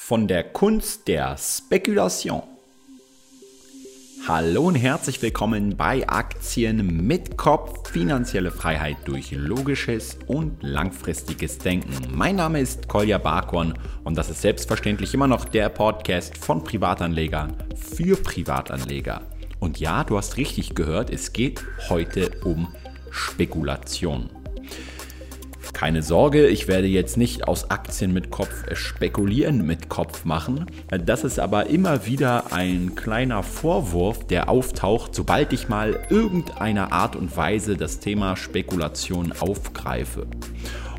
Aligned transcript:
von 0.00 0.26
der 0.26 0.42
Kunst 0.42 1.06
der 1.06 1.36
Spekulation. 1.36 2.42
Hallo 4.26 4.62
und 4.68 4.76
herzlich 4.76 5.20
willkommen 5.20 5.76
bei 5.76 6.08
Aktien 6.08 7.06
mit 7.06 7.36
Kopf, 7.36 7.90
finanzielle 7.90 8.50
Freiheit 8.50 8.96
durch 9.04 9.32
logisches 9.32 10.16
und 10.26 10.62
langfristiges 10.62 11.58
Denken. 11.58 11.94
Mein 12.14 12.36
Name 12.36 12.60
ist 12.60 12.88
Kolja 12.88 13.18
Barkon 13.18 13.74
und 14.04 14.16
das 14.16 14.30
ist 14.30 14.40
selbstverständlich 14.40 15.12
immer 15.12 15.26
noch 15.26 15.44
der 15.44 15.68
Podcast 15.68 16.38
von 16.38 16.64
Privatanlegern 16.64 17.52
für 17.76 18.16
Privatanleger. 18.16 19.20
Und 19.58 19.78
ja, 19.78 20.04
du 20.04 20.16
hast 20.16 20.38
richtig 20.38 20.74
gehört, 20.74 21.10
es 21.10 21.34
geht 21.34 21.62
heute 21.90 22.30
um 22.44 22.68
Spekulation. 23.10 24.30
Keine 25.72 26.02
Sorge, 26.02 26.46
ich 26.48 26.66
werde 26.66 26.86
jetzt 26.86 27.16
nicht 27.16 27.46
aus 27.46 27.70
Aktien 27.70 28.12
mit 28.12 28.30
Kopf 28.30 28.64
spekulieren 28.72 29.64
mit 29.64 29.88
Kopf 29.88 30.24
machen. 30.24 30.66
Das 31.04 31.24
ist 31.24 31.38
aber 31.38 31.66
immer 31.66 32.06
wieder 32.06 32.52
ein 32.52 32.94
kleiner 32.94 33.42
Vorwurf, 33.42 34.26
der 34.26 34.48
auftaucht, 34.48 35.14
sobald 35.14 35.52
ich 35.52 35.68
mal 35.68 36.00
irgendeiner 36.10 36.92
Art 36.92 37.16
und 37.16 37.36
Weise 37.36 37.76
das 37.76 38.00
Thema 38.00 38.36
Spekulation 38.36 39.32
aufgreife. 39.32 40.26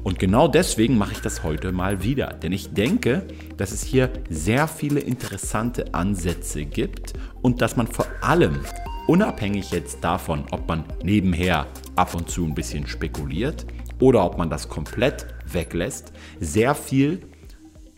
Und 0.03 0.17
genau 0.17 0.47
deswegen 0.47 0.97
mache 0.97 1.11
ich 1.13 1.21
das 1.21 1.43
heute 1.43 1.71
mal 1.71 2.03
wieder. 2.03 2.27
Denn 2.27 2.51
ich 2.51 2.73
denke, 2.73 3.27
dass 3.57 3.71
es 3.71 3.83
hier 3.83 4.09
sehr 4.29 4.67
viele 4.67 5.01
interessante 5.01 5.93
Ansätze 5.93 6.63
gibt 6.65 7.13
und 7.41 7.61
dass 7.61 7.75
man 7.75 7.87
vor 7.87 8.07
allem, 8.21 8.59
unabhängig 9.07 9.71
jetzt 9.71 10.03
davon, 10.03 10.45
ob 10.51 10.67
man 10.67 10.85
nebenher 11.03 11.67
ab 11.95 12.15
und 12.15 12.29
zu 12.29 12.45
ein 12.45 12.55
bisschen 12.55 12.87
spekuliert, 12.87 13.65
oder 13.99 14.25
ob 14.25 14.37
man 14.37 14.49
das 14.49 14.69
komplett 14.69 15.27
weglässt, 15.45 16.13
sehr 16.39 16.75
viel 16.75 17.21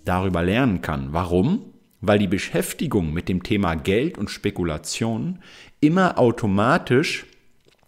darüber 0.06 0.44
lernen 0.44 0.82
kann. 0.82 1.14
Warum? 1.14 1.74
Weil 2.02 2.20
die 2.20 2.28
Beschäftigung 2.28 3.14
mit 3.14 3.30
dem 3.30 3.44
Thema 3.44 3.76
Geld 3.76 4.18
und 4.18 4.30
Spekulation 4.30 5.40
immer 5.80 6.18
automatisch 6.18 7.26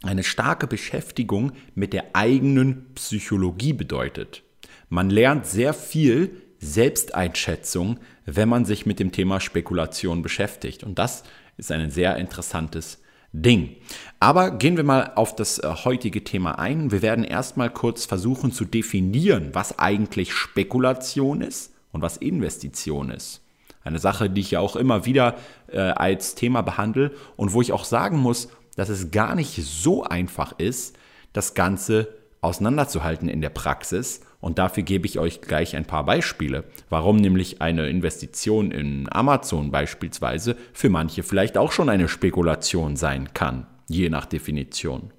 eine 0.03 0.23
starke 0.23 0.67
Beschäftigung 0.67 1.53
mit 1.75 1.93
der 1.93 2.15
eigenen 2.15 2.93
Psychologie 2.93 3.73
bedeutet. 3.73 4.43
Man 4.89 5.09
lernt 5.09 5.47
sehr 5.47 5.73
viel 5.73 6.41
Selbsteinschätzung, 6.59 7.99
wenn 8.25 8.49
man 8.49 8.65
sich 8.65 8.85
mit 8.85 8.99
dem 8.99 9.11
Thema 9.11 9.39
Spekulation 9.39 10.21
beschäftigt. 10.21 10.83
Und 10.83 10.99
das 10.99 11.23
ist 11.57 11.71
ein 11.71 11.89
sehr 11.89 12.17
interessantes 12.17 13.02
Ding. 13.33 13.75
Aber 14.19 14.51
gehen 14.51 14.77
wir 14.77 14.83
mal 14.83 15.11
auf 15.15 15.35
das 15.35 15.59
äh, 15.59 15.67
heutige 15.67 16.23
Thema 16.23 16.59
ein. 16.59 16.91
Wir 16.91 17.01
werden 17.01 17.25
erstmal 17.25 17.71
kurz 17.71 18.05
versuchen 18.05 18.51
zu 18.51 18.63
definieren, 18.63 19.49
was 19.53 19.79
eigentlich 19.79 20.33
Spekulation 20.33 21.41
ist 21.41 21.73
und 21.91 22.01
was 22.01 22.17
Investition 22.17 23.09
ist. 23.09 23.41
Eine 23.83 23.99
Sache, 23.99 24.29
die 24.29 24.41
ich 24.41 24.51
ja 24.51 24.59
auch 24.59 24.75
immer 24.75 25.05
wieder 25.05 25.35
äh, 25.67 25.79
als 25.79 26.35
Thema 26.35 26.61
behandle 26.61 27.11
und 27.35 27.53
wo 27.53 27.61
ich 27.61 27.73
auch 27.73 27.83
sagen 27.83 28.17
muss, 28.17 28.49
dass 28.75 28.89
es 28.89 29.11
gar 29.11 29.35
nicht 29.35 29.55
so 29.55 30.03
einfach 30.03 30.53
ist, 30.57 30.95
das 31.33 31.53
Ganze 31.53 32.07
auseinanderzuhalten 32.41 33.29
in 33.29 33.41
der 33.41 33.49
Praxis 33.49 34.21
und 34.43 34.59
dafür 34.59 34.83
gebe 34.83 35.07
ich 35.07 35.19
euch 35.19 35.39
gleich 35.39 35.73
ein 35.77 35.85
paar 35.85 36.05
Beispiele, 36.05 36.65
warum 36.89 37.15
nämlich 37.15 37.61
eine 37.61 37.87
Investition 37.87 38.71
in 38.71 39.07
Amazon 39.09 39.71
beispielsweise 39.71 40.57
für 40.73 40.89
manche 40.89 41.23
vielleicht 41.23 41.57
auch 41.57 41.71
schon 41.71 41.87
eine 41.87 42.09
Spekulation 42.09 42.97
sein 42.97 43.33
kann, 43.33 43.67
je 43.87 44.09
nach 44.09 44.25
Definition. 44.25 45.13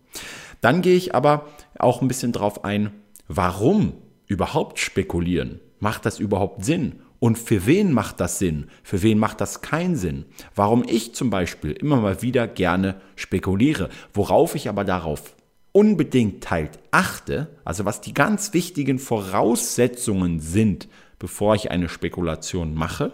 Dann 0.61 0.83
gehe 0.83 0.97
ich 0.97 1.15
aber 1.15 1.47
auch 1.79 2.03
ein 2.03 2.09
bisschen 2.09 2.33
darauf 2.33 2.65
ein, 2.67 2.91
warum 3.27 3.95
überhaupt 4.27 4.79
spekulieren? 4.79 5.59
Macht 5.81 6.05
das 6.05 6.19
überhaupt 6.19 6.63
Sinn? 6.63 6.97
Und 7.19 7.39
für 7.39 7.65
wen 7.65 7.93
macht 7.93 8.21
das 8.21 8.39
Sinn? 8.39 8.67
Für 8.83 9.03
wen 9.03 9.19
macht 9.19 9.41
das 9.41 9.63
keinen 9.63 9.97
Sinn? 9.97 10.27
Warum 10.55 10.85
ich 10.87 11.15
zum 11.15 11.31
Beispiel 11.31 11.73
immer 11.73 11.97
mal 11.97 12.21
wieder 12.21 12.47
gerne 12.47 12.97
spekuliere, 13.17 13.89
worauf 14.13 14.55
ich 14.55 14.69
aber 14.69 14.85
darauf 14.85 15.35
unbedingt 15.75 16.53
halt 16.53 16.79
achte, 16.93 17.49
also 17.65 17.85
was 17.85 18.01
die 18.01 18.15
ganz 18.15 18.55
wichtigen 18.55 19.01
Voraussetzungen 19.01 20.39
sind, 20.39 20.89
bevor 21.19 21.57
ich 21.57 21.73
eine 21.73 21.89
Spekulation 21.89 22.75
mache, 22.75 23.11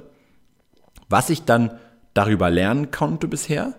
was 1.09 1.31
ich 1.31 1.45
dann 1.45 1.79
darüber 2.13 2.51
lernen 2.51 2.91
konnte 2.91 3.29
bisher 3.29 3.77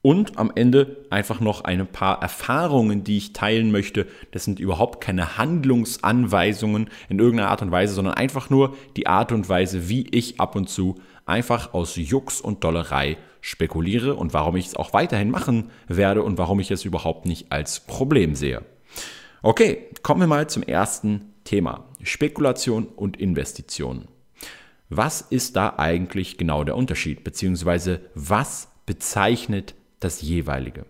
und 0.00 0.38
am 0.38 0.52
Ende 0.54 1.04
einfach 1.10 1.40
noch 1.40 1.64
ein 1.64 1.84
paar 1.88 2.22
Erfahrungen, 2.22 3.02
die 3.02 3.16
ich 3.16 3.32
teilen 3.32 3.72
möchte. 3.72 4.06
Das 4.30 4.44
sind 4.44 4.60
überhaupt 4.60 5.02
keine 5.02 5.36
Handlungsanweisungen 5.36 6.90
in 7.08 7.18
irgendeiner 7.18 7.50
Art 7.50 7.62
und 7.62 7.72
Weise, 7.72 7.94
sondern 7.94 8.14
einfach 8.14 8.48
nur 8.48 8.76
die 8.96 9.08
Art 9.08 9.32
und 9.32 9.48
Weise, 9.48 9.88
wie 9.88 10.06
ich 10.12 10.38
ab 10.38 10.54
und 10.54 10.68
zu 10.68 11.00
einfach 11.26 11.74
aus 11.74 11.96
Jux 11.96 12.40
und 12.40 12.62
Dollerei 12.62 13.16
spekuliere 13.44 14.14
und 14.14 14.32
warum 14.32 14.56
ich 14.56 14.68
es 14.68 14.74
auch 14.74 14.94
weiterhin 14.94 15.30
machen 15.30 15.70
werde 15.86 16.22
und 16.22 16.38
warum 16.38 16.60
ich 16.60 16.70
es 16.70 16.86
überhaupt 16.86 17.26
nicht 17.26 17.52
als 17.52 17.80
Problem 17.80 18.34
sehe. 18.34 18.62
Okay, 19.42 19.90
kommen 20.02 20.20
wir 20.20 20.26
mal 20.26 20.48
zum 20.48 20.62
ersten 20.62 21.34
Thema. 21.44 21.84
Spekulation 22.02 22.86
und 22.86 23.18
Investition. 23.18 24.08
Was 24.88 25.20
ist 25.20 25.56
da 25.56 25.74
eigentlich 25.76 26.38
genau 26.38 26.64
der 26.64 26.74
Unterschied, 26.74 27.22
beziehungsweise 27.22 28.00
was 28.14 28.68
bezeichnet 28.86 29.74
das 30.00 30.22
jeweilige? 30.22 30.86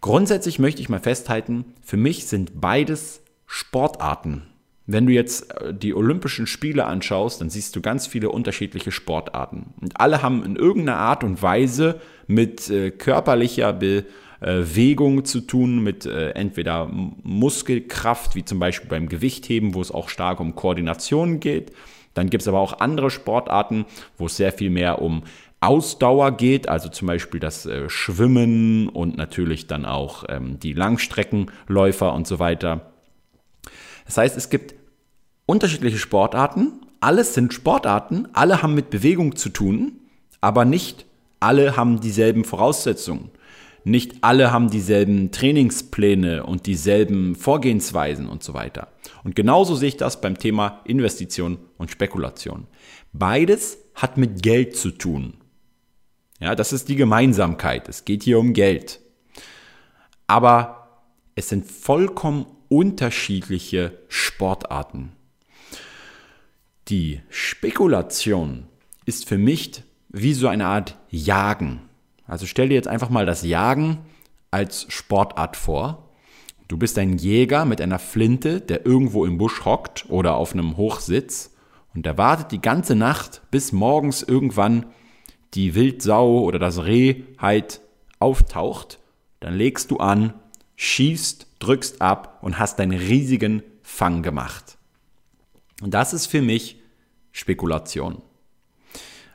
Grundsätzlich 0.00 0.58
möchte 0.58 0.82
ich 0.82 0.88
mal 0.88 0.98
festhalten, 0.98 1.74
für 1.80 1.96
mich 1.96 2.26
sind 2.26 2.60
beides 2.60 3.22
Sportarten. 3.46 4.42
Wenn 4.86 5.06
du 5.06 5.12
jetzt 5.12 5.50
äh, 5.60 5.72
die 5.72 5.94
Olympischen 5.94 6.46
Spiele 6.46 6.86
anschaust, 6.86 7.40
dann 7.40 7.50
siehst 7.50 7.74
du 7.76 7.80
ganz 7.80 8.06
viele 8.06 8.30
unterschiedliche 8.30 8.92
Sportarten. 8.92 9.74
Und 9.80 9.98
alle 10.00 10.22
haben 10.22 10.44
in 10.44 10.56
irgendeiner 10.56 10.98
Art 10.98 11.24
und 11.24 11.42
Weise 11.42 12.00
mit 12.26 12.68
äh, 12.70 12.90
körperlicher 12.90 13.72
Bewegung 13.72 15.24
zu 15.24 15.40
tun, 15.40 15.82
mit 15.82 16.04
äh, 16.04 16.30
entweder 16.30 16.86
Muskelkraft, 16.86 18.34
wie 18.34 18.44
zum 18.44 18.58
Beispiel 18.58 18.88
beim 18.88 19.08
Gewichtheben, 19.08 19.74
wo 19.74 19.80
es 19.80 19.90
auch 19.90 20.08
stark 20.08 20.40
um 20.40 20.54
Koordination 20.54 21.40
geht. 21.40 21.72
Dann 22.12 22.30
gibt 22.30 22.42
es 22.42 22.48
aber 22.48 22.60
auch 22.60 22.80
andere 22.80 23.10
Sportarten, 23.10 23.86
wo 24.18 24.26
es 24.26 24.36
sehr 24.36 24.52
viel 24.52 24.70
mehr 24.70 25.00
um 25.02 25.24
Ausdauer 25.60 26.32
geht, 26.36 26.68
also 26.68 26.90
zum 26.90 27.08
Beispiel 27.08 27.40
das 27.40 27.66
Schwimmen 27.86 28.90
und 28.90 29.16
natürlich 29.16 29.66
dann 29.66 29.86
auch 29.86 30.24
ähm, 30.28 30.60
die 30.60 30.74
Langstreckenläufer 30.74 32.12
und 32.12 32.26
so 32.26 32.38
weiter. 32.38 32.93
Das 34.04 34.16
heißt, 34.18 34.36
es 34.36 34.50
gibt 34.50 34.74
unterschiedliche 35.46 35.98
Sportarten, 35.98 36.80
alles 37.00 37.34
sind 37.34 37.52
Sportarten, 37.52 38.28
alle 38.32 38.62
haben 38.62 38.74
mit 38.74 38.90
Bewegung 38.90 39.36
zu 39.36 39.50
tun, 39.50 40.00
aber 40.40 40.64
nicht 40.64 41.06
alle 41.40 41.76
haben 41.76 42.00
dieselben 42.00 42.44
Voraussetzungen. 42.44 43.30
Nicht 43.86 44.16
alle 44.22 44.50
haben 44.50 44.70
dieselben 44.70 45.30
Trainingspläne 45.30 46.46
und 46.46 46.64
dieselben 46.64 47.34
Vorgehensweisen 47.34 48.26
und 48.26 48.42
so 48.42 48.54
weiter. 48.54 48.88
Und 49.24 49.36
genauso 49.36 49.74
sehe 49.74 49.88
ich 49.88 49.98
das 49.98 50.22
beim 50.22 50.38
Thema 50.38 50.80
Investition 50.84 51.58
und 51.76 51.90
Spekulation. 51.90 52.66
Beides 53.12 53.76
hat 53.94 54.16
mit 54.16 54.42
Geld 54.42 54.74
zu 54.74 54.90
tun. 54.90 55.34
Ja, 56.40 56.54
das 56.54 56.72
ist 56.72 56.88
die 56.88 56.96
Gemeinsamkeit. 56.96 57.88
Es 57.90 58.06
geht 58.06 58.22
hier 58.22 58.38
um 58.38 58.54
Geld. 58.54 59.00
Aber 60.26 60.88
es 61.34 61.50
sind 61.50 61.66
vollkommen 61.66 62.46
unterschiedliche 62.74 63.96
Sportarten. 64.08 65.12
Die 66.88 67.20
Spekulation 67.30 68.66
ist 69.06 69.28
für 69.28 69.38
mich 69.38 69.84
wie 70.08 70.34
so 70.34 70.48
eine 70.48 70.66
Art 70.66 70.96
Jagen. 71.08 71.82
Also 72.26 72.46
stell 72.46 72.70
dir 72.70 72.74
jetzt 72.74 72.88
einfach 72.88 73.10
mal 73.10 73.26
das 73.26 73.44
Jagen 73.44 73.98
als 74.50 74.86
Sportart 74.88 75.56
vor. 75.56 76.10
Du 76.66 76.76
bist 76.76 76.98
ein 76.98 77.16
Jäger 77.16 77.64
mit 77.64 77.80
einer 77.80 78.00
Flinte, 78.00 78.60
der 78.60 78.84
irgendwo 78.84 79.24
im 79.24 79.38
Busch 79.38 79.64
hockt 79.64 80.06
oder 80.08 80.34
auf 80.34 80.52
einem 80.52 80.76
Hochsitz 80.76 81.54
und 81.94 82.04
der 82.04 82.18
wartet 82.18 82.50
die 82.50 82.60
ganze 82.60 82.96
Nacht, 82.96 83.42
bis 83.52 83.70
morgens 83.70 84.24
irgendwann 84.24 84.86
die 85.54 85.76
Wildsau 85.76 86.40
oder 86.40 86.58
das 86.58 86.84
Reh 86.84 87.22
halt 87.38 87.82
auftaucht. 88.18 88.98
Dann 89.38 89.54
legst 89.54 89.92
du 89.92 89.98
an, 89.98 90.34
schießt 90.74 91.53
drückst 91.64 92.00
ab 92.00 92.38
und 92.42 92.58
hast 92.58 92.78
deinen 92.78 92.98
riesigen 92.98 93.62
Fang 93.82 94.22
gemacht. 94.22 94.76
Und 95.82 95.94
das 95.94 96.12
ist 96.12 96.26
für 96.26 96.42
mich 96.42 96.80
Spekulation. 97.32 98.22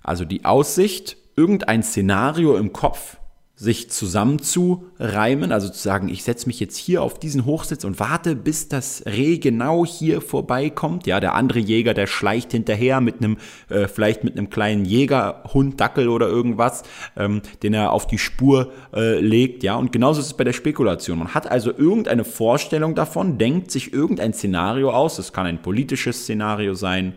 Also 0.01 0.25
die 0.25 0.45
Aussicht, 0.45 1.17
irgendein 1.35 1.83
Szenario 1.83 2.57
im 2.57 2.73
Kopf 2.73 3.17
sich 3.59 3.89
zusammenzureimen, 3.89 5.51
also 5.51 5.67
zu 5.67 5.79
sagen, 5.79 6.07
ich 6.07 6.23
setze 6.23 6.47
mich 6.47 6.61
jetzt 6.61 6.77
hier 6.77 7.03
auf 7.03 7.19
diesen 7.19 7.44
Hochsitz 7.44 7.83
und 7.83 8.00
warte, 8.00 8.38
bis 8.38 8.69
das 8.69 9.03
Reh 9.06 9.38
genau 9.38 9.85
hier 9.85 10.21
vorbeikommt. 10.21 11.06
Ja, 11.06 11.19
der 11.19 11.35
andere 11.35 11.59
Jäger, 11.59 11.94
der 11.94 12.07
schleicht 12.07 12.53
hinterher 12.53 13.01
mit 13.01 13.17
einem, 13.17 13.35
äh, 13.67 13.89
vielleicht 13.89 14.23
mit 14.23 14.38
einem 14.38 14.50
kleinen 14.50 14.85
Jägerhund, 14.85 15.77
Dackel 15.81 16.07
oder 16.07 16.29
irgendwas, 16.29 16.83
ähm, 17.17 17.41
den 17.61 17.73
er 17.73 17.91
auf 17.91 18.07
die 18.07 18.17
Spur 18.17 18.71
äh, 18.94 19.19
legt. 19.19 19.62
Ja, 19.63 19.75
und 19.75 19.91
genauso 19.91 20.21
ist 20.21 20.27
es 20.27 20.33
bei 20.35 20.45
der 20.45 20.53
Spekulation. 20.53 21.19
Man 21.19 21.33
hat 21.33 21.51
also 21.51 21.77
irgendeine 21.77 22.23
Vorstellung 22.23 22.95
davon, 22.95 23.38
denkt 23.38 23.71
sich 23.71 23.91
irgendein 23.91 24.31
Szenario 24.31 24.91
aus. 24.91 25.19
Es 25.19 25.33
kann 25.33 25.45
ein 25.45 25.62
politisches 25.62 26.21
Szenario 26.21 26.75
sein, 26.75 27.15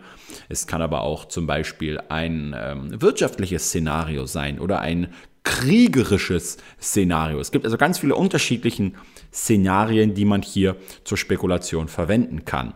Es 0.49 0.67
kann 0.67 0.83
aber 0.83 1.03
auch 1.03 1.27
zum 1.27 1.47
Beispiel 1.47 2.01
ein 2.09 2.57
ähm, 2.59 3.01
wirtschaftliches 3.01 3.69
Szenario 3.69 4.27
sein 4.27 4.59
oder 4.59 4.81
ein 4.81 5.09
kriegerisches 5.45 6.59
Szenario. 6.81 7.41
Es 7.41 7.51
gibt 7.51 7.65
also 7.65 7.77
ganz 7.77 7.99
viele 7.99 8.15
unterschiedliche 8.15 8.93
Szenarien, 9.33 10.15
die 10.15 10.25
man 10.25 10.43
hier 10.43 10.77
zur 11.05 11.19
Spekulation 11.19 11.89
verwenden 11.89 12.45
kann. 12.45 12.75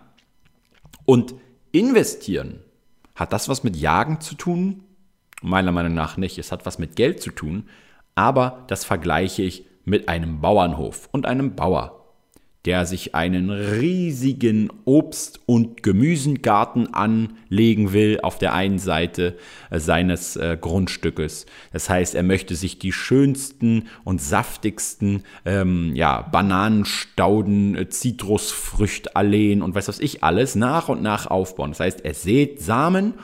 Und 1.05 1.35
investieren, 1.73 2.61
hat 3.15 3.33
das 3.33 3.49
was 3.49 3.65
mit 3.65 3.77
Jagen 3.77 4.21
zu 4.21 4.35
tun? 4.35 4.83
Meiner 5.43 5.73
Meinung 5.73 5.95
nach 5.95 6.17
nicht. 6.17 6.39
Es 6.39 6.53
hat 6.53 6.67
was 6.67 6.79
mit 6.79 6.97
Geld 6.97 7.21
zu 7.23 7.31
tun, 7.31 7.69
aber 8.15 8.65
das 8.69 8.85
vergleiche 8.85 9.43
ich 9.43 9.67
mit 9.85 10.09
einem 10.09 10.41
Bauernhof 10.41 11.09
und 11.13 11.27
einem 11.27 11.55
Bauer 11.55 12.06
der 12.67 12.85
sich 12.85 13.15
einen 13.15 13.51
riesigen 13.51 14.71
Obst- 14.85 15.41
und 15.47 15.85
Gemüsengarten 15.85 16.93
anlegen 16.93 17.93
will 17.93 18.19
auf 18.23 18.39
der 18.39 18.55
einen 18.55 18.81
Seite 18.81 19.37
äh, 19.71 19.79
seines 19.79 20.35
äh, 20.35 20.59
Grundstückes. 20.61 21.47
Das 21.73 21.89
heißt, 21.89 22.17
er 22.17 22.25
möchte 22.25 22.57
sich 22.57 22.81
die 22.81 22.93
schönsten 22.93 23.85
und 24.03 24.21
saftigsten 24.21 25.23
ähm, 25.45 25.93
ja, 25.95 26.23
Bananenstauden, 26.23 27.77
äh, 27.77 27.89
Zitrusfrüchtalleen 27.89 29.63
und 29.63 29.77
was 29.77 29.87
weiß 29.87 30.01
ich 30.01 30.25
alles 30.25 30.57
nach 30.57 30.89
und 30.89 31.03
nach 31.03 31.29
aufbauen. 31.29 31.71
Das 31.71 31.81
heißt, 31.81 32.05
er 32.05 32.15
sät 32.15 32.61
Samen 32.61 33.15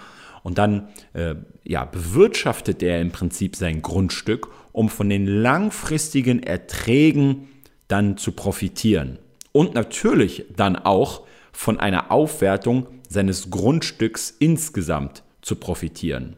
und 0.44 0.58
dann 0.58 0.88
äh, 1.14 1.34
ja, 1.64 1.84
bewirtschaftet 1.84 2.80
er 2.82 3.00
im 3.00 3.10
Prinzip 3.10 3.56
sein 3.56 3.82
Grundstück, 3.82 4.48
um 4.70 4.88
von 4.88 5.08
den 5.08 5.26
langfristigen 5.26 6.44
Erträgen 6.44 7.48
dann 7.88 8.16
zu 8.16 8.32
profitieren 8.32 9.18
und 9.52 9.74
natürlich 9.74 10.44
dann 10.56 10.76
auch 10.76 11.22
von 11.52 11.78
einer 11.78 12.10
Aufwertung 12.10 12.86
seines 13.08 13.50
Grundstücks 13.50 14.34
insgesamt 14.38 15.22
zu 15.42 15.56
profitieren. 15.56 16.36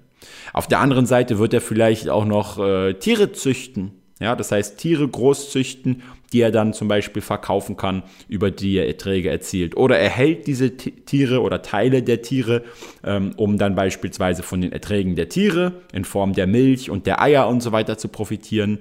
Auf 0.53 0.67
der 0.67 0.81
anderen 0.81 1.07
Seite 1.07 1.39
wird 1.39 1.55
er 1.55 1.61
vielleicht 1.61 2.09
auch 2.09 2.25
noch 2.25 2.59
äh, 2.59 2.95
Tiere 2.95 3.33
züchten. 3.33 3.93
Ja, 4.21 4.37
das 4.37 4.53
heißt 4.53 4.79
Tiere 4.79 5.07
großzüchten, 5.07 6.03
die 6.33 6.41
er 6.41 6.51
dann 6.51 6.73
zum 6.73 6.89
Beispiel 6.89 7.21
verkaufen 7.21 7.77
kann, 7.77 8.05
über 8.29 8.51
die 8.51 8.77
er 8.77 8.87
Erträge 8.87 9.29
erzielt. 9.29 9.77
Oder 9.77 9.99
er 9.99 10.09
hält 10.09 10.47
diese 10.47 10.77
Tiere 10.77 11.43
oder 11.43 11.63
Teile 11.63 12.03
der 12.03 12.23
Tiere, 12.23 12.65
ähm, 13.05 13.33
um 13.37 13.59
dann 13.59 13.75
beispielsweise 13.75 14.43
von 14.43 14.61
den 14.61 14.73
Erträgen 14.73 15.15
der 15.15 15.29
Tiere 15.29 15.83
in 15.93 16.05
Form 16.05 16.33
der 16.33 16.47
Milch 16.47 16.91
und 16.91 17.07
der 17.07 17.21
Eier 17.21 17.49
und 17.49 17.61
so 17.61 17.73
weiter 17.73 17.99
zu 17.99 18.09
profitieren. 18.09 18.81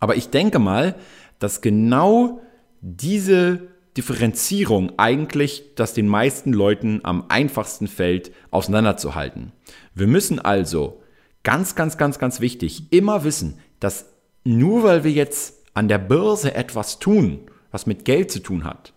Aber 0.00 0.16
ich 0.16 0.30
denke 0.30 0.58
mal, 0.58 0.94
dass 1.38 1.60
genau 1.60 2.40
diese 2.80 3.68
Differenzierung 3.96 4.92
eigentlich 4.96 5.74
das 5.74 5.92
den 5.92 6.06
meisten 6.06 6.52
Leuten 6.52 7.00
am 7.02 7.24
einfachsten 7.28 7.88
fällt, 7.88 8.30
auseinanderzuhalten. 8.50 9.52
Wir 9.94 10.06
müssen 10.06 10.38
also 10.38 11.02
ganz, 11.42 11.74
ganz, 11.74 11.96
ganz, 11.96 12.18
ganz 12.18 12.40
wichtig 12.40 12.92
immer 12.92 13.24
wissen, 13.24 13.58
dass 13.80 14.06
nur 14.44 14.84
weil 14.84 15.04
wir 15.04 15.10
jetzt 15.10 15.54
an 15.74 15.88
der 15.88 15.98
Börse 15.98 16.54
etwas 16.54 16.98
tun, 16.98 17.40
was 17.70 17.86
mit 17.86 18.04
Geld 18.04 18.30
zu 18.30 18.40
tun 18.40 18.64
hat, 18.64 18.92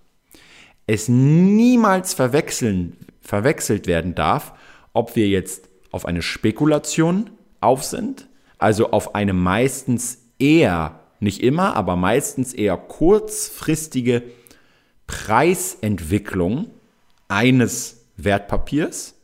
es 0.87 1.07
niemals 1.07 2.13
verwechseln, 2.13 2.97
verwechselt 3.21 3.87
werden 3.87 4.15
darf, 4.15 4.53
ob 4.93 5.15
wir 5.15 5.27
jetzt 5.27 5.69
auf 5.91 6.05
eine 6.05 6.21
Spekulation 6.21 7.29
auf 7.59 7.83
sind, 7.83 8.27
also 8.57 8.91
auf 8.91 9.15
eine 9.15 9.33
meistens 9.33 10.19
eher 10.39 11.00
nicht 11.21 11.41
immer, 11.41 11.75
aber 11.75 11.95
meistens 11.95 12.53
eher 12.53 12.77
kurzfristige 12.77 14.23
Preisentwicklung 15.07 16.67
eines 17.27 18.05
Wertpapiers 18.17 19.15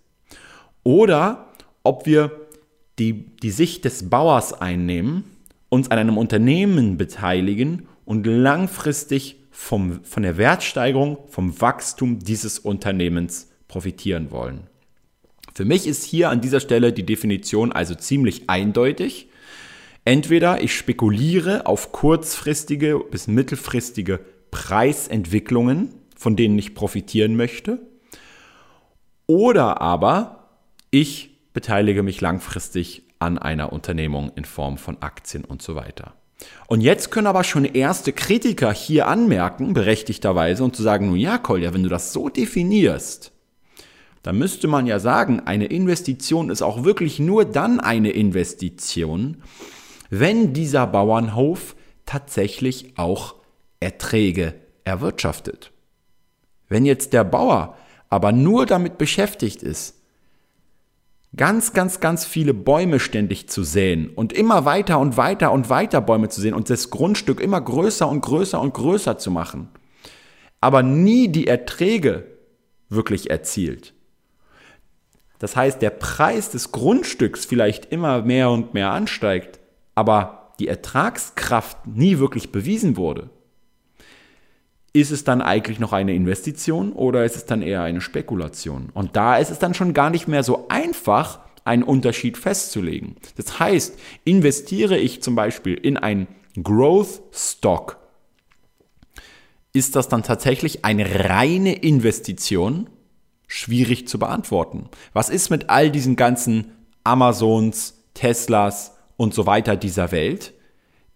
oder 0.83 1.53
ob 1.83 2.05
wir 2.05 2.31
die, 2.99 3.13
die 3.13 3.51
Sicht 3.51 3.85
des 3.85 4.09
Bauers 4.09 4.53
einnehmen, 4.53 5.23
uns 5.69 5.91
an 5.91 5.97
einem 5.97 6.17
Unternehmen 6.17 6.97
beteiligen 6.97 7.87
und 8.05 8.25
langfristig 8.25 9.37
vom, 9.51 10.03
von 10.03 10.23
der 10.23 10.37
Wertsteigerung, 10.37 11.17
vom 11.27 11.59
Wachstum 11.59 12.19
dieses 12.19 12.59
Unternehmens 12.59 13.49
profitieren 13.67 14.31
wollen. 14.31 14.61
Für 15.53 15.65
mich 15.65 15.87
ist 15.87 16.03
hier 16.03 16.29
an 16.29 16.41
dieser 16.41 16.59
Stelle 16.59 16.93
die 16.93 17.05
Definition 17.05 17.71
also 17.71 17.95
ziemlich 17.95 18.49
eindeutig. 18.49 19.26
Entweder 20.07 20.63
ich 20.63 20.73
spekuliere 20.73 21.65
auf 21.65 21.91
kurzfristige 21.91 22.97
bis 23.11 23.27
mittelfristige 23.27 24.21
Preisentwicklungen, 24.51 25.95
von 26.15 26.37
denen 26.37 26.57
ich 26.57 26.75
profitieren 26.75 27.35
möchte, 27.35 27.79
oder 29.25 29.81
aber 29.81 30.47
ich 30.91 31.51
beteilige 31.51 32.03
mich 32.03 32.21
langfristig 32.21 33.03
an 33.19 33.37
einer 33.37 33.73
Unternehmung 33.73 34.31
in 34.37 34.45
Form 34.45 34.77
von 34.77 34.95
Aktien 35.01 35.43
und 35.43 35.61
so 35.61 35.75
weiter. 35.75 36.13
Und 36.67 36.79
jetzt 36.79 37.11
können 37.11 37.27
aber 37.27 37.43
schon 37.43 37.65
erste 37.65 38.13
Kritiker 38.13 38.71
hier 38.71 39.07
anmerken, 39.07 39.73
berechtigterweise, 39.73 40.63
und 40.63 40.73
zu 40.73 40.83
sagen, 40.83 41.07
nun 41.07 41.17
ja, 41.17 41.37
Kolja, 41.37 41.73
wenn 41.73 41.83
du 41.83 41.89
das 41.89 42.13
so 42.13 42.29
definierst, 42.29 43.33
dann 44.23 44.37
müsste 44.37 44.69
man 44.69 44.87
ja 44.87 44.99
sagen, 44.99 45.41
eine 45.41 45.65
Investition 45.65 46.49
ist 46.49 46.61
auch 46.61 46.85
wirklich 46.85 47.19
nur 47.19 47.43
dann 47.43 47.81
eine 47.81 48.11
Investition, 48.11 49.43
wenn 50.09 50.53
dieser 50.53 50.87
Bauernhof 50.87 51.75
tatsächlich 52.05 52.97
auch 52.97 53.35
Erträge 53.79 54.55
erwirtschaftet. 54.83 55.71
Wenn 56.69 56.85
jetzt 56.85 57.13
der 57.13 57.23
Bauer 57.23 57.75
aber 58.09 58.31
nur 58.31 58.65
damit 58.65 58.97
beschäftigt 58.97 59.63
ist, 59.63 59.95
ganz, 61.35 61.73
ganz, 61.73 61.99
ganz 61.99 62.25
viele 62.25 62.53
Bäume 62.53 62.99
ständig 62.99 63.49
zu 63.49 63.63
säen 63.63 64.09
und 64.09 64.33
immer 64.33 64.65
weiter 64.65 64.99
und 64.99 65.17
weiter 65.17 65.51
und 65.51 65.69
weiter 65.69 66.01
Bäume 66.01 66.29
zu 66.29 66.41
sehen 66.41 66.53
und 66.53 66.69
das 66.69 66.89
Grundstück 66.89 67.39
immer 67.39 67.59
größer 67.59 68.07
und 68.07 68.21
größer 68.21 68.59
und 68.59 68.73
größer 68.73 69.17
zu 69.17 69.29
machen, 69.29 69.69
aber 70.61 70.83
nie 70.83 71.27
die 71.27 71.47
Erträge 71.47 72.25
wirklich 72.89 73.29
erzielt. 73.29 73.93
Das 75.39 75.55
heißt, 75.55 75.81
der 75.81 75.91
Preis 75.91 76.49
des 76.49 76.71
Grundstücks 76.71 77.45
vielleicht 77.45 77.85
immer 77.91 78.23
mehr 78.23 78.49
und 78.49 78.73
mehr 78.73 78.91
ansteigt, 78.91 79.56
aber 79.97 80.53
die 80.59 80.67
Ertragskraft 80.67 81.87
nie 81.87 82.19
wirklich 82.19 82.51
bewiesen 82.51 82.97
wurde, 82.97 83.31
ist 84.93 85.09
es 85.09 85.23
dann 85.23 85.41
eigentlich 85.41 85.79
noch 85.79 85.91
eine 85.91 86.13
Investition 86.13 86.93
oder 86.93 87.25
ist 87.25 87.35
es 87.35 87.45
dann 87.45 87.63
eher 87.63 87.81
eine 87.81 87.99
Spekulation? 87.99 88.91
Und 88.93 89.15
da 89.15 89.37
ist 89.37 89.49
es 89.49 89.57
dann 89.57 89.73
schon 89.73 89.95
gar 89.95 90.11
nicht 90.11 90.27
mehr 90.27 90.43
so 90.43 90.67
einfach, 90.69 91.39
einen 91.65 91.81
Unterschied 91.81 92.37
festzulegen. 92.37 93.15
Das 93.37 93.59
heißt, 93.59 93.99
investiere 94.23 94.97
ich 94.97 95.23
zum 95.23 95.35
Beispiel 95.35 95.73
in 95.73 95.97
ein 95.97 96.27
Growth 96.61 97.21
Stock, 97.33 97.97
ist 99.73 99.95
das 99.95 100.07
dann 100.09 100.21
tatsächlich 100.21 100.85
eine 100.85 101.27
reine 101.27 101.73
Investition? 101.73 102.87
Schwierig 103.47 104.07
zu 104.07 104.19
beantworten. 104.19 104.89
Was 105.13 105.29
ist 105.29 105.49
mit 105.49 105.71
all 105.71 105.89
diesen 105.89 106.15
ganzen 106.15 106.71
Amazons, 107.03 107.95
Teslas, 108.13 108.96
und 109.17 109.33
so 109.33 109.45
weiter 109.45 109.75
dieser 109.75 110.11
Welt, 110.11 110.53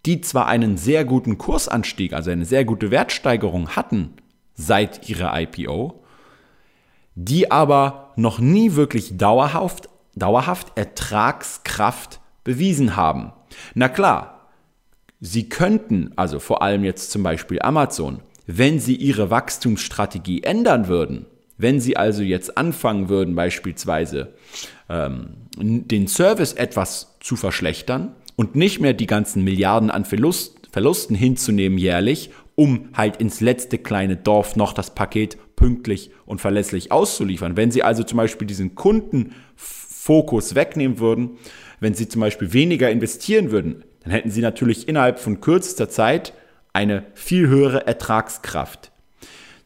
die 0.04 0.20
zwar 0.20 0.46
einen 0.46 0.76
sehr 0.76 1.04
guten 1.04 1.38
Kursanstieg, 1.38 2.12
also 2.12 2.30
eine 2.30 2.44
sehr 2.44 2.64
gute 2.64 2.90
Wertsteigerung 2.90 3.70
hatten 3.70 4.14
seit 4.54 5.08
ihrer 5.08 5.40
IPO, 5.40 6.02
die 7.14 7.50
aber 7.50 8.12
noch 8.16 8.38
nie 8.38 8.74
wirklich 8.74 9.16
dauerhaft, 9.16 9.88
dauerhaft 10.14 10.76
Ertragskraft 10.76 12.20
bewiesen 12.44 12.96
haben. 12.96 13.32
Na 13.74 13.88
klar, 13.88 14.48
sie 15.20 15.48
könnten, 15.48 16.12
also 16.16 16.40
vor 16.40 16.62
allem 16.62 16.84
jetzt 16.84 17.10
zum 17.10 17.22
Beispiel 17.22 17.62
Amazon, 17.62 18.20
wenn 18.46 18.80
sie 18.80 18.96
ihre 18.96 19.30
Wachstumsstrategie 19.30 20.42
ändern 20.42 20.88
würden, 20.88 21.26
wenn 21.62 21.80
Sie 21.80 21.96
also 21.96 22.22
jetzt 22.22 22.58
anfangen 22.58 23.08
würden, 23.08 23.34
beispielsweise 23.34 24.34
ähm, 24.88 25.30
den 25.56 26.08
Service 26.08 26.52
etwas 26.52 27.16
zu 27.20 27.36
verschlechtern 27.36 28.14
und 28.36 28.54
nicht 28.56 28.80
mehr 28.80 28.92
die 28.92 29.06
ganzen 29.06 29.44
Milliarden 29.44 29.90
an 29.90 30.04
Verlust, 30.04 30.68
Verlusten 30.70 31.14
hinzunehmen 31.14 31.78
jährlich, 31.78 32.30
um 32.54 32.88
halt 32.94 33.16
ins 33.16 33.40
letzte 33.40 33.78
kleine 33.78 34.16
Dorf 34.16 34.56
noch 34.56 34.72
das 34.72 34.94
Paket 34.94 35.38
pünktlich 35.56 36.10
und 36.26 36.40
verlässlich 36.40 36.92
auszuliefern. 36.92 37.56
Wenn 37.56 37.70
Sie 37.70 37.82
also 37.82 38.02
zum 38.02 38.16
Beispiel 38.16 38.46
diesen 38.46 38.74
Kundenfokus 38.74 40.54
wegnehmen 40.54 40.98
würden, 40.98 41.38
wenn 41.80 41.94
Sie 41.94 42.08
zum 42.08 42.20
Beispiel 42.20 42.52
weniger 42.52 42.90
investieren 42.90 43.50
würden, 43.50 43.84
dann 44.02 44.12
hätten 44.12 44.30
Sie 44.30 44.40
natürlich 44.40 44.88
innerhalb 44.88 45.18
von 45.18 45.40
kürzester 45.40 45.88
Zeit 45.88 46.32
eine 46.72 47.04
viel 47.14 47.48
höhere 47.48 47.86
Ertragskraft. 47.86 48.90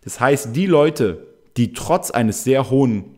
Das 0.03 0.21
heißt, 0.21 0.55
die 0.55 0.67
Leute, 0.67 1.36
die 1.57 1.73
trotz 1.73 2.11
eines 2.11 2.45
sehr 2.45 2.71
hohen 2.71 3.17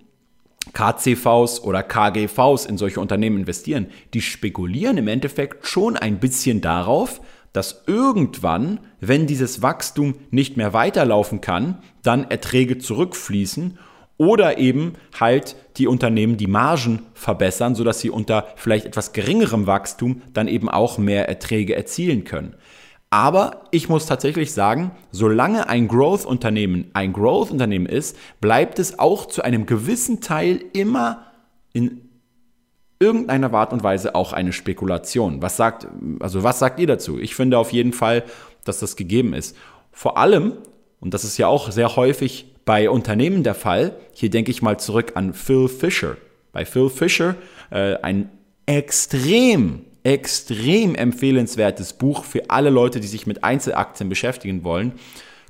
KCVs 0.72 1.60
oder 1.60 1.82
KGVs 1.82 2.66
in 2.66 2.78
solche 2.78 3.00
Unternehmen 3.00 3.38
investieren, 3.38 3.86
die 4.14 4.20
spekulieren 4.20 4.98
im 4.98 5.08
Endeffekt 5.08 5.66
schon 5.66 5.96
ein 5.96 6.20
bisschen 6.20 6.60
darauf, 6.60 7.20
dass 7.52 7.84
irgendwann, 7.86 8.80
wenn 9.00 9.26
dieses 9.26 9.62
Wachstum 9.62 10.14
nicht 10.30 10.56
mehr 10.56 10.72
weiterlaufen 10.72 11.40
kann, 11.40 11.78
dann 12.02 12.30
Erträge 12.30 12.78
zurückfließen 12.78 13.78
oder 14.18 14.58
eben 14.58 14.94
halt 15.18 15.56
die 15.76 15.86
Unternehmen 15.86 16.36
die 16.36 16.48
Margen 16.48 17.02
verbessern, 17.14 17.74
sodass 17.74 18.00
sie 18.00 18.10
unter 18.10 18.48
vielleicht 18.56 18.84
etwas 18.84 19.12
geringerem 19.12 19.66
Wachstum 19.66 20.22
dann 20.34 20.48
eben 20.48 20.68
auch 20.68 20.98
mehr 20.98 21.28
Erträge 21.28 21.74
erzielen 21.74 22.24
können. 22.24 22.54
Aber 23.10 23.62
ich 23.70 23.88
muss 23.88 24.06
tatsächlich 24.06 24.52
sagen, 24.52 24.90
solange 25.12 25.68
ein 25.68 25.88
Growth-Unternehmen 25.88 26.90
ein 26.92 27.12
Growth-Unternehmen 27.12 27.86
ist, 27.86 28.16
bleibt 28.40 28.78
es 28.78 28.98
auch 28.98 29.26
zu 29.26 29.42
einem 29.42 29.64
gewissen 29.64 30.20
Teil 30.20 30.62
immer 30.74 31.26
in 31.72 32.08
irgendeiner 33.00 33.52
Art 33.54 33.72
und 33.72 33.82
Weise 33.82 34.14
auch 34.14 34.32
eine 34.32 34.52
Spekulation. 34.52 35.40
Was 35.40 35.56
sagt, 35.56 35.86
also 36.20 36.42
was 36.42 36.58
sagt 36.58 36.80
ihr 36.80 36.86
dazu? 36.86 37.18
Ich 37.18 37.34
finde 37.34 37.58
auf 37.58 37.72
jeden 37.72 37.92
Fall, 37.92 38.24
dass 38.64 38.80
das 38.80 38.96
gegeben 38.96 39.32
ist. 39.32 39.56
Vor 39.92 40.18
allem, 40.18 40.54
und 41.00 41.14
das 41.14 41.24
ist 41.24 41.38
ja 41.38 41.46
auch 41.46 41.70
sehr 41.70 41.96
häufig 41.96 42.54
bei 42.64 42.90
Unternehmen 42.90 43.42
der 43.42 43.54
Fall, 43.54 43.94
hier 44.12 44.28
denke 44.30 44.50
ich 44.50 44.60
mal 44.60 44.78
zurück 44.78 45.12
an 45.14 45.32
Phil 45.32 45.68
Fisher. 45.68 46.16
Bei 46.52 46.66
Phil 46.66 46.90
Fisher, 46.90 47.36
äh, 47.70 47.94
ein 48.02 48.30
extrem, 48.66 49.84
extrem 50.08 50.94
empfehlenswertes 50.94 51.92
Buch 51.92 52.24
für 52.24 52.48
alle 52.48 52.70
Leute, 52.70 52.98
die 52.98 53.06
sich 53.06 53.26
mit 53.26 53.44
Einzelaktien 53.44 54.08
beschäftigen 54.08 54.64
wollen. 54.64 54.92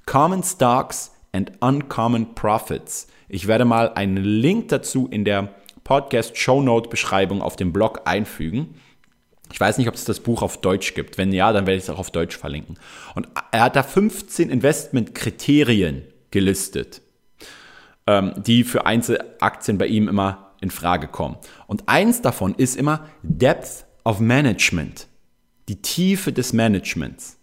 Common 0.05 0.43
Stocks 0.43 1.13
and 1.33 1.53
Uncommon 1.61 2.35
Profits. 2.35 3.07
Ich 3.29 3.47
werde 3.47 3.65
mal 3.65 3.93
einen 3.95 4.17
Link 4.17 4.69
dazu 4.69 5.07
in 5.07 5.25
der 5.25 5.55
Podcast-Shownote-Beschreibung 5.85 7.41
auf 7.41 7.55
dem 7.55 7.73
Blog 7.73 8.03
einfügen. 8.07 8.75
Ich 9.53 9.61
weiß 9.61 9.79
nicht, 9.79 9.87
ob 9.87 9.95
es 9.95 10.05
das 10.05 10.19
Buch 10.19 10.43
auf 10.43 10.61
Deutsch 10.61 10.93
gibt. 10.95 11.19
Wenn 11.19 11.33
ja, 11.33 11.53
dann 11.53 11.67
werde 11.67 11.77
ich 11.77 11.85
es 11.85 11.91
auch 11.91 12.01
auf 12.01 12.11
Deutsch 12.11 12.37
verlinken. 12.37 12.81
Und 13.15 13.29
er 13.53 13.63
hat 13.63 13.77
da 13.77 13.85
15 13.85 14.51
Investmentkriterien 14.51 16.03
gelistet, 16.33 17.01
ähm, 18.09 18.35
die 18.39 18.65
für 18.65 18.87
Einzelaktien 18.87 19.79
bei 19.79 19.87
ihm 19.87 20.09
immer 20.09 20.51
in 20.61 20.73
Frage 20.73 21.07
kommen. 21.07 21.37
Und 21.69 21.89
eins 21.89 22.23
davon 22.23 22.57
ist 22.57 22.75
immer 22.75 23.07
Depth 23.23 23.85
of 24.09 24.21
Management, 24.21 25.07
die 25.69 25.83
Tiefe 25.83 26.33
des 26.33 26.55
Managements. 26.55 27.39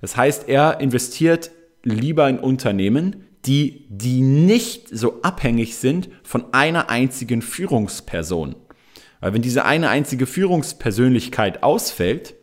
Das 0.00 0.16
heißt, 0.16 0.48
er 0.48 0.80
investiert 0.80 1.52
lieber 1.84 2.28
in 2.28 2.40
Unternehmen, 2.40 3.26
die, 3.46 3.86
die 3.88 4.20
nicht 4.20 4.88
so 4.90 5.22
abhängig 5.22 5.76
sind 5.76 6.08
von 6.24 6.52
einer 6.52 6.90
einzigen 6.90 7.42
Führungsperson. 7.42 8.56
Weil 9.20 9.34
wenn 9.34 9.42
diese 9.42 9.64
eine 9.64 9.88
einzige 9.88 10.26
Führungspersönlichkeit 10.26 11.62
ausfällt, 11.62 12.34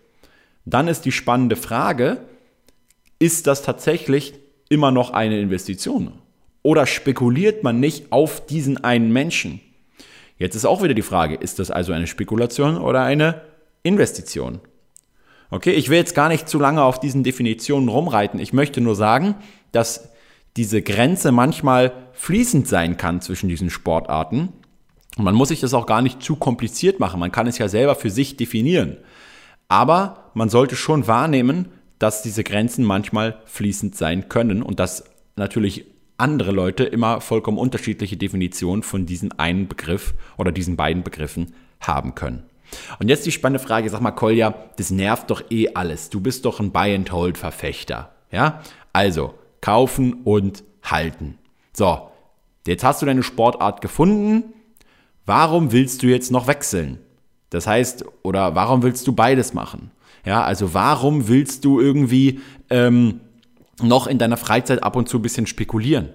dann 0.63 0.87
ist 0.87 1.01
die 1.01 1.11
spannende 1.11 1.57
Frage, 1.57 2.21
ist 3.19 3.47
das 3.47 3.63
tatsächlich 3.63 4.33
immer 4.69 4.91
noch 4.91 5.11
eine 5.11 5.41
Investition? 5.41 6.13
Oder 6.63 6.85
spekuliert 6.85 7.63
man 7.63 7.81
nicht 7.81 8.13
auf 8.13 8.45
diesen 8.45 8.81
einen 8.81 9.11
Menschen? 9.11 9.59
Jetzt 10.37 10.55
ist 10.55 10.65
auch 10.65 10.81
wieder 10.81 10.93
die 10.93 11.01
Frage, 11.01 11.35
ist 11.35 11.59
das 11.59 11.69
also 11.69 11.91
eine 11.91 12.07
Spekulation 12.07 12.77
oder 12.77 13.03
eine 13.03 13.41
Investition? 13.83 14.59
Okay, 15.49 15.71
ich 15.71 15.89
will 15.89 15.97
jetzt 15.97 16.15
gar 16.15 16.27
nicht 16.27 16.49
zu 16.49 16.59
lange 16.59 16.83
auf 16.83 16.99
diesen 16.99 17.23
Definitionen 17.23 17.87
rumreiten. 17.87 18.39
Ich 18.39 18.51
möchte 18.51 18.81
nur 18.81 18.95
sagen, 18.95 19.35
dass 19.71 20.09
diese 20.57 20.81
Grenze 20.81 21.31
manchmal 21.31 21.93
fließend 22.13 22.67
sein 22.67 22.97
kann 22.97 23.21
zwischen 23.21 23.47
diesen 23.47 23.69
Sportarten. 23.69 24.49
Und 25.17 25.23
man 25.23 25.35
muss 25.35 25.49
sich 25.49 25.61
das 25.61 25.73
auch 25.73 25.85
gar 25.85 26.01
nicht 26.01 26.21
zu 26.21 26.35
kompliziert 26.35 26.99
machen. 26.99 27.19
Man 27.19 27.31
kann 27.31 27.47
es 27.47 27.57
ja 27.57 27.69
selber 27.69 27.95
für 27.95 28.09
sich 28.09 28.37
definieren. 28.37 28.97
Aber 29.67 30.31
man 30.33 30.49
sollte 30.49 30.75
schon 30.75 31.07
wahrnehmen, 31.07 31.69
dass 31.99 32.21
diese 32.21 32.43
Grenzen 32.43 32.83
manchmal 32.83 33.41
fließend 33.45 33.95
sein 33.95 34.29
können 34.29 34.61
und 34.61 34.79
dass 34.79 35.05
natürlich 35.35 35.85
andere 36.17 36.51
Leute 36.51 36.83
immer 36.83 37.21
vollkommen 37.21 37.57
unterschiedliche 37.57 38.17
Definitionen 38.17 38.83
von 38.83 39.05
diesem 39.05 39.31
einen 39.37 39.67
Begriff 39.67 40.13
oder 40.37 40.51
diesen 40.51 40.75
beiden 40.75 41.03
Begriffen 41.03 41.53
haben 41.79 42.15
können. 42.15 42.43
Und 42.99 43.09
jetzt 43.09 43.25
die 43.25 43.31
spannende 43.31 43.65
Frage, 43.65 43.89
sag 43.89 44.01
mal, 44.01 44.11
Kolja, 44.11 44.53
das 44.77 44.91
nervt 44.91 45.29
doch 45.29 45.43
eh 45.49 45.69
alles. 45.73 46.09
Du 46.09 46.19
bist 46.19 46.45
doch 46.45 46.59
ein 46.59 46.71
Buy-and-Hold-Verfechter. 46.71 48.11
Ja? 48.31 48.61
Also, 48.93 49.33
kaufen 49.61 50.21
und 50.23 50.63
halten. 50.83 51.37
So, 51.73 52.09
jetzt 52.65 52.83
hast 52.83 53.01
du 53.01 53.05
deine 53.05 53.23
Sportart 53.23 53.81
gefunden. 53.81 54.53
Warum 55.25 55.71
willst 55.71 56.03
du 56.03 56.07
jetzt 56.07 56.31
noch 56.31 56.47
wechseln? 56.47 56.99
Das 57.49 57.67
heißt, 57.67 58.05
oder 58.23 58.55
warum 58.55 58.83
willst 58.83 59.07
du 59.07 59.13
beides 59.13 59.53
machen? 59.53 59.91
Ja, 60.25 60.43
also 60.43 60.73
warum 60.73 61.27
willst 61.27 61.63
du 61.63 61.79
irgendwie 61.79 62.41
ähm, 62.69 63.21
noch 63.81 64.07
in 64.07 64.17
deiner 64.17 64.37
Freizeit 64.37 64.83
ab 64.83 64.95
und 64.95 65.07
zu 65.07 65.19
ein 65.19 65.21
bisschen 65.21 65.47
spekulieren? 65.47 66.09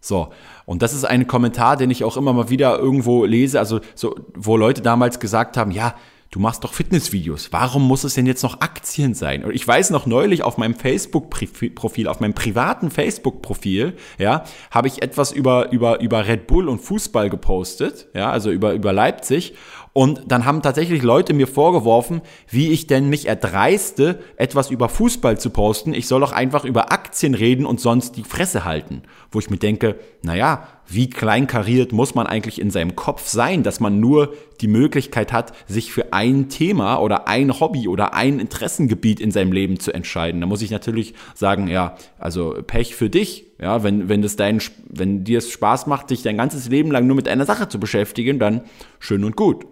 So, 0.00 0.28
und 0.64 0.82
das 0.82 0.94
ist 0.94 1.04
ein 1.04 1.26
Kommentar, 1.26 1.76
den 1.76 1.90
ich 1.90 2.04
auch 2.04 2.16
immer 2.16 2.32
mal 2.32 2.50
wieder 2.50 2.78
irgendwo 2.78 3.24
lese, 3.24 3.58
also 3.58 3.80
so, 3.94 4.14
wo 4.34 4.56
Leute 4.56 4.82
damals 4.82 5.20
gesagt 5.20 5.56
haben, 5.56 5.70
ja, 5.70 5.94
du 6.30 6.40
machst 6.40 6.64
doch 6.64 6.74
Fitnessvideos. 6.74 7.52
Warum 7.52 7.86
muss 7.86 8.04
es 8.04 8.14
denn 8.14 8.26
jetzt 8.26 8.42
noch 8.42 8.60
Aktien 8.60 9.14
sein? 9.14 9.44
Und 9.44 9.54
ich 9.54 9.66
weiß 9.66 9.90
noch 9.90 10.06
neulich 10.06 10.42
auf 10.42 10.58
meinem 10.58 10.74
Facebook-Profil, 10.74 12.08
auf 12.08 12.20
meinem 12.20 12.34
privaten 12.34 12.90
Facebook-Profil, 12.90 13.96
ja, 14.18 14.44
habe 14.70 14.88
ich 14.88 15.02
etwas 15.02 15.32
über, 15.32 15.72
über, 15.72 16.00
über 16.00 16.26
Red 16.26 16.46
Bull 16.46 16.68
und 16.68 16.80
Fußball 16.80 17.30
gepostet, 17.30 18.08
ja, 18.14 18.30
also 18.30 18.50
über, 18.50 18.74
über 18.74 18.92
Leipzig. 18.92 19.54
Und 19.96 20.24
dann 20.26 20.44
haben 20.44 20.60
tatsächlich 20.60 21.02
Leute 21.02 21.32
mir 21.32 21.46
vorgeworfen, 21.46 22.20
wie 22.50 22.70
ich 22.70 22.86
denn 22.86 23.08
mich 23.08 23.28
erdreiste, 23.28 24.22
etwas 24.36 24.70
über 24.70 24.90
Fußball 24.90 25.40
zu 25.40 25.48
posten. 25.48 25.94
Ich 25.94 26.06
soll 26.06 26.20
doch 26.20 26.32
einfach 26.32 26.66
über 26.66 26.92
Aktien 26.92 27.32
reden 27.32 27.64
und 27.64 27.80
sonst 27.80 28.14
die 28.18 28.22
Fresse 28.22 28.66
halten. 28.66 29.04
Wo 29.30 29.38
ich 29.38 29.48
mir 29.48 29.56
denke, 29.56 29.98
naja, 30.20 30.68
wie 30.88 31.10
kleinkariert 31.10 31.92
muss 31.92 32.14
man 32.14 32.26
eigentlich 32.26 32.60
in 32.60 32.70
seinem 32.70 32.96
Kopf 32.96 33.26
sein, 33.26 33.62
dass 33.62 33.80
man 33.80 34.00
nur 34.00 34.34
die 34.60 34.68
Möglichkeit 34.68 35.32
hat, 35.32 35.52
sich 35.66 35.92
für 35.92 36.12
ein 36.12 36.48
Thema 36.48 36.96
oder 36.98 37.28
ein 37.28 37.60
Hobby 37.60 37.88
oder 37.88 38.14
ein 38.14 38.38
Interessengebiet 38.38 39.20
in 39.20 39.30
seinem 39.30 39.52
Leben 39.52 39.80
zu 39.80 39.92
entscheiden. 39.92 40.40
Da 40.40 40.46
muss 40.46 40.62
ich 40.62 40.70
natürlich 40.70 41.14
sagen, 41.34 41.68
ja, 41.68 41.96
also 42.18 42.56
Pech 42.66 42.94
für 42.94 43.10
dich. 43.10 43.46
Ja, 43.60 43.82
wenn, 43.82 44.08
wenn 44.08 44.22
das 44.22 44.36
dein, 44.36 44.60
wenn 44.88 45.24
dir 45.24 45.38
es 45.38 45.50
Spaß 45.50 45.86
macht, 45.86 46.10
dich 46.10 46.22
dein 46.22 46.36
ganzes 46.36 46.68
Leben 46.68 46.90
lang 46.90 47.06
nur 47.06 47.16
mit 47.16 47.28
einer 47.28 47.46
Sache 47.46 47.68
zu 47.68 47.80
beschäftigen, 47.80 48.38
dann 48.38 48.62
schön 48.98 49.24
und 49.24 49.34
gut. 49.34 49.64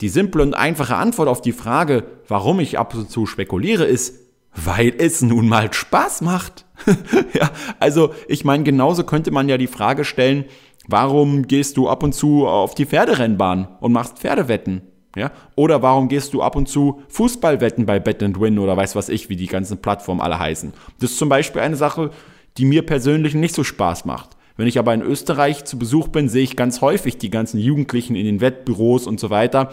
Die 0.00 0.08
simple 0.08 0.42
und 0.42 0.54
einfache 0.54 0.94
Antwort 0.94 1.28
auf 1.28 1.40
die 1.40 1.52
Frage, 1.52 2.04
warum 2.28 2.60
ich 2.60 2.78
ab 2.78 2.94
und 2.94 3.10
zu 3.10 3.26
spekuliere, 3.26 3.84
ist, 3.84 4.27
weil 4.54 4.94
es 4.98 5.22
nun 5.22 5.48
mal 5.48 5.72
Spaß 5.72 6.22
macht. 6.22 6.64
ja, 7.34 7.50
also 7.80 8.14
ich 8.28 8.44
meine, 8.44 8.64
genauso 8.64 9.04
könnte 9.04 9.30
man 9.30 9.48
ja 9.48 9.58
die 9.58 9.66
Frage 9.66 10.04
stellen, 10.04 10.44
warum 10.86 11.46
gehst 11.46 11.76
du 11.76 11.88
ab 11.88 12.02
und 12.02 12.14
zu 12.14 12.46
auf 12.46 12.74
die 12.74 12.86
Pferderennbahn 12.86 13.68
und 13.80 13.92
machst 13.92 14.18
Pferdewetten? 14.18 14.82
Ja? 15.16 15.32
Oder 15.56 15.82
warum 15.82 16.08
gehst 16.08 16.34
du 16.34 16.42
ab 16.42 16.56
und 16.56 16.68
zu 16.68 17.02
Fußballwetten 17.08 17.86
bei 17.86 17.98
Bet 17.98 18.22
and 18.22 18.40
Win 18.40 18.58
oder 18.58 18.76
weiß 18.76 18.94
was 18.94 19.08
ich, 19.08 19.28
wie 19.28 19.36
die 19.36 19.46
ganzen 19.46 19.78
Plattformen 19.78 20.20
alle 20.20 20.38
heißen? 20.38 20.72
Das 21.00 21.10
ist 21.10 21.18
zum 21.18 21.28
Beispiel 21.28 21.62
eine 21.62 21.76
Sache, 21.76 22.10
die 22.56 22.64
mir 22.64 22.84
persönlich 22.84 23.34
nicht 23.34 23.54
so 23.54 23.64
Spaß 23.64 24.04
macht. 24.04 24.36
Wenn 24.56 24.66
ich 24.66 24.78
aber 24.78 24.92
in 24.92 25.02
Österreich 25.02 25.64
zu 25.64 25.78
Besuch 25.78 26.08
bin, 26.08 26.28
sehe 26.28 26.42
ich 26.42 26.56
ganz 26.56 26.80
häufig 26.80 27.16
die 27.16 27.30
ganzen 27.30 27.58
Jugendlichen 27.58 28.16
in 28.16 28.26
den 28.26 28.40
Wettbüros 28.40 29.06
und 29.06 29.20
so 29.20 29.30
weiter, 29.30 29.70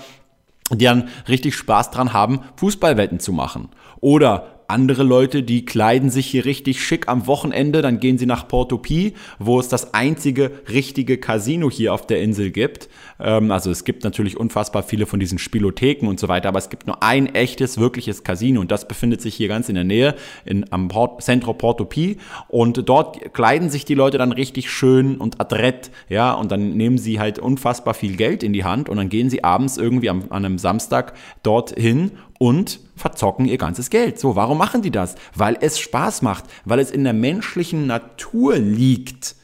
die 0.72 0.86
dann 0.86 1.10
richtig 1.28 1.56
Spaß 1.56 1.92
dran 1.92 2.14
haben, 2.14 2.42
Fußballwetten 2.58 3.20
zu 3.20 3.34
machen. 3.34 3.70
Oder 4.00 4.55
andere 4.68 5.04
Leute, 5.04 5.44
die 5.44 5.66
kleiden 5.66 6.10
sich 6.10 6.28
hier 6.28 6.46
richtig 6.46 6.84
schick 6.84 7.08
am 7.08 7.28
Wochenende, 7.28 7.82
dann 7.82 8.00
gehen 8.00 8.18
sie 8.18 8.26
nach 8.26 8.48
Porto 8.48 8.78
Pi, 8.78 9.14
wo 9.40 9.60
es 9.60 9.68
das 9.68 9.94
einzige 9.94 10.52
richtige 10.70 11.18
Casino 11.18 11.70
hier 11.70 11.94
auf 11.94 12.08
der 12.08 12.22
Insel 12.22 12.52
gibt. 12.52 12.90
Ähm, 13.20 13.52
also 13.52 13.72
es 13.72 13.84
gibt 13.84 14.04
natürlich 14.04 14.38
unfassbar 14.38 14.84
viele 14.84 15.06
von 15.06 15.20
diesen 15.20 15.38
Spielotheken 15.38 16.08
und 16.08 16.20
so 16.20 16.28
weiter, 16.28 16.50
aber 16.50 16.60
es 16.60 16.70
gibt 16.70 16.88
nur 16.88 17.02
ein 17.04 17.34
echtes, 17.34 17.78
wirkliches 17.78 18.24
Casino 18.24 18.62
und 18.62 18.72
das 18.72 18.88
befindet 18.88 19.22
sich 19.22 19.36
hier 19.36 19.48
ganz 19.48 19.70
in 19.70 19.76
der 19.76 19.84
Nähe 19.84 20.16
in, 20.46 20.72
am 20.72 20.88
Port, 20.88 21.22
Centro 21.22 21.54
Porto 21.54 21.86
Pi 21.86 22.18
und 22.48 22.88
dort 22.90 23.34
kleiden 23.34 23.70
sich 23.70 23.86
die 23.86 23.96
Leute 23.96 24.18
dann 24.18 24.32
richtig 24.32 24.70
schön 24.70 25.18
und 25.18 25.40
adrett, 25.40 25.92
ja, 26.10 26.34
und 26.34 26.52
dann 26.52 26.76
nehmen 26.76 26.98
sie 26.98 27.20
halt 27.20 27.40
unfassbar 27.40 27.94
viel 27.94 28.16
Geld 28.16 28.44
in 28.44 28.54
die 28.54 28.64
Hand 28.64 28.90
und 28.90 28.98
dann 28.98 29.10
gehen 29.10 29.30
sie 29.30 29.44
abends 29.44 29.78
irgendwie 29.78 30.10
am, 30.10 30.24
an 30.30 30.46
einem 30.46 30.58
Samstag 30.58 31.14
dorthin 31.44 32.12
und 32.40 32.80
verzocken 32.96 33.46
ihr 33.46 33.58
ganzes 33.58 33.90
Geld. 33.90 34.20
So, 34.20 34.36
warum 34.36 34.58
machen 34.58 34.82
die 34.82 34.92
das? 34.92 35.16
Weil 35.34 35.58
es 35.62 35.80
Spaß 35.80 36.22
macht, 36.22 36.46
weil 36.66 36.80
es 36.80 36.92
in 36.92 37.04
der 37.04 37.14
menschlichen 37.14 37.88
Natur 37.88 38.58
liegt, 38.58 39.36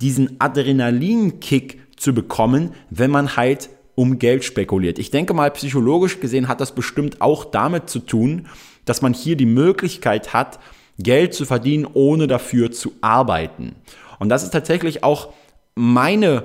diesen 0.00 0.40
Adrenalinkick 0.40 1.80
zu 1.96 2.14
bekommen, 2.14 2.74
wenn 2.90 3.10
man 3.10 3.36
halt 3.36 3.70
um 3.94 4.18
Geld 4.18 4.44
spekuliert. 4.44 4.98
Ich 4.98 5.10
denke 5.10 5.34
mal, 5.34 5.50
psychologisch 5.52 6.20
gesehen 6.20 6.48
hat 6.48 6.60
das 6.60 6.74
bestimmt 6.74 7.20
auch 7.20 7.44
damit 7.44 7.88
zu 7.88 8.00
tun, 8.00 8.48
dass 8.84 9.02
man 9.02 9.14
hier 9.14 9.36
die 9.36 9.46
Möglichkeit 9.46 10.32
hat, 10.32 10.58
Geld 10.98 11.34
zu 11.34 11.44
verdienen, 11.44 11.86
ohne 11.92 12.26
dafür 12.26 12.70
zu 12.70 12.92
arbeiten. 13.00 13.76
Und 14.18 14.28
das 14.28 14.42
ist 14.42 14.50
tatsächlich 14.50 15.02
auch 15.02 15.32
meine 15.74 16.44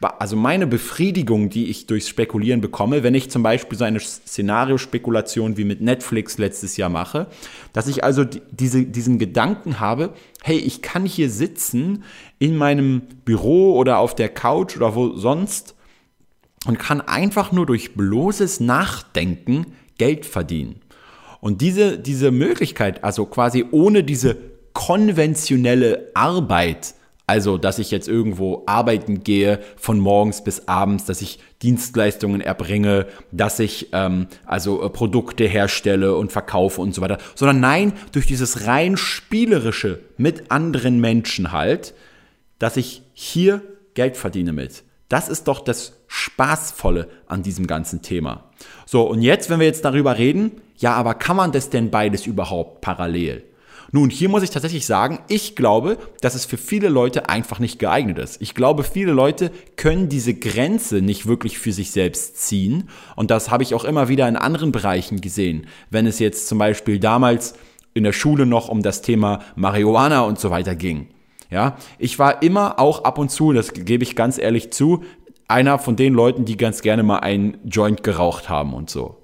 also 0.00 0.36
meine 0.36 0.66
Befriedigung, 0.66 1.48
die 1.48 1.70
ich 1.70 1.86
durchs 1.86 2.08
Spekulieren 2.08 2.60
bekomme, 2.60 3.02
wenn 3.02 3.14
ich 3.14 3.30
zum 3.30 3.42
Beispiel 3.42 3.78
so 3.78 3.84
eine 3.84 4.00
Szenariospekulation 4.00 5.56
wie 5.56 5.64
mit 5.64 5.80
Netflix 5.80 6.38
letztes 6.38 6.76
Jahr 6.76 6.90
mache, 6.90 7.26
dass 7.72 7.88
ich 7.88 8.04
also 8.04 8.24
diese, 8.24 8.84
diesen 8.84 9.18
Gedanken 9.18 9.80
habe, 9.80 10.12
hey, 10.42 10.58
ich 10.58 10.82
kann 10.82 11.06
hier 11.06 11.30
sitzen 11.30 12.04
in 12.38 12.56
meinem 12.56 13.02
Büro 13.24 13.76
oder 13.76 13.98
auf 13.98 14.14
der 14.14 14.28
Couch 14.28 14.76
oder 14.76 14.94
wo 14.94 15.16
sonst 15.16 15.74
und 16.66 16.78
kann 16.78 17.00
einfach 17.00 17.52
nur 17.52 17.66
durch 17.66 17.94
bloßes 17.94 18.60
Nachdenken 18.60 19.66
Geld 19.98 20.26
verdienen. 20.26 20.80
Und 21.40 21.60
diese, 21.60 21.98
diese 21.98 22.30
Möglichkeit, 22.30 23.04
also 23.04 23.26
quasi 23.26 23.66
ohne 23.70 24.02
diese 24.02 24.36
konventionelle 24.72 26.10
Arbeit, 26.14 26.94
also, 27.26 27.56
dass 27.56 27.78
ich 27.78 27.90
jetzt 27.90 28.06
irgendwo 28.06 28.64
arbeiten 28.66 29.24
gehe 29.24 29.60
von 29.76 29.98
morgens 29.98 30.44
bis 30.44 30.68
abends, 30.68 31.06
dass 31.06 31.22
ich 31.22 31.38
Dienstleistungen 31.62 32.42
erbringe, 32.42 33.06
dass 33.32 33.58
ich 33.60 33.88
ähm, 33.92 34.26
also 34.44 34.82
äh, 34.82 34.90
Produkte 34.90 35.46
herstelle 35.46 36.16
und 36.16 36.32
verkaufe 36.32 36.82
und 36.82 36.94
so 36.94 37.00
weiter, 37.00 37.18
sondern 37.34 37.60
nein, 37.60 37.94
durch 38.12 38.26
dieses 38.26 38.66
rein 38.66 38.98
spielerische 38.98 40.00
mit 40.18 40.50
anderen 40.50 41.00
Menschen 41.00 41.50
halt, 41.50 41.94
dass 42.58 42.76
ich 42.76 43.02
hier 43.14 43.62
Geld 43.94 44.18
verdiene 44.18 44.52
mit. 44.52 44.84
Das 45.08 45.28
ist 45.30 45.48
doch 45.48 45.60
das 45.60 45.94
Spaßvolle 46.08 47.08
an 47.26 47.42
diesem 47.42 47.66
ganzen 47.66 48.02
Thema. 48.02 48.50
So, 48.84 49.08
und 49.08 49.22
jetzt, 49.22 49.48
wenn 49.48 49.60
wir 49.60 49.66
jetzt 49.66 49.84
darüber 49.84 50.18
reden, 50.18 50.60
ja, 50.76 50.92
aber 50.94 51.14
kann 51.14 51.36
man 51.36 51.52
das 51.52 51.70
denn 51.70 51.90
beides 51.90 52.26
überhaupt 52.26 52.82
parallel? 52.82 53.44
Nun, 53.94 54.10
hier 54.10 54.28
muss 54.28 54.42
ich 54.42 54.50
tatsächlich 54.50 54.86
sagen, 54.86 55.20
ich 55.28 55.54
glaube, 55.54 55.98
dass 56.20 56.34
es 56.34 56.46
für 56.46 56.56
viele 56.56 56.88
Leute 56.88 57.28
einfach 57.28 57.60
nicht 57.60 57.78
geeignet 57.78 58.18
ist. 58.18 58.42
Ich 58.42 58.56
glaube, 58.56 58.82
viele 58.82 59.12
Leute 59.12 59.52
können 59.76 60.08
diese 60.08 60.34
Grenze 60.34 61.00
nicht 61.00 61.26
wirklich 61.26 61.60
für 61.60 61.70
sich 61.70 61.92
selbst 61.92 62.38
ziehen. 62.38 62.88
Und 63.14 63.30
das 63.30 63.52
habe 63.52 63.62
ich 63.62 63.72
auch 63.72 63.84
immer 63.84 64.08
wieder 64.08 64.26
in 64.26 64.34
anderen 64.34 64.72
Bereichen 64.72 65.20
gesehen. 65.20 65.68
Wenn 65.90 66.08
es 66.08 66.18
jetzt 66.18 66.48
zum 66.48 66.58
Beispiel 66.58 66.98
damals 66.98 67.54
in 67.92 68.02
der 68.02 68.12
Schule 68.12 68.46
noch 68.46 68.68
um 68.68 68.82
das 68.82 69.00
Thema 69.00 69.44
Marihuana 69.54 70.22
und 70.22 70.40
so 70.40 70.50
weiter 70.50 70.74
ging. 70.74 71.06
Ja, 71.48 71.76
ich 71.96 72.18
war 72.18 72.42
immer 72.42 72.80
auch 72.80 73.04
ab 73.04 73.16
und 73.16 73.30
zu, 73.30 73.52
das 73.52 73.74
gebe 73.74 74.02
ich 74.02 74.16
ganz 74.16 74.38
ehrlich 74.38 74.72
zu, 74.72 75.04
einer 75.46 75.78
von 75.78 75.94
den 75.94 76.14
Leuten, 76.14 76.44
die 76.44 76.56
ganz 76.56 76.82
gerne 76.82 77.04
mal 77.04 77.20
einen 77.20 77.58
Joint 77.64 78.02
geraucht 78.02 78.48
haben 78.48 78.74
und 78.74 78.90
so. 78.90 79.18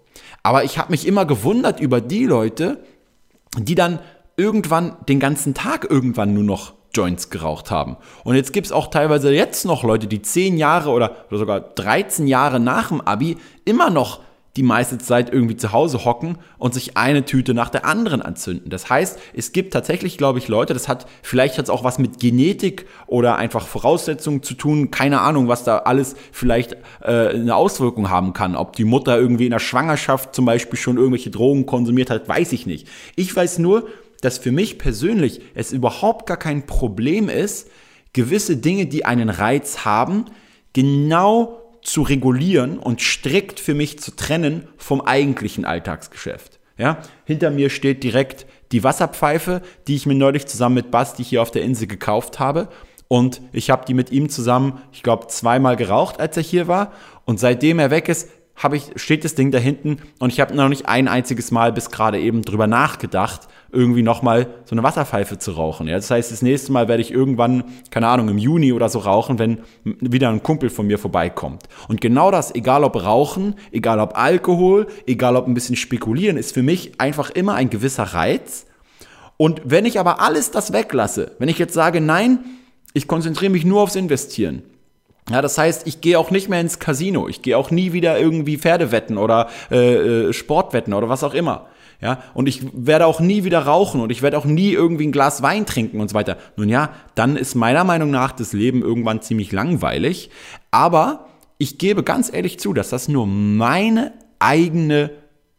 Aber 0.45 0.63
ich 0.63 0.79
habe 0.79 0.93
mich 0.93 1.09
immer 1.09 1.25
gewundert 1.27 1.81
über 1.81 2.01
die 2.01 2.25
Leute, 2.25 2.85
die 3.59 3.75
dann 3.75 3.99
irgendwann 4.41 4.97
den 5.09 5.21
ganzen 5.21 5.55
Tag 5.55 5.89
irgendwann 5.89 6.33
nur 6.33 6.45
noch 6.45 6.73
Joints 6.95 7.31
geraucht 7.31 7.71
haben. 7.71 7.97
Und 8.25 8.35
jetzt 8.35 8.53
gibt 8.53 8.67
es 8.67 8.73
auch 8.73 8.89
teilweise 8.89 9.33
jetzt 9.33 9.65
noch 9.65 9.85
Leute, 9.85 10.07
die 10.07 10.23
10 10.23 10.57
Jahre 10.57 10.91
oder, 10.91 11.27
oder 11.29 11.39
sogar 11.39 11.61
13 11.61 12.27
Jahre 12.27 12.59
nach 12.59 12.89
dem 12.89 13.01
Abi 13.01 13.37
immer 13.65 13.91
noch 13.91 14.21
die 14.57 14.63
meiste 14.65 14.99
Zeit 14.99 15.33
irgendwie 15.33 15.57
zu 15.57 15.71
Hause 15.73 16.05
hocken 16.05 16.37
und 16.59 16.75
sich 16.75 16.97
eine 16.97 17.25
Tüte 17.25 17.55
nach 17.55 17.69
der 17.69 17.85
anderen 17.85 18.21
anzünden. 18.21 18.69
Das 18.69 18.91
heißt, 18.91 19.19
es 19.33 19.53
gibt 19.53 19.73
tatsächlich, 19.73 20.19
glaube 20.19 20.41
ich, 20.41 20.49
Leute, 20.49 20.75
das 20.75 20.89
hat, 20.89 21.07
vielleicht 21.23 21.57
hat 21.57 21.71
auch 21.71 21.85
was 21.85 22.01
mit 22.01 22.19
Genetik 22.19 22.87
oder 23.07 23.37
einfach 23.37 23.65
Voraussetzungen 23.67 24.43
zu 24.43 24.55
tun, 24.55 24.91
keine 24.91 25.21
Ahnung, 25.21 25.47
was 25.47 25.63
da 25.63 25.79
alles 25.79 26.17
vielleicht 26.33 26.73
äh, 27.01 27.29
eine 27.29 27.55
Auswirkung 27.55 28.11
haben 28.11 28.33
kann. 28.33 28.57
Ob 28.57 28.75
die 28.75 28.85
Mutter 28.85 29.17
irgendwie 29.17 29.45
in 29.45 29.53
der 29.53 29.61
Schwangerschaft 29.61 30.35
zum 30.35 30.47
Beispiel 30.47 30.79
schon 30.79 30.97
irgendwelche 30.97 31.31
Drogen 31.31 31.67
konsumiert 31.67 32.11
hat, 32.11 32.29
weiß 32.29 32.53
ich 32.53 32.67
nicht. 32.67 32.89
Ich 33.15 33.35
weiß 33.35 33.61
nur, 33.61 33.87
dass 34.21 34.39
für 34.39 34.53
mich 34.53 34.79
persönlich 34.79 35.41
es 35.55 35.73
überhaupt 35.73 36.27
gar 36.27 36.37
kein 36.37 36.67
Problem 36.67 37.29
ist, 37.29 37.69
gewisse 38.13 38.57
Dinge, 38.57 38.87
die 38.87 39.05
einen 39.05 39.29
Reiz 39.29 39.85
haben, 39.85 40.27
genau 40.73 41.61
zu 41.83 42.03
regulieren 42.03 42.79
und 42.79 43.01
strikt 43.01 43.59
für 43.61 43.75
mich 43.75 43.99
zu 43.99 44.15
trennen 44.15 44.69
vom 44.77 45.01
eigentlichen 45.01 45.65
Alltagsgeschäft. 45.65 46.59
Ja, 46.77 46.99
hinter 47.25 47.51
mir 47.51 47.69
steht 47.69 48.03
direkt 48.03 48.47
die 48.73 48.85
Wasserpfeife, 48.85 49.63
die 49.87 49.97
ich 49.97 50.07
mir 50.07 50.15
neulich 50.15 50.47
zusammen 50.47 50.77
mit 50.77 50.91
Basti 50.91 51.23
hier 51.25 51.43
auf 51.43 51.51
der 51.51 51.63
Insel 51.63 51.87
gekauft 51.87 52.39
habe. 52.39 52.69
Und 53.09 53.43
ich 53.53 53.71
habe 53.71 53.85
die 53.85 53.95
mit 53.95 54.13
ihm 54.13 54.29
zusammen, 54.29 54.81
ich 54.93 55.03
glaube, 55.03 55.27
zweimal 55.27 55.77
geraucht, 55.77 56.21
als 56.21 56.37
er 56.37 56.43
hier 56.43 56.69
war. 56.69 56.93
Und 57.25 57.41
seitdem 57.41 57.79
er 57.79 57.91
weg 57.91 58.09
ist, 58.09 58.31
ich, 58.73 58.85
steht 58.97 59.25
das 59.25 59.35
Ding 59.35 59.51
da 59.51 59.59
hinten 59.59 59.99
und 60.19 60.33
ich 60.33 60.41
habe 60.41 60.55
noch 60.55 60.69
nicht 60.69 60.87
ein 60.87 61.09
einziges 61.09 61.51
Mal 61.51 61.73
bis 61.73 61.91
gerade 61.91 62.21
eben 62.21 62.43
drüber 62.43 62.67
nachgedacht, 62.67 63.49
irgendwie 63.73 64.03
nochmal 64.03 64.49
so 64.65 64.75
eine 64.75 64.83
Wasserpfeife 64.83 65.39
zu 65.39 65.53
rauchen. 65.53 65.87
Ja, 65.87 65.97
das 65.97 66.11
heißt, 66.11 66.33
das 66.33 66.43
nächste 66.43 66.73
Mal 66.73 66.89
werde 66.89 67.03
ich 67.03 67.13
irgendwann, 67.13 67.65
keine 67.91 68.09
Ahnung, 68.09 68.29
im 68.29 68.39
Juni 68.39 68.73
oder 68.73 68.89
so 68.89 68.99
rauchen, 68.99 69.39
wenn 69.39 69.59
wieder 69.85 70.29
ein 70.29 70.43
Kumpel 70.43 70.71
von 70.71 70.87
mir 70.87 70.99
vorbeikommt. 70.99 71.65
Und 71.89 72.01
genau 72.01 72.31
das, 72.31 72.55
egal 72.55 72.85
ob 72.85 73.03
Rauchen, 73.03 73.55
egal 73.73 74.01
ob 74.01 74.17
Alkohol, 74.17 74.87
egal 75.07 75.37
ob 75.37 75.47
ein 75.47 75.55
bisschen 75.55 75.77
spekulieren, 75.77 76.37
ist 76.37 76.53
für 76.53 76.63
mich 76.63 77.01
einfach 77.01 77.31
immer 77.31 77.55
ein 77.55 77.71
gewisser 77.71 78.05
Reiz. 78.05 78.67
Und 79.37 79.63
wenn 79.65 79.87
ich 79.87 79.99
aber 79.99 80.21
alles 80.21 80.51
das 80.51 80.73
weglasse, 80.73 81.33
wenn 81.39 81.49
ich 81.49 81.59
jetzt 81.59 81.75
sage, 81.75 82.01
nein, 82.01 82.41
ich 82.93 83.07
konzentriere 83.09 83.53
mich 83.53 83.65
nur 83.65 83.83
aufs 83.83 83.97
Investieren, 83.97 84.63
ja, 85.31 85.43
das 85.43 85.57
heißt, 85.57 85.87
ich 85.87 86.01
gehe 86.01 86.19
auch 86.19 86.33
nicht 86.33 86.49
mehr 86.49 86.61
ins 86.61 86.81
Casino. 86.81 87.29
Ich 87.29 87.41
gehe 87.41 87.57
auch 87.57 87.71
nie 87.71 87.93
wieder 87.93 88.19
irgendwie 88.19 88.59
Pferdewetten 88.59 89.17
oder 89.17 89.49
äh, 89.71 90.29
äh, 90.29 90.33
Sportwetten 90.33 90.93
oder 90.93 91.09
was 91.09 91.23
auch 91.23 91.35
immer. 91.35 91.69
Ja, 92.01 92.23
und 92.33 92.49
ich 92.49 92.63
werde 92.73 93.07
auch 93.07 93.21
nie 93.21 93.45
wieder 93.45 93.61
rauchen 93.61 94.01
und 94.01 94.11
ich 94.11 94.23
werde 94.23 94.39
auch 94.39 94.47
nie 94.47 94.73
irgendwie 94.73 95.07
ein 95.07 95.13
Glas 95.13 95.43
Wein 95.43 95.67
trinken 95.67 96.01
und 96.01 96.09
so 96.09 96.15
weiter. 96.15 96.39
Nun 96.57 96.71
ja, 96.71 96.91
dann 97.15 97.37
ist 97.37 97.55
meiner 97.55 97.85
Meinung 97.85 98.11
nach 98.11 98.33
das 98.33 98.55
Leben 98.55 98.81
irgendwann 98.81 99.21
ziemlich 99.21 99.53
langweilig. 99.53 100.31
Aber 100.71 101.27
ich 101.59 101.77
gebe 101.77 102.03
ganz 102.03 102.33
ehrlich 102.33 102.59
zu, 102.59 102.73
dass 102.73 102.89
das 102.89 103.09
nur 103.09 103.27
meine 103.27 104.15
eigene 104.39 105.11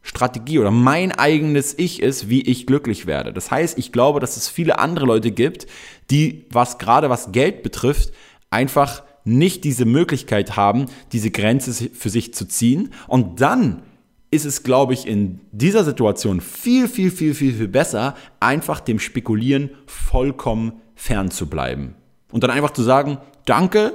Strategie 0.02 0.58
oder 0.58 0.72
mein 0.72 1.12
eigenes 1.12 1.78
Ich 1.78 2.02
ist, 2.02 2.28
wie 2.28 2.42
ich 2.42 2.66
glücklich 2.66 3.06
werde. 3.06 3.32
Das 3.32 3.52
heißt, 3.52 3.78
ich 3.78 3.92
glaube, 3.92 4.18
dass 4.18 4.36
es 4.36 4.48
viele 4.48 4.80
andere 4.80 5.06
Leute 5.06 5.30
gibt, 5.30 5.66
die, 6.10 6.46
was 6.50 6.78
gerade 6.78 7.08
was 7.08 7.30
Geld 7.30 7.62
betrifft, 7.62 8.12
einfach 8.50 9.04
nicht 9.24 9.62
diese 9.62 9.84
Möglichkeit 9.84 10.56
haben, 10.56 10.86
diese 11.12 11.30
Grenze 11.30 11.90
für 11.94 12.10
sich 12.10 12.34
zu 12.34 12.46
ziehen. 12.48 12.92
Und 13.06 13.40
dann 13.40 13.82
ist 14.32 14.46
es, 14.46 14.62
glaube 14.62 14.94
ich, 14.94 15.06
in 15.06 15.40
dieser 15.52 15.84
Situation 15.84 16.40
viel, 16.40 16.88
viel, 16.88 17.10
viel, 17.10 17.34
viel, 17.34 17.52
viel 17.52 17.68
besser, 17.68 18.16
einfach 18.40 18.80
dem 18.80 18.98
Spekulieren 18.98 19.70
vollkommen 19.86 20.80
fern 20.94 21.30
zu 21.30 21.48
bleiben. 21.48 21.94
Und 22.32 22.42
dann 22.42 22.50
einfach 22.50 22.70
zu 22.70 22.82
sagen, 22.82 23.18
danke 23.44 23.92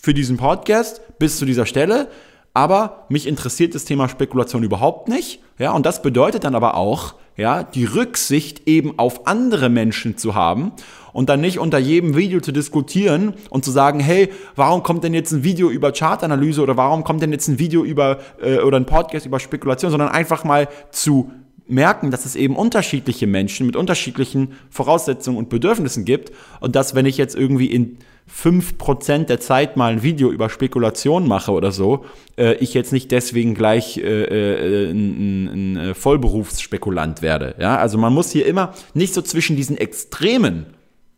für 0.00 0.14
diesen 0.14 0.36
Podcast 0.36 1.00
bis 1.18 1.38
zu 1.38 1.44
dieser 1.44 1.66
Stelle, 1.66 2.08
aber 2.54 3.06
mich 3.08 3.26
interessiert 3.26 3.74
das 3.74 3.84
Thema 3.84 4.08
Spekulation 4.08 4.62
überhaupt 4.62 5.08
nicht. 5.08 5.40
Ja, 5.58 5.72
und 5.72 5.84
das 5.84 6.02
bedeutet 6.02 6.44
dann 6.44 6.54
aber 6.54 6.76
auch, 6.76 7.16
ja, 7.36 7.64
die 7.64 7.84
Rücksicht 7.84 8.68
eben 8.68 8.96
auf 8.96 9.26
andere 9.26 9.70
Menschen 9.70 10.16
zu 10.16 10.36
haben 10.36 10.70
und 11.14 11.30
dann 11.30 11.40
nicht 11.40 11.58
unter 11.58 11.78
jedem 11.78 12.14
Video 12.14 12.40
zu 12.40 12.52
diskutieren 12.52 13.32
und 13.48 13.64
zu 13.64 13.70
sagen, 13.70 14.00
hey, 14.00 14.28
warum 14.56 14.82
kommt 14.82 15.04
denn 15.04 15.14
jetzt 15.14 15.32
ein 15.32 15.44
Video 15.44 15.70
über 15.70 15.92
Chartanalyse 15.92 16.60
oder 16.60 16.76
warum 16.76 17.04
kommt 17.04 17.22
denn 17.22 17.32
jetzt 17.32 17.48
ein 17.48 17.58
Video 17.58 17.82
über 17.82 18.18
äh, 18.42 18.58
oder 18.58 18.76
ein 18.76 18.84
Podcast 18.84 19.24
über 19.24 19.40
Spekulation, 19.40 19.90
sondern 19.90 20.10
einfach 20.10 20.44
mal 20.44 20.68
zu 20.90 21.30
merken, 21.66 22.10
dass 22.10 22.26
es 22.26 22.36
eben 22.36 22.56
unterschiedliche 22.56 23.26
Menschen 23.26 23.64
mit 23.64 23.76
unterschiedlichen 23.76 24.52
Voraussetzungen 24.68 25.38
und 25.38 25.48
Bedürfnissen 25.48 26.04
gibt 26.04 26.32
und 26.60 26.76
dass 26.76 26.94
wenn 26.94 27.06
ich 27.06 27.16
jetzt 27.16 27.36
irgendwie 27.36 27.66
in 27.66 27.96
5% 28.28 29.26
der 29.26 29.38
Zeit 29.38 29.76
mal 29.76 29.92
ein 29.92 30.02
Video 30.02 30.32
über 30.32 30.48
Spekulation 30.48 31.28
mache 31.28 31.52
oder 31.52 31.72
so, 31.72 32.06
äh, 32.36 32.54
ich 32.54 32.74
jetzt 32.74 32.92
nicht 32.92 33.12
deswegen 33.12 33.54
gleich 33.54 33.98
äh, 33.98 34.02
äh, 34.02 34.90
ein, 34.90 35.46
ein, 35.46 35.76
ein 35.76 35.94
Vollberufsspekulant 35.94 37.22
werde. 37.22 37.54
Ja? 37.60 37.76
Also 37.76 37.98
man 37.98 38.12
muss 38.12 38.30
hier 38.30 38.46
immer 38.46 38.72
nicht 38.94 39.14
so 39.14 39.22
zwischen 39.22 39.56
diesen 39.56 39.76
Extremen 39.76 40.66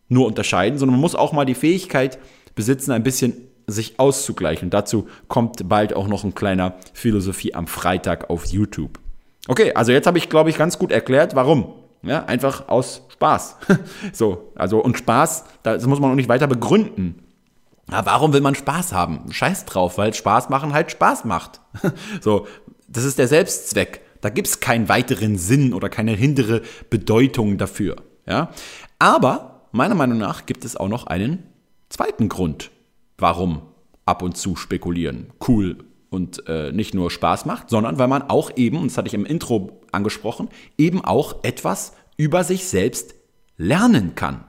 nur 0.08 0.26
unterscheiden, 0.26 0.78
sondern 0.78 0.94
man 0.94 1.00
muss 1.00 1.14
auch 1.14 1.32
mal 1.32 1.44
die 1.44 1.54
Fähigkeit 1.54 2.18
besitzen, 2.54 2.92
ein 2.92 3.02
bisschen 3.02 3.34
sich 3.66 3.98
auszugleichen. 3.98 4.70
Dazu 4.70 5.08
kommt 5.28 5.68
bald 5.68 5.94
auch 5.94 6.08
noch 6.08 6.24
ein 6.24 6.34
kleiner 6.34 6.74
Philosophie 6.92 7.54
am 7.54 7.66
Freitag 7.66 8.30
auf 8.30 8.46
YouTube. 8.46 8.98
Okay, 9.48 9.72
also 9.74 9.92
jetzt 9.92 10.06
habe 10.06 10.18
ich, 10.18 10.28
glaube 10.28 10.50
ich, 10.50 10.58
ganz 10.58 10.78
gut 10.78 10.92
erklärt, 10.92 11.34
warum. 11.34 11.72
Ja, 12.02 12.24
einfach 12.24 12.68
aus 12.68 13.02
Spaß. 13.08 13.56
so, 14.12 14.52
also 14.54 14.82
und 14.82 14.98
Spaß, 14.98 15.44
das 15.62 15.86
muss 15.86 15.98
man 15.98 16.12
auch 16.12 16.16
nicht 16.16 16.28
weiter 16.28 16.46
begründen. 16.46 17.22
Ja, 17.90 18.04
warum 18.04 18.32
will 18.32 18.40
man 18.40 18.54
Spaß 18.54 18.92
haben? 18.92 19.32
Scheiß 19.32 19.64
drauf, 19.64 19.98
weil 19.98 20.12
Spaß 20.12 20.48
machen 20.48 20.72
halt 20.72 20.90
Spaß 20.90 21.24
macht. 21.24 21.60
so, 22.20 22.46
das 22.88 23.04
ist 23.04 23.18
der 23.18 23.28
Selbstzweck. 23.28 24.00
Da 24.20 24.28
gibt 24.28 24.48
es 24.48 24.60
keinen 24.60 24.88
weiteren 24.88 25.38
Sinn 25.38 25.72
oder 25.72 25.88
keine 25.88 26.12
hindere 26.12 26.62
Bedeutung 26.90 27.58
dafür. 27.58 27.96
Ja? 28.26 28.50
Aber 28.98 29.55
meiner 29.76 29.94
Meinung 29.94 30.18
nach 30.18 30.46
gibt 30.46 30.64
es 30.64 30.76
auch 30.76 30.88
noch 30.88 31.06
einen 31.06 31.42
zweiten 31.88 32.28
Grund, 32.28 32.70
warum 33.18 33.62
ab 34.04 34.22
und 34.22 34.36
zu 34.36 34.56
spekulieren 34.56 35.32
cool 35.46 35.78
und 36.10 36.46
äh, 36.48 36.72
nicht 36.72 36.94
nur 36.94 37.10
Spaß 37.10 37.46
macht, 37.46 37.68
sondern 37.70 37.98
weil 37.98 38.08
man 38.08 38.22
auch 38.22 38.50
eben, 38.56 38.78
und 38.78 38.90
das 38.90 38.96
hatte 38.98 39.08
ich 39.08 39.14
im 39.14 39.26
Intro 39.26 39.82
angesprochen, 39.92 40.48
eben 40.78 41.04
auch 41.04 41.44
etwas 41.44 41.92
über 42.16 42.44
sich 42.44 42.66
selbst 42.66 43.14
lernen 43.56 44.14
kann. 44.14 44.44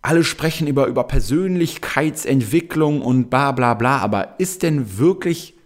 alle 0.00 0.24
sprechen 0.24 0.66
über, 0.68 0.86
über 0.86 1.04
Persönlichkeitsentwicklung 1.04 3.02
und 3.02 3.28
bla 3.28 3.52
bla 3.52 3.74
bla, 3.74 3.98
aber 3.98 4.36
ist 4.38 4.62
denn 4.62 4.98
wirklich 4.98 5.57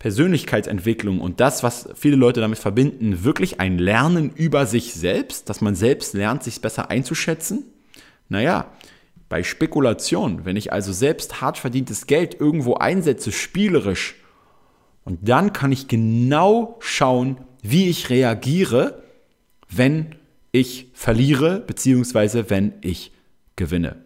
Persönlichkeitsentwicklung 0.00 1.20
und 1.20 1.40
das, 1.40 1.62
was 1.62 1.90
viele 1.94 2.16
Leute 2.16 2.40
damit 2.40 2.58
verbinden, 2.58 3.22
wirklich 3.22 3.60
ein 3.60 3.78
Lernen 3.78 4.30
über 4.34 4.64
sich 4.64 4.94
selbst, 4.94 5.48
dass 5.50 5.60
man 5.60 5.76
selbst 5.76 6.14
lernt, 6.14 6.42
sich 6.42 6.62
besser 6.62 6.90
einzuschätzen? 6.90 7.64
Naja, 8.30 8.72
bei 9.28 9.42
Spekulation, 9.42 10.46
wenn 10.46 10.56
ich 10.56 10.72
also 10.72 10.92
selbst 10.92 11.42
hart 11.42 11.58
verdientes 11.58 12.06
Geld 12.06 12.40
irgendwo 12.40 12.74
einsetze, 12.74 13.30
spielerisch, 13.30 14.16
und 15.04 15.28
dann 15.28 15.52
kann 15.52 15.72
ich 15.72 15.86
genau 15.86 16.76
schauen, 16.80 17.38
wie 17.62 17.88
ich 17.88 18.10
reagiere, 18.10 19.02
wenn 19.68 20.14
ich 20.52 20.88
verliere, 20.94 21.60
beziehungsweise 21.60 22.48
wenn 22.48 22.74
ich 22.80 23.12
gewinne. 23.56 23.96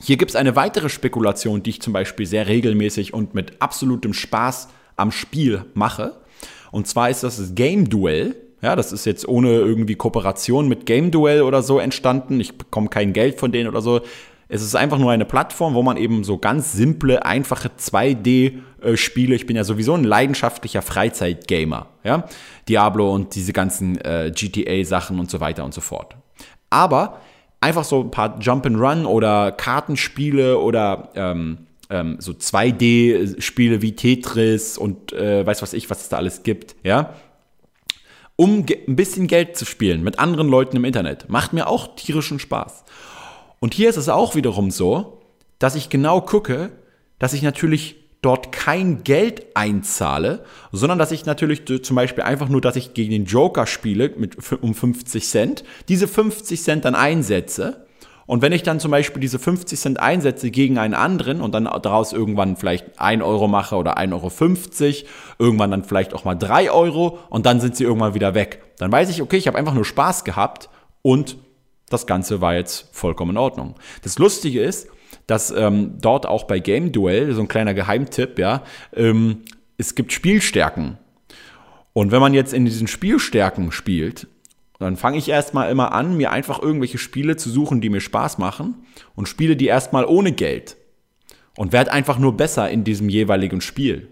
Hier 0.00 0.16
gibt 0.16 0.30
es 0.30 0.36
eine 0.36 0.56
weitere 0.56 0.88
Spekulation, 0.88 1.62
die 1.62 1.70
ich 1.70 1.82
zum 1.82 1.92
Beispiel 1.92 2.26
sehr 2.26 2.46
regelmäßig 2.46 3.12
und 3.12 3.34
mit 3.34 3.60
absolutem 3.60 4.14
Spaß 4.14 4.68
am 5.02 5.12
Spiel 5.12 5.64
mache. 5.74 6.14
Und 6.70 6.86
zwar 6.86 7.10
ist 7.10 7.22
das 7.22 7.36
das 7.36 7.54
Game 7.54 7.90
Duell. 7.90 8.34
Ja, 8.62 8.76
das 8.76 8.92
ist 8.92 9.04
jetzt 9.04 9.26
ohne 9.28 9.50
irgendwie 9.50 9.96
Kooperation 9.96 10.68
mit 10.68 10.86
Game 10.86 11.10
Duell 11.10 11.42
oder 11.42 11.62
so 11.62 11.78
entstanden. 11.78 12.40
Ich 12.40 12.56
bekomme 12.56 12.88
kein 12.88 13.12
Geld 13.12 13.38
von 13.38 13.52
denen 13.52 13.68
oder 13.68 13.82
so. 13.82 14.00
Es 14.48 14.62
ist 14.62 14.74
einfach 14.74 14.98
nur 14.98 15.10
eine 15.10 15.24
Plattform, 15.24 15.74
wo 15.74 15.82
man 15.82 15.96
eben 15.96 16.24
so 16.24 16.36
ganz 16.38 16.72
simple, 16.72 17.24
einfache 17.24 17.70
2D-Spiele, 17.70 19.34
ich 19.34 19.46
bin 19.46 19.56
ja 19.56 19.64
sowieso 19.64 19.94
ein 19.94 20.04
leidenschaftlicher 20.04 20.82
Freizeitgamer, 20.82 21.86
ja, 22.04 22.24
Diablo 22.68 23.14
und 23.14 23.34
diese 23.34 23.54
ganzen 23.54 23.98
äh, 24.02 24.30
GTA-Sachen 24.30 25.18
und 25.18 25.30
so 25.30 25.40
weiter 25.40 25.64
und 25.64 25.72
so 25.72 25.80
fort. 25.80 26.16
Aber 26.68 27.18
einfach 27.62 27.84
so 27.84 28.02
ein 28.02 28.10
paar 28.10 28.38
Jump-and-Run 28.40 29.06
oder 29.06 29.52
Kartenspiele 29.52 30.58
oder 30.58 31.08
ähm, 31.14 31.66
ähm, 31.92 32.16
so 32.18 32.32
2D-Spiele 32.32 33.82
wie 33.82 33.94
Tetris 33.94 34.78
und 34.78 35.12
äh, 35.12 35.46
weiß 35.46 35.62
was 35.62 35.74
ich, 35.74 35.90
was 35.90 36.00
es 36.00 36.08
da 36.08 36.16
alles 36.16 36.42
gibt, 36.42 36.74
ja, 36.82 37.14
um 38.34 38.64
ein 38.88 38.96
bisschen 38.96 39.26
Geld 39.26 39.56
zu 39.56 39.66
spielen 39.66 40.02
mit 40.02 40.18
anderen 40.18 40.48
Leuten 40.48 40.76
im 40.76 40.84
Internet. 40.84 41.28
Macht 41.28 41.52
mir 41.52 41.68
auch 41.68 41.94
tierischen 41.94 42.38
Spaß. 42.38 42.84
Und 43.60 43.74
hier 43.74 43.90
ist 43.90 43.98
es 43.98 44.08
auch 44.08 44.34
wiederum 44.34 44.70
so, 44.70 45.20
dass 45.58 45.76
ich 45.76 45.90
genau 45.90 46.22
gucke, 46.22 46.72
dass 47.18 47.34
ich 47.34 47.42
natürlich 47.42 47.96
dort 48.22 48.52
kein 48.52 49.04
Geld 49.04 49.46
einzahle, 49.54 50.44
sondern 50.70 50.98
dass 50.98 51.12
ich 51.12 51.26
natürlich 51.26 51.62
zum 51.82 51.96
Beispiel 51.96 52.24
einfach 52.24 52.48
nur, 52.48 52.60
dass 52.60 52.76
ich 52.76 52.94
gegen 52.94 53.10
den 53.10 53.26
Joker 53.26 53.66
spiele 53.66 54.12
mit, 54.16 54.36
um 54.62 54.74
50 54.74 55.28
Cent, 55.28 55.64
diese 55.88 56.08
50 56.08 56.62
Cent 56.62 56.84
dann 56.84 56.94
einsetze. 56.94 57.86
Und 58.26 58.42
wenn 58.42 58.52
ich 58.52 58.62
dann 58.62 58.80
zum 58.80 58.90
Beispiel 58.90 59.20
diese 59.20 59.38
50 59.38 59.78
Cent 59.78 60.00
einsetze 60.00 60.50
gegen 60.50 60.78
einen 60.78 60.94
anderen 60.94 61.40
und 61.40 61.54
dann 61.54 61.64
daraus 61.64 62.12
irgendwann 62.12 62.56
vielleicht 62.56 62.98
1 63.00 63.22
Euro 63.22 63.48
mache 63.48 63.76
oder 63.76 63.98
1,50 63.98 64.12
Euro, 64.12 65.08
irgendwann 65.38 65.70
dann 65.70 65.84
vielleicht 65.84 66.14
auch 66.14 66.24
mal 66.24 66.34
3 66.34 66.70
Euro 66.70 67.18
und 67.30 67.46
dann 67.46 67.60
sind 67.60 67.76
sie 67.76 67.84
irgendwann 67.84 68.14
wieder 68.14 68.34
weg, 68.34 68.62
dann 68.78 68.92
weiß 68.92 69.10
ich, 69.10 69.22
okay, 69.22 69.36
ich 69.36 69.46
habe 69.46 69.58
einfach 69.58 69.74
nur 69.74 69.84
Spaß 69.84 70.24
gehabt 70.24 70.68
und 71.02 71.36
das 71.88 72.06
Ganze 72.06 72.40
war 72.40 72.54
jetzt 72.54 72.88
vollkommen 72.92 73.32
in 73.32 73.36
Ordnung. 73.36 73.74
Das 74.02 74.18
Lustige 74.18 74.62
ist, 74.62 74.88
dass 75.26 75.50
ähm, 75.50 75.98
dort 76.00 76.26
auch 76.26 76.44
bei 76.44 76.58
Game 76.58 76.92
Duel, 76.92 77.34
so 77.34 77.42
ein 77.42 77.48
kleiner 77.48 77.74
Geheimtipp, 77.74 78.38
ja, 78.38 78.62
ähm, 78.94 79.42
es 79.78 79.94
gibt 79.94 80.12
Spielstärken. 80.12 80.98
Und 81.92 82.10
wenn 82.10 82.20
man 82.20 82.34
jetzt 82.34 82.54
in 82.54 82.64
diesen 82.64 82.86
Spielstärken 82.86 83.72
spielt, 83.72 84.26
dann 84.82 84.96
fange 84.96 85.18
ich 85.18 85.28
erstmal 85.28 85.70
immer 85.70 85.92
an, 85.92 86.16
mir 86.16 86.30
einfach 86.30 86.60
irgendwelche 86.60 86.98
Spiele 86.98 87.36
zu 87.36 87.50
suchen, 87.50 87.80
die 87.80 87.90
mir 87.90 88.00
Spaß 88.00 88.38
machen 88.38 88.86
und 89.14 89.28
spiele 89.28 89.56
die 89.56 89.66
erstmal 89.66 90.04
ohne 90.04 90.32
Geld 90.32 90.76
und 91.56 91.72
werde 91.72 91.92
einfach 91.92 92.18
nur 92.18 92.36
besser 92.36 92.70
in 92.70 92.84
diesem 92.84 93.08
jeweiligen 93.08 93.60
Spiel. 93.60 94.08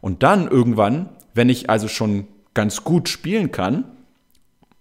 Und 0.00 0.22
dann 0.22 0.48
irgendwann, 0.48 1.10
wenn 1.34 1.48
ich 1.48 1.70
also 1.70 1.88
schon 1.88 2.28
ganz 2.54 2.84
gut 2.84 3.08
spielen 3.08 3.52
kann, 3.52 3.84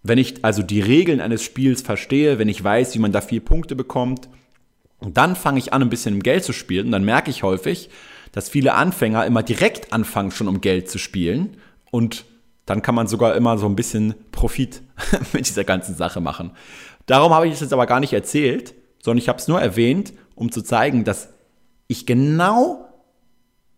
wenn 0.02 0.18
ich 0.18 0.46
also 0.46 0.64
die 0.64 0.82
Regeln 0.82 1.22
eines 1.22 1.44
Spiels 1.44 1.82
verstehe, 1.82 2.40
wenn 2.40 2.50
ich 2.50 2.64
weiß, 2.64 2.96
wie 2.96 3.00
man 3.00 3.12
da 3.12 3.22
vier 3.22 3.44
Punkte 3.44 3.76
bekommt, 3.76 4.30
dann 5.02 5.36
fange 5.36 5.60
ich 5.60 5.74
an, 5.74 5.82
ein 5.82 5.90
bisschen 5.90 6.16
um 6.16 6.24
Geld 6.24 6.44
zu 6.44 6.54
spielen, 6.54 6.88
und 6.88 6.92
dann 6.92 7.06
merke 7.06 7.30
ich 7.30 7.44
häufig, 7.44 7.90
dass 8.32 8.50
viele 8.50 8.74
Anfänger 8.76 9.26
immer 9.26 9.44
direkt 9.44 9.92
anfangen, 9.94 10.32
schon 10.32 10.48
um 10.48 10.62
Geld 10.62 10.90
zu 10.90 10.98
spielen. 10.98 11.58
Und 11.92 12.26
dann 12.70 12.82
kann 12.82 12.96
man 12.96 13.08
sogar 13.08 13.36
immer 13.36 13.58
so 13.58 13.66
ein 13.66 13.76
bisschen 13.76 14.16
Profit 14.32 14.82
mit 15.34 15.48
dieser 15.48 15.64
ganzen 15.64 15.96
Sache 15.96 16.22
machen. 16.22 16.52
Darum 17.06 17.34
habe 17.34 17.48
ich 17.48 17.54
es 17.54 17.60
jetzt 17.62 17.74
aber 17.74 17.88
gar 17.88 18.00
nicht 18.00 18.14
erzählt, 18.14 18.76
sondern 19.02 19.18
ich 19.20 19.30
habe 19.30 19.40
es 19.40 19.48
nur 19.48 19.62
erwähnt, 19.62 20.14
um 20.36 20.52
zu 20.52 20.62
zeigen, 20.62 21.04
dass 21.04 21.30
ich 21.88 22.06
genau 22.06 22.86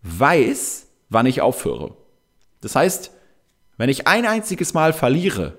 weiß, 0.03 0.87
wann 1.09 1.25
ich 1.25 1.41
aufhöre. 1.41 1.95
Das 2.59 2.75
heißt, 2.75 3.11
wenn 3.77 3.89
ich 3.89 4.07
ein 4.07 4.25
einziges 4.25 4.73
Mal 4.73 4.93
verliere, 4.93 5.57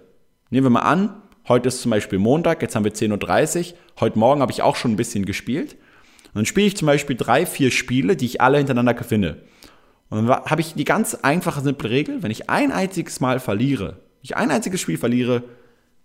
Nehmen 0.53 0.67
wir 0.67 0.71
mal 0.71 0.81
an, 0.81 1.23
heute 1.49 1.69
ist 1.69 1.81
zum 1.81 1.93
Beispiel 1.93 2.19
Montag, 2.19 2.61
jetzt 2.61 2.77
haben 2.77 2.85
wir 2.85 2.93
10.30 2.93 3.71
Uhr, 3.71 3.79
heute 4.01 4.19
Morgen 4.19 4.43
habe 4.43 4.53
ich 4.53 4.61
auch 4.61 4.77
schon 4.77 4.93
ein 4.93 4.97
bisschen 4.97 5.25
gespielt. 5.25 5.77
Und 6.27 6.35
dann 6.35 6.45
spiele 6.45 6.67
ich 6.67 6.77
zum 6.77 6.85
Beispiel 6.85 7.17
drei, 7.17 7.47
vier 7.47 7.71
Spiele, 7.71 8.17
die 8.17 8.27
ich 8.27 8.43
alle 8.43 8.59
hintereinander 8.59 8.93
gewinne. 8.93 9.39
Und 10.13 10.27
dann 10.27 10.45
habe 10.45 10.61
ich 10.61 10.75
die 10.75 10.85
ganz 10.85 11.15
einfache, 11.15 11.63
simple 11.63 11.89
Regel, 11.89 12.23
wenn 12.23 12.31
ich 12.31 12.51
ein 12.51 12.71
einziges 12.71 13.21
Mal 13.21 13.41
verliere, 13.41 13.97
ich 14.21 14.37
ein 14.37 14.51
einziges 14.51 14.79
Spiel 14.79 14.99
verliere, 14.99 15.43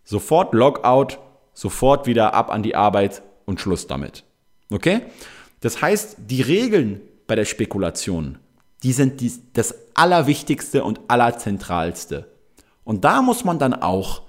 sofort 0.06 0.54
Logout, 0.54 1.17
sofort 1.54 2.08
wieder 2.08 2.34
ab 2.34 2.50
an 2.50 2.63
die 2.63 2.74
Arbeit 2.74 3.22
und 3.43 3.60
Schluss 3.60 3.86
damit. 3.86 4.24
Okay? 4.72 5.02
Das 5.60 5.82
heißt, 5.82 6.20
die 6.28 6.41
Regeln 6.41 7.02
bei 7.28 7.36
der 7.36 7.43
Spekulation, 7.43 8.38
die 8.82 8.93
sind 8.93 9.22
das 9.58 9.76
Allerwichtigste 9.93 10.86
und 10.86 11.02
Allerzentralste. 11.10 12.32
Und 12.86 13.04
da 13.04 13.22
muss 13.22 13.43
man 13.43 13.60
dann 13.60 13.74
auch 13.74 14.22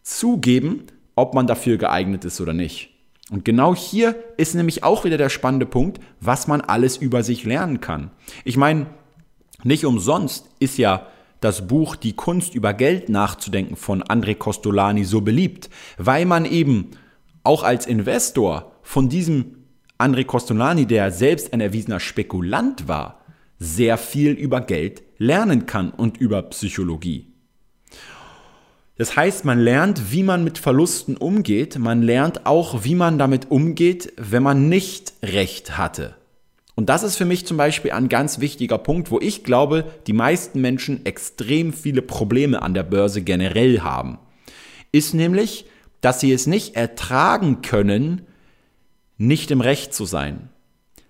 zugeben, 0.00 0.86
ob 1.16 1.34
man 1.34 1.46
dafür 1.46 1.76
geeignet 1.76 2.24
ist 2.24 2.40
oder 2.40 2.54
nicht. 2.54 2.94
Und 3.30 3.44
genau 3.44 3.74
hier 3.74 4.14
ist 4.38 4.54
nämlich 4.54 4.84
auch 4.84 5.04
wieder 5.04 5.18
der 5.18 5.28
spannende 5.28 5.66
Punkt, 5.66 6.00
was 6.18 6.46
man 6.46 6.62
alles 6.62 6.96
über 6.96 7.22
sich 7.22 7.44
lernen 7.44 7.82
kann. 7.82 8.10
Ich 8.44 8.56
meine, 8.56 8.86
nicht 9.64 9.84
umsonst 9.84 10.46
ist 10.60 10.78
ja 10.78 11.06
das 11.40 11.66
Buch 11.66 11.96
Die 11.96 12.14
Kunst 12.14 12.54
über 12.54 12.74
Geld 12.74 13.08
nachzudenken 13.08 13.76
von 13.76 14.02
André 14.02 14.34
Costolani 14.34 15.04
so 15.04 15.20
beliebt, 15.20 15.70
weil 15.96 16.24
man 16.24 16.44
eben 16.44 16.90
auch 17.44 17.62
als 17.62 17.86
Investor 17.86 18.72
von 18.82 19.08
diesem 19.08 19.56
André 19.98 20.24
Costolani, 20.24 20.86
der 20.86 21.10
selbst 21.10 21.52
ein 21.52 21.60
erwiesener 21.60 22.00
Spekulant 22.00 22.86
war, 22.86 23.24
sehr 23.58 23.98
viel 23.98 24.32
über 24.32 24.60
Geld 24.60 25.02
lernen 25.18 25.66
kann 25.66 25.90
und 25.90 26.18
über 26.18 26.42
Psychologie. 26.42 27.26
Das 28.96 29.16
heißt, 29.16 29.44
man 29.44 29.60
lernt, 29.60 30.12
wie 30.12 30.24
man 30.24 30.42
mit 30.42 30.58
Verlusten 30.58 31.16
umgeht. 31.16 31.78
Man 31.78 32.02
lernt 32.02 32.46
auch, 32.46 32.84
wie 32.84 32.96
man 32.96 33.16
damit 33.16 33.50
umgeht, 33.50 34.12
wenn 34.16 34.42
man 34.42 34.68
nicht 34.68 35.12
recht 35.22 35.78
hatte. 35.78 36.17
Und 36.78 36.88
das 36.88 37.02
ist 37.02 37.16
für 37.16 37.24
mich 37.24 37.44
zum 37.44 37.56
Beispiel 37.56 37.90
ein 37.90 38.08
ganz 38.08 38.38
wichtiger 38.38 38.78
Punkt, 38.78 39.10
wo 39.10 39.18
ich 39.18 39.42
glaube, 39.42 39.84
die 40.06 40.12
meisten 40.12 40.60
Menschen 40.60 41.04
extrem 41.04 41.72
viele 41.72 42.02
Probleme 42.02 42.62
an 42.62 42.72
der 42.72 42.84
Börse 42.84 43.22
generell 43.22 43.80
haben. 43.80 44.20
Ist 44.92 45.12
nämlich, 45.12 45.64
dass 46.02 46.20
sie 46.20 46.32
es 46.32 46.46
nicht 46.46 46.76
ertragen 46.76 47.62
können, 47.62 48.28
nicht 49.16 49.50
im 49.50 49.60
Recht 49.60 49.92
zu 49.92 50.04
sein. 50.04 50.50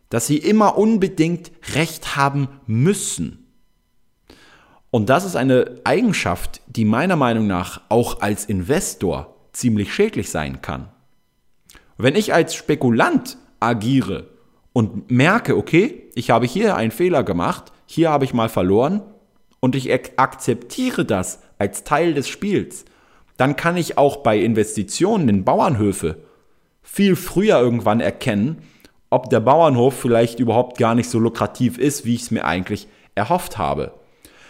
Dass 0.08 0.26
sie 0.26 0.38
immer 0.38 0.78
unbedingt 0.78 1.52
Recht 1.74 2.16
haben 2.16 2.48
müssen. 2.66 3.44
Und 4.90 5.10
das 5.10 5.26
ist 5.26 5.36
eine 5.36 5.82
Eigenschaft, 5.84 6.62
die 6.66 6.86
meiner 6.86 7.16
Meinung 7.16 7.46
nach 7.46 7.82
auch 7.90 8.22
als 8.22 8.46
Investor 8.46 9.36
ziemlich 9.52 9.92
schädlich 9.92 10.30
sein 10.30 10.62
kann. 10.62 10.88
Wenn 11.98 12.16
ich 12.16 12.32
als 12.32 12.54
Spekulant 12.54 13.36
agiere 13.60 14.37
und 14.78 15.10
merke, 15.10 15.56
okay, 15.56 16.04
ich 16.14 16.30
habe 16.30 16.46
hier 16.46 16.76
einen 16.76 16.92
Fehler 16.92 17.24
gemacht, 17.24 17.72
hier 17.84 18.10
habe 18.10 18.24
ich 18.24 18.32
mal 18.32 18.48
verloren 18.48 19.02
und 19.58 19.74
ich 19.74 19.92
akzeptiere 19.92 21.04
das 21.04 21.40
als 21.58 21.82
Teil 21.82 22.14
des 22.14 22.28
Spiels, 22.28 22.84
dann 23.36 23.56
kann 23.56 23.76
ich 23.76 23.98
auch 23.98 24.18
bei 24.18 24.38
Investitionen 24.38 25.28
in 25.28 25.44
Bauernhöfe 25.44 26.18
viel 26.80 27.16
früher 27.16 27.58
irgendwann 27.58 27.98
erkennen, 27.98 28.58
ob 29.10 29.30
der 29.30 29.40
Bauernhof 29.40 29.94
vielleicht 29.94 30.38
überhaupt 30.38 30.78
gar 30.78 30.94
nicht 30.94 31.10
so 31.10 31.18
lukrativ 31.18 31.76
ist, 31.76 32.04
wie 32.04 32.14
ich 32.14 32.22
es 32.22 32.30
mir 32.30 32.44
eigentlich 32.44 32.86
erhofft 33.16 33.58
habe. 33.58 33.94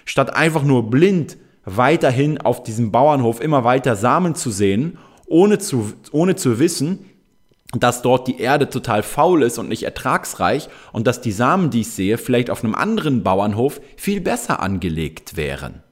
Statt 0.04 0.36
einfach 0.36 0.62
nur 0.62 0.90
blind 0.90 1.38
weiterhin 1.64 2.38
auf 2.38 2.62
diesem 2.62 2.92
Bauernhof 2.92 3.40
immer 3.40 3.64
weiter 3.64 3.96
Samen 3.96 4.34
zu 4.34 4.50
sehen, 4.50 4.98
ohne 5.26 5.58
zu, 5.58 5.94
ohne 6.12 6.36
zu 6.36 6.58
wissen, 6.58 7.06
dass 7.72 8.00
dort 8.00 8.28
die 8.28 8.40
Erde 8.40 8.70
total 8.70 9.02
faul 9.02 9.42
ist 9.42 9.58
und 9.58 9.68
nicht 9.68 9.82
ertragsreich 9.82 10.68
und 10.92 11.06
dass 11.06 11.20
die 11.20 11.32
Samen, 11.32 11.70
die 11.70 11.82
ich 11.82 11.90
sehe, 11.90 12.16
vielleicht 12.16 12.48
auf 12.48 12.64
einem 12.64 12.74
anderen 12.74 13.22
Bauernhof 13.22 13.80
viel 13.96 14.20
besser 14.20 14.60
angelegt 14.60 15.36
wären. 15.36 15.82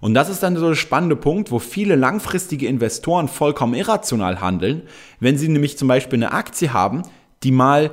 Und 0.00 0.14
das 0.14 0.30
ist 0.30 0.42
dann 0.42 0.56
so 0.56 0.68
der 0.68 0.76
spannende 0.76 1.16
Punkt, 1.16 1.50
wo 1.50 1.58
viele 1.58 1.96
langfristige 1.96 2.66
Investoren 2.66 3.28
vollkommen 3.28 3.74
irrational 3.74 4.40
handeln, 4.40 4.82
wenn 5.18 5.36
sie 5.36 5.48
nämlich 5.48 5.76
zum 5.76 5.88
Beispiel 5.88 6.18
eine 6.18 6.32
Aktie 6.32 6.72
haben, 6.72 7.02
die 7.42 7.52
mal 7.52 7.90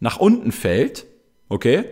nach 0.00 0.18
unten 0.18 0.50
fällt, 0.50 1.06
okay, 1.48 1.84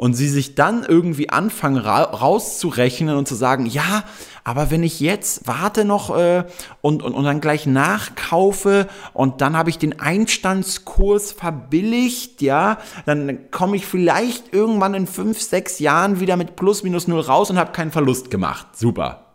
und 0.00 0.14
sie 0.14 0.30
sich 0.30 0.54
dann 0.54 0.82
irgendwie 0.82 1.28
anfangen 1.28 1.76
ra 1.76 2.04
rauszurechnen 2.04 3.18
und 3.18 3.28
zu 3.28 3.34
sagen, 3.34 3.66
ja, 3.66 4.02
aber 4.44 4.70
wenn 4.70 4.82
ich 4.82 4.98
jetzt 4.98 5.46
warte 5.46 5.84
noch 5.84 6.16
äh, 6.16 6.44
und, 6.80 7.02
und, 7.02 7.12
und 7.12 7.24
dann 7.24 7.42
gleich 7.42 7.66
nachkaufe 7.66 8.88
und 9.12 9.42
dann 9.42 9.58
habe 9.58 9.68
ich 9.68 9.76
den 9.76 10.00
Einstandskurs 10.00 11.32
verbilligt, 11.32 12.40
ja, 12.40 12.78
dann 13.04 13.50
komme 13.50 13.76
ich 13.76 13.84
vielleicht 13.84 14.54
irgendwann 14.54 14.94
in 14.94 15.06
fünf, 15.06 15.38
sechs 15.38 15.80
Jahren 15.80 16.18
wieder 16.18 16.38
mit 16.38 16.56
plus 16.56 16.82
minus 16.82 17.06
null 17.06 17.20
raus 17.20 17.50
und 17.50 17.58
habe 17.58 17.72
keinen 17.72 17.90
Verlust 17.90 18.30
gemacht. 18.30 18.68
Super. 18.74 19.26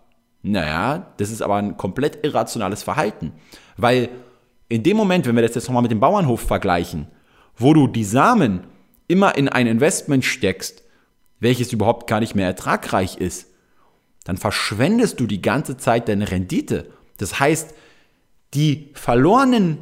Naja, 0.42 1.06
das 1.18 1.30
ist 1.30 1.44
aber 1.44 1.58
ein 1.58 1.78
komplett 1.78 2.26
irrationales 2.26 2.82
Verhalten. 2.82 3.34
Weil 3.78 4.10
in 4.68 4.82
dem 4.82 4.98
Moment, 4.98 5.28
wenn 5.28 5.36
wir 5.36 5.44
das 5.44 5.54
jetzt 5.54 5.68
nochmal 5.68 5.84
mit 5.84 5.92
dem 5.92 6.00
Bauernhof 6.00 6.42
vergleichen, 6.42 7.06
wo 7.56 7.76
du 7.76 7.86
die 7.86 8.04
Samen 8.04 8.62
immer 9.08 9.38
in 9.38 9.50
ein 9.50 9.68
Investment 9.68 10.26
steckst, 10.26 10.84
welches 11.40 11.74
überhaupt 11.74 12.08
gar 12.08 12.20
nicht 12.20 12.36
mehr 12.36 12.48
ertragreich 12.48 13.18
ist, 13.18 13.48
dann 14.24 14.38
verschwendest 14.38 15.20
du 15.20 15.28
die 15.28 15.42
ganze 15.42 15.78
Zeit 15.78 16.08
deine 16.08 16.32
Rendite. 16.32 16.92
Das 17.18 17.40
heißt, 17.40 17.74
die 18.54 18.90
verlorenen 18.94 19.78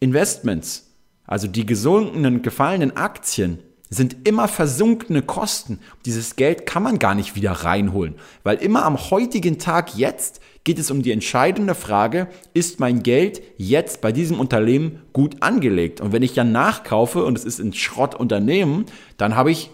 Investments, 0.00 0.90
also 1.26 1.48
die 1.48 1.64
gesunkenen, 1.64 2.42
gefallenen 2.42 2.96
Aktien, 2.96 3.60
sind 3.88 4.26
immer 4.26 4.48
versunkene 4.48 5.22
Kosten. 5.22 5.78
Dieses 6.04 6.36
Geld 6.36 6.66
kann 6.66 6.82
man 6.82 6.98
gar 6.98 7.14
nicht 7.14 7.36
wieder 7.36 7.52
reinholen, 7.52 8.16
weil 8.42 8.56
immer 8.56 8.84
am 8.84 8.98
heutigen 9.10 9.58
Tag 9.58 9.96
jetzt 9.96 10.40
geht 10.66 10.80
es 10.80 10.90
um 10.90 11.02
die 11.02 11.12
entscheidende 11.12 11.76
Frage, 11.76 12.26
ist 12.52 12.80
mein 12.80 13.04
Geld 13.04 13.40
jetzt 13.56 14.00
bei 14.00 14.10
diesem 14.10 14.40
Unternehmen 14.40 15.00
gut 15.12 15.36
angelegt? 15.40 16.00
Und 16.00 16.12
wenn 16.12 16.24
ich 16.24 16.34
dann 16.34 16.50
nachkaufe 16.50 17.24
und 17.24 17.38
es 17.38 17.44
ist 17.44 17.60
ein 17.60 17.72
Schrottunternehmen, 17.72 18.86
dann 19.16 19.36
habe 19.36 19.52
ich 19.52 19.70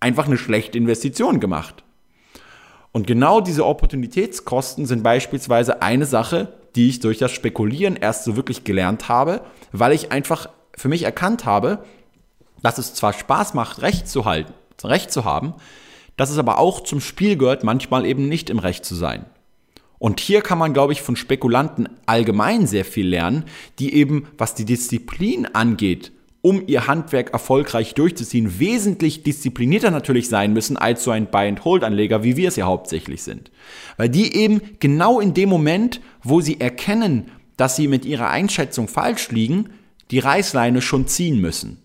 einfach 0.00 0.26
eine 0.26 0.36
schlechte 0.36 0.76
Investition 0.76 1.40
gemacht. 1.40 1.84
Und 2.92 3.06
genau 3.06 3.40
diese 3.40 3.64
Opportunitätskosten 3.64 4.84
sind 4.84 5.02
beispielsweise 5.02 5.80
eine 5.80 6.04
Sache, 6.04 6.52
die 6.76 6.90
ich 6.90 7.00
durch 7.00 7.16
das 7.16 7.32
Spekulieren 7.32 7.96
erst 7.96 8.24
so 8.24 8.36
wirklich 8.36 8.62
gelernt 8.62 9.08
habe, 9.08 9.40
weil 9.72 9.92
ich 9.92 10.12
einfach 10.12 10.50
für 10.76 10.88
mich 10.90 11.04
erkannt 11.04 11.46
habe, 11.46 11.82
dass 12.62 12.76
es 12.76 12.92
zwar 12.92 13.14
Spaß 13.14 13.54
macht, 13.54 13.80
Recht 13.80 14.06
zu 14.06 14.26
halten, 14.26 14.52
Recht 14.84 15.10
zu 15.10 15.24
haben, 15.24 15.54
dass 16.18 16.28
es 16.28 16.36
aber 16.36 16.58
auch 16.58 16.82
zum 16.82 17.00
Spiel 17.00 17.38
gehört, 17.38 17.64
manchmal 17.64 18.04
eben 18.04 18.28
nicht 18.28 18.50
im 18.50 18.58
Recht 18.58 18.84
zu 18.84 18.94
sein. 18.94 19.24
Und 19.98 20.20
hier 20.20 20.42
kann 20.42 20.58
man, 20.58 20.74
glaube 20.74 20.92
ich, 20.92 21.02
von 21.02 21.16
Spekulanten 21.16 21.88
allgemein 22.06 22.66
sehr 22.66 22.84
viel 22.84 23.08
lernen, 23.08 23.44
die 23.78 23.94
eben, 23.94 24.26
was 24.36 24.54
die 24.54 24.64
Disziplin 24.64 25.46
angeht, 25.46 26.12
um 26.42 26.62
ihr 26.66 26.86
Handwerk 26.86 27.32
erfolgreich 27.32 27.94
durchzuziehen, 27.94 28.58
wesentlich 28.58 29.22
disziplinierter 29.22 29.90
natürlich 29.90 30.28
sein 30.28 30.52
müssen 30.52 30.76
als 30.76 31.02
so 31.02 31.10
ein 31.10 31.30
Buy-and-Hold-Anleger, 31.30 32.22
wie 32.22 32.36
wir 32.36 32.48
es 32.48 32.56
ja 32.56 32.66
hauptsächlich 32.66 33.22
sind. 33.22 33.50
Weil 33.96 34.10
die 34.10 34.36
eben 34.36 34.60
genau 34.78 35.20
in 35.20 35.32
dem 35.32 35.48
Moment, 35.48 36.02
wo 36.22 36.42
sie 36.42 36.60
erkennen, 36.60 37.30
dass 37.56 37.76
sie 37.76 37.88
mit 37.88 38.04
ihrer 38.04 38.28
Einschätzung 38.28 38.88
falsch 38.88 39.30
liegen, 39.30 39.70
die 40.10 40.18
Reißleine 40.18 40.82
schon 40.82 41.06
ziehen 41.06 41.40
müssen. 41.40 41.78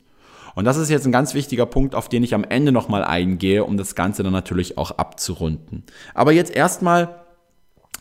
Und 0.55 0.65
das 0.65 0.75
ist 0.75 0.89
jetzt 0.89 1.05
ein 1.05 1.13
ganz 1.13 1.33
wichtiger 1.33 1.65
Punkt, 1.65 1.95
auf 1.95 2.09
den 2.09 2.23
ich 2.23 2.33
am 2.33 2.43
Ende 2.43 2.73
nochmal 2.73 3.05
eingehe, 3.05 3.63
um 3.63 3.77
das 3.77 3.95
Ganze 3.95 4.23
dann 4.23 4.33
natürlich 4.33 4.77
auch 4.77 4.91
abzurunden. 4.91 5.83
Aber 6.13 6.33
jetzt 6.33 6.53
erstmal 6.53 7.15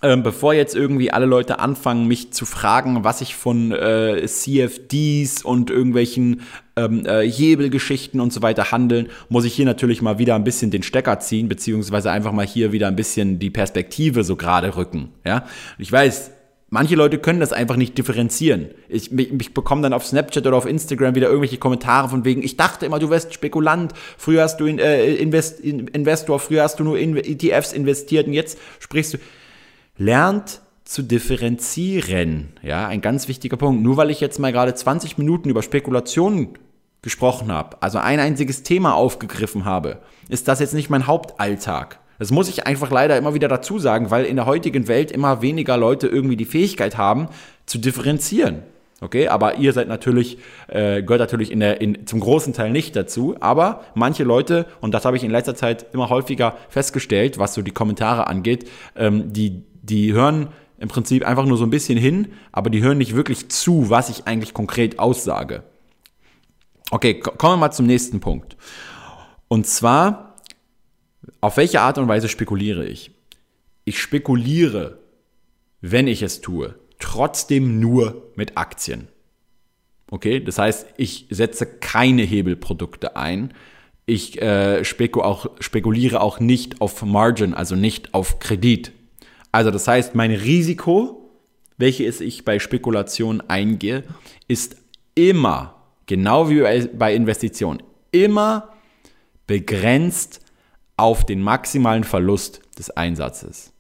ähm, 0.03 0.23
bevor 0.23 0.55
jetzt 0.55 0.75
irgendwie 0.75 1.11
alle 1.11 1.27
Leute 1.27 1.59
anfangen, 1.59 2.07
mich 2.07 2.33
zu 2.33 2.47
fragen, 2.47 3.05
was 3.05 3.21
ich 3.21 3.35
von 3.35 3.73
äh, 3.73 4.25
CFDs 4.27 5.43
und 5.43 5.71
irgendwelchen 5.71 6.43
ähm, 6.77 7.05
äh, 7.07 7.29
Hebelgeschichten 7.29 8.21
und 8.21 8.33
so 8.33 8.43
weiter 8.43 8.71
handeln, 8.71 9.09
muss 9.29 9.45
ich 9.45 9.55
hier 9.55 9.67
natürlich 9.67 10.03
mal 10.03 10.19
wieder 10.19 10.35
ein 10.35 10.45
bisschen 10.45 10.71
den 10.71 10.83
Stecker 10.83 11.19
ziehen, 11.21 11.49
beziehungsweise 11.49 12.11
einfach 12.11 12.33
mal 12.33 12.47
hier 12.47 12.73
wieder 12.73 12.89
ein 12.89 12.97
bisschen 12.97 13.39
die 13.39 13.51
Perspektive 13.51 14.25
so 14.25 14.37
gerade 14.37 14.77
rücken. 14.77 15.11
Ja, 15.25 15.45
ich 15.79 15.91
weiß, 15.91 16.33
Manche 16.71 16.97
Leute 16.97 17.17
können 17.17 17.41
das 17.41 17.55
einfach 17.55 17.77
nicht 17.77 17.97
differenzieren. 17.97 18.69
Ich, 18.91 19.11
ich, 19.11 19.33
ich 19.33 19.55
bekomme 19.55 19.81
dann 19.81 19.95
auf 19.95 20.05
Snapchat 20.05 20.47
oder 20.47 20.59
auf 20.59 20.67
Instagram 20.67 21.15
wieder 21.15 21.29
irgendwelche 21.29 21.57
Kommentare 21.57 22.11
von 22.11 22.27
wegen, 22.27 22.43
ich 22.43 22.59
dachte 22.59 22.85
immer, 22.85 22.99
du 22.99 23.09
wärst 23.09 23.33
Spekulant, 23.33 23.95
früher 24.19 24.43
hast 24.43 24.61
du 24.61 24.67
in, 24.67 24.79
äh, 24.79 25.15
Invest, 25.15 25.61
in, 25.61 25.89
Investor, 25.89 26.39
früher 26.39 26.65
hast 26.65 26.79
du 26.79 26.85
nur 26.85 26.99
in 26.99 27.17
ETFs 27.17 27.73
investiert 27.73 28.27
und 28.27 28.35
jetzt 28.35 28.59
sprichst 28.81 29.15
du 29.15 29.19
lernt 29.99 30.61
zu 30.85 31.03
differenzieren. 31.03 32.55
Ja, 32.63 32.89
ein 32.89 33.03
ganz 33.03 33.29
wichtiger 33.29 33.59
Punkt. 33.59 33.83
Nur 33.83 33.99
weil 33.99 34.11
ich 34.11 34.21
jetzt 34.21 34.39
mal 34.39 34.53
gerade 34.53 34.75
20 34.75 35.19
Minuten 35.19 35.51
über 35.51 35.63
Spekulationen 35.63 36.55
gesprochen 37.03 37.53
habe, 37.53 37.77
also 37.81 37.99
ein 37.99 38.19
einziges 38.19 38.63
Thema 38.63 38.95
aufgegriffen 38.95 39.65
habe, 39.65 39.99
ist 40.29 40.49
das 40.49 40.61
jetzt 40.61 40.75
nicht 40.75 40.89
mein 40.89 41.07
Hauptalltag. 41.07 42.01
Das 42.19 42.31
muss 42.31 42.49
ich 42.49 42.67
einfach 42.67 42.91
leider 42.91 43.17
immer 43.17 43.35
wieder 43.35 43.49
dazu 43.49 43.79
sagen, 43.79 44.11
weil 44.11 44.25
in 44.25 44.37
der 44.37 44.47
heutigen 44.47 44.89
Welt 44.89 45.13
immer 45.13 45.43
weniger 45.43 45.77
Leute 45.77 46.09
irgendwie 46.09 46.37
die 46.37 46.45
Fähigkeit 46.45 46.97
haben, 46.97 47.29
zu 47.67 47.79
differenzieren. 47.79 48.63
Okay, 49.01 49.29
aber 49.29 49.59
ihr 49.59 49.73
seid 49.73 49.87
natürlich, 49.87 50.39
äh, 50.67 51.03
gehört 51.03 51.21
natürlich 51.21 51.53
in 51.53 51.61
der, 51.61 51.81
in, 51.81 52.05
zum 52.09 52.19
großen 52.19 52.53
Teil 52.53 52.73
nicht 52.73 52.97
dazu. 52.97 53.37
Aber 53.39 53.85
manche 53.95 54.25
Leute, 54.25 54.67
und 54.81 54.93
das 54.93 55.05
habe 55.05 55.17
ich 55.17 55.23
in 55.23 55.31
letzter 55.31 55.55
Zeit 55.55 55.87
immer 55.93 56.09
häufiger 56.09 56.57
festgestellt, 56.69 57.39
was 57.39 57.55
so 57.55 57.63
die 57.63 57.71
Kommentare 57.71 58.27
angeht, 58.27 58.69
ähm, 58.97 59.33
die 59.33 59.63
die 59.89 60.13
hören 60.13 60.49
im 60.79 60.89
Prinzip 60.89 61.27
einfach 61.27 61.45
nur 61.45 61.59
so 61.59 61.65
ein 61.65 61.71
bisschen 61.71 61.99
hin, 61.99 62.29
aber 62.53 62.71
die 62.71 62.83
hören 62.83 62.99
nicht 62.99 63.15
wirklich 63.15 63.49
zu, 63.49 63.91
was 63.91 64.09
ich 64.09 64.27
eigentlich 64.27 64.55
konkret 64.55 64.99
aussage. 64.99 65.65
Okay, 66.91 67.21
kommen 67.21 67.55
wir 67.55 67.57
mal 67.57 67.73
zum 67.73 67.87
nächsten 67.87 68.21
Punkt. 68.21 68.57
Und 69.49 69.67
zwar, 69.67 70.37
auf 71.41 71.57
welche 71.57 71.81
Art 71.81 71.99
und 71.99 72.09
Weise 72.09 72.29
spekuliere 72.29 72.87
ich? 72.87 73.11
Ich 73.85 74.01
spekuliere, 74.01 74.99
wenn 75.81 76.07
ich 76.07 76.23
es 76.23 76.41
tue, 76.41 76.77
trotzdem 76.99 77.81
nur 77.81 78.31
mit 78.37 78.57
Aktien. 78.57 79.09
Okay, 80.11 80.41
das 80.41 80.59
heißt, 80.59 80.87
ich 80.97 81.27
setze 81.31 81.67
keine 81.67 82.23
Hebelprodukte 82.23 83.17
ein. 83.17 83.53
Ich 84.07 84.41
äh, 84.41 84.83
spekuliere 84.85 86.21
auch 86.21 86.41
nicht 86.41 86.81
auf 86.81 87.03
Margin, 87.03 87.53
also 87.53 87.75
nicht 87.75 88.15
auf 88.15 88.39
Kredit. 88.39 88.93
Also 89.53 89.71
das 89.71 89.89
heißt, 89.89 90.15
mein 90.15 90.31
Risiko, 90.31 91.31
welches 91.77 92.21
ich 92.21 92.45
bei 92.45 92.59
Spekulation 92.59 93.43
eingehe, 93.49 94.05
ist 94.47 94.77
immer, 95.15 95.75
genau 96.07 96.51
wie 96.51 96.89
bei 96.97 97.15
Investitionen, 97.15 97.83
immer 98.13 98.73
begrenzt 99.47 100.41
auf 100.97 101.25
den 101.25 101.41
maximalen 101.41 102.05
Verlust 102.05 102.61
des 102.79 102.91
Einsatzes. 102.91 103.73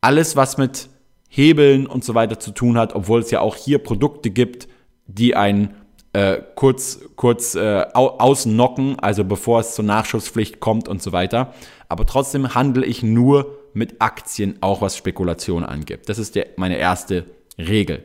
Alles, 0.00 0.36
was 0.36 0.58
mit 0.58 0.88
Hebeln 1.28 1.86
und 1.86 2.04
so 2.04 2.14
weiter 2.14 2.38
zu 2.38 2.52
tun 2.52 2.78
hat, 2.78 2.94
obwohl 2.94 3.20
es 3.20 3.30
ja 3.30 3.40
auch 3.40 3.56
hier 3.56 3.78
Produkte 3.78 4.30
gibt, 4.30 4.68
die 5.06 5.34
einen 5.34 5.74
äh, 6.12 6.38
kurz, 6.54 7.00
kurz 7.16 7.54
äh, 7.54 7.84
ausnocken, 7.92 8.98
also 8.98 9.24
bevor 9.24 9.60
es 9.60 9.74
zur 9.74 9.84
Nachschusspflicht 9.84 10.60
kommt 10.60 10.88
und 10.88 11.02
so 11.02 11.12
weiter. 11.12 11.54
Aber 11.88 12.06
trotzdem 12.06 12.54
handle 12.54 12.84
ich 12.84 13.02
nur 13.02 13.57
mit 13.78 14.00
Aktien, 14.00 14.58
auch 14.60 14.82
was 14.82 14.96
Spekulation 14.96 15.64
angeht. 15.64 16.08
Das 16.08 16.18
ist 16.18 16.34
der, 16.34 16.48
meine 16.56 16.76
erste 16.76 17.24
Regel. 17.56 18.02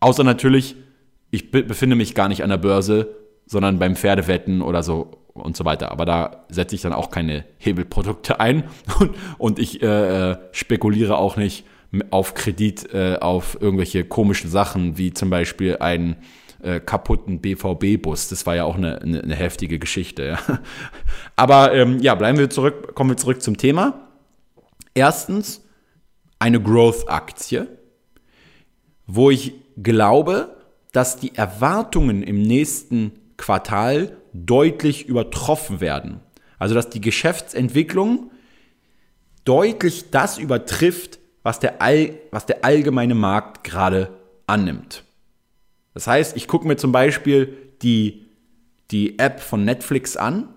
Außer 0.00 0.24
natürlich, 0.24 0.76
ich 1.30 1.50
befinde 1.50 1.96
mich 1.96 2.14
gar 2.14 2.28
nicht 2.28 2.42
an 2.42 2.50
der 2.50 2.58
Börse, 2.58 3.14
sondern 3.46 3.78
beim 3.78 3.96
Pferdewetten 3.96 4.60
oder 4.60 4.82
so 4.82 5.22
und 5.32 5.56
so 5.56 5.64
weiter. 5.64 5.92
Aber 5.92 6.04
da 6.04 6.44
setze 6.48 6.74
ich 6.74 6.82
dann 6.82 6.92
auch 6.92 7.10
keine 7.10 7.44
Hebelprodukte 7.58 8.40
ein 8.40 8.64
und, 8.98 9.14
und 9.38 9.58
ich 9.58 9.82
äh, 9.82 10.32
äh 10.32 10.36
spekuliere 10.52 11.16
auch 11.16 11.36
nicht 11.36 11.64
auf 12.10 12.34
Kredit 12.34 12.92
äh, 12.92 13.18
auf 13.20 13.56
irgendwelche 13.60 14.04
komischen 14.04 14.50
Sachen, 14.50 14.98
wie 14.98 15.14
zum 15.14 15.30
Beispiel 15.30 15.76
einen 15.78 16.16
äh, 16.62 16.80
kaputten 16.80 17.40
BVB-Bus. 17.40 18.28
Das 18.28 18.44
war 18.44 18.56
ja 18.56 18.64
auch 18.64 18.76
eine, 18.76 19.00
eine, 19.00 19.22
eine 19.22 19.34
heftige 19.36 19.78
Geschichte. 19.78 20.24
Ja. 20.24 20.38
Aber 21.36 21.72
ähm, 21.72 22.00
ja, 22.00 22.14
bleiben 22.16 22.38
wir 22.38 22.50
zurück, 22.50 22.94
kommen 22.94 23.10
wir 23.10 23.16
zurück 23.16 23.40
zum 23.40 23.56
Thema. 23.56 24.05
Erstens 24.96 25.60
eine 26.38 26.58
Growth-Aktie, 26.58 27.68
wo 29.06 29.30
ich 29.30 29.52
glaube, 29.76 30.56
dass 30.92 31.18
die 31.18 31.34
Erwartungen 31.34 32.22
im 32.22 32.40
nächsten 32.40 33.12
Quartal 33.36 34.16
deutlich 34.32 35.06
übertroffen 35.06 35.80
werden. 35.82 36.20
Also 36.58 36.74
dass 36.74 36.88
die 36.88 37.02
Geschäftsentwicklung 37.02 38.30
deutlich 39.44 40.10
das 40.10 40.38
übertrifft, 40.38 41.18
was 41.42 41.60
der, 41.60 41.82
all, 41.82 42.18
was 42.30 42.46
der 42.46 42.64
allgemeine 42.64 43.14
Markt 43.14 43.64
gerade 43.64 44.16
annimmt. 44.46 45.04
Das 45.92 46.06
heißt, 46.06 46.38
ich 46.38 46.48
gucke 46.48 46.66
mir 46.66 46.78
zum 46.78 46.92
Beispiel 46.92 47.54
die, 47.82 48.24
die 48.90 49.18
App 49.18 49.40
von 49.40 49.62
Netflix 49.62 50.16
an 50.16 50.48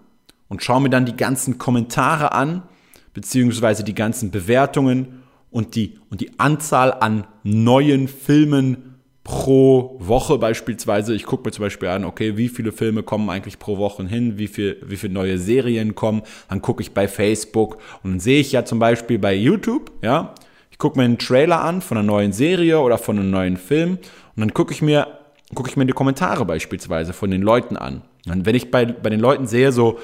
und 0.47 0.63
schaue 0.63 0.79
mir 0.79 0.89
dann 0.89 1.05
die 1.05 1.17
ganzen 1.17 1.57
Kommentare 1.57 2.31
an 2.31 2.63
beziehungsweise 3.13 3.83
die 3.83 3.95
ganzen 3.95 4.31
Bewertungen 4.31 5.23
und 5.51 5.75
die, 5.75 5.99
und 6.09 6.21
die 6.21 6.39
Anzahl 6.39 6.93
an 6.93 7.25
neuen 7.43 8.07
Filmen 8.07 8.89
pro 9.23 9.95
Woche 9.99 10.37
beispielsweise. 10.37 11.13
Ich 11.13 11.25
gucke 11.25 11.43
mir 11.47 11.51
zum 11.51 11.63
Beispiel 11.63 11.89
an, 11.89 12.03
okay, 12.03 12.37
wie 12.37 12.49
viele 12.49 12.71
Filme 12.71 13.03
kommen 13.03 13.29
eigentlich 13.29 13.59
pro 13.59 13.77
Woche 13.77 14.07
hin, 14.07 14.37
wie, 14.37 14.47
viel, 14.47 14.77
wie 14.85 14.97
viele 14.97 15.13
neue 15.13 15.37
Serien 15.37 15.95
kommen. 15.95 16.23
Dann 16.49 16.61
gucke 16.61 16.81
ich 16.81 16.93
bei 16.93 17.07
Facebook 17.07 17.77
und 18.03 18.11
dann 18.11 18.19
sehe 18.19 18.39
ich 18.39 18.51
ja 18.51 18.65
zum 18.65 18.79
Beispiel 18.79 19.19
bei 19.19 19.35
YouTube, 19.35 19.91
ja, 20.01 20.33
ich 20.71 20.77
gucke 20.77 20.97
mir 20.97 21.05
einen 21.05 21.17
Trailer 21.17 21.61
an 21.61 21.81
von 21.81 21.97
einer 21.97 22.07
neuen 22.07 22.31
Serie 22.31 22.79
oder 22.79 22.97
von 22.97 23.19
einem 23.19 23.29
neuen 23.29 23.57
Film 23.57 23.99
und 24.35 24.41
dann 24.41 24.53
gucke 24.53 24.73
ich 24.73 24.81
mir 24.81 25.07
gucke 25.55 25.69
ich 25.69 25.77
mir 25.77 25.85
die 25.85 25.93
Kommentare 25.93 26.45
beispielsweise 26.45 27.13
von 27.13 27.31
den 27.31 27.41
Leuten 27.41 27.77
an. 27.77 28.03
Und 28.27 28.45
wenn 28.45 28.55
ich 28.55 28.71
bei, 28.71 28.85
bei 28.85 29.09
den 29.09 29.19
Leuten 29.19 29.47
sehe, 29.47 29.71
so, 29.71 29.99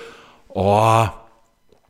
oh, 0.50 1.06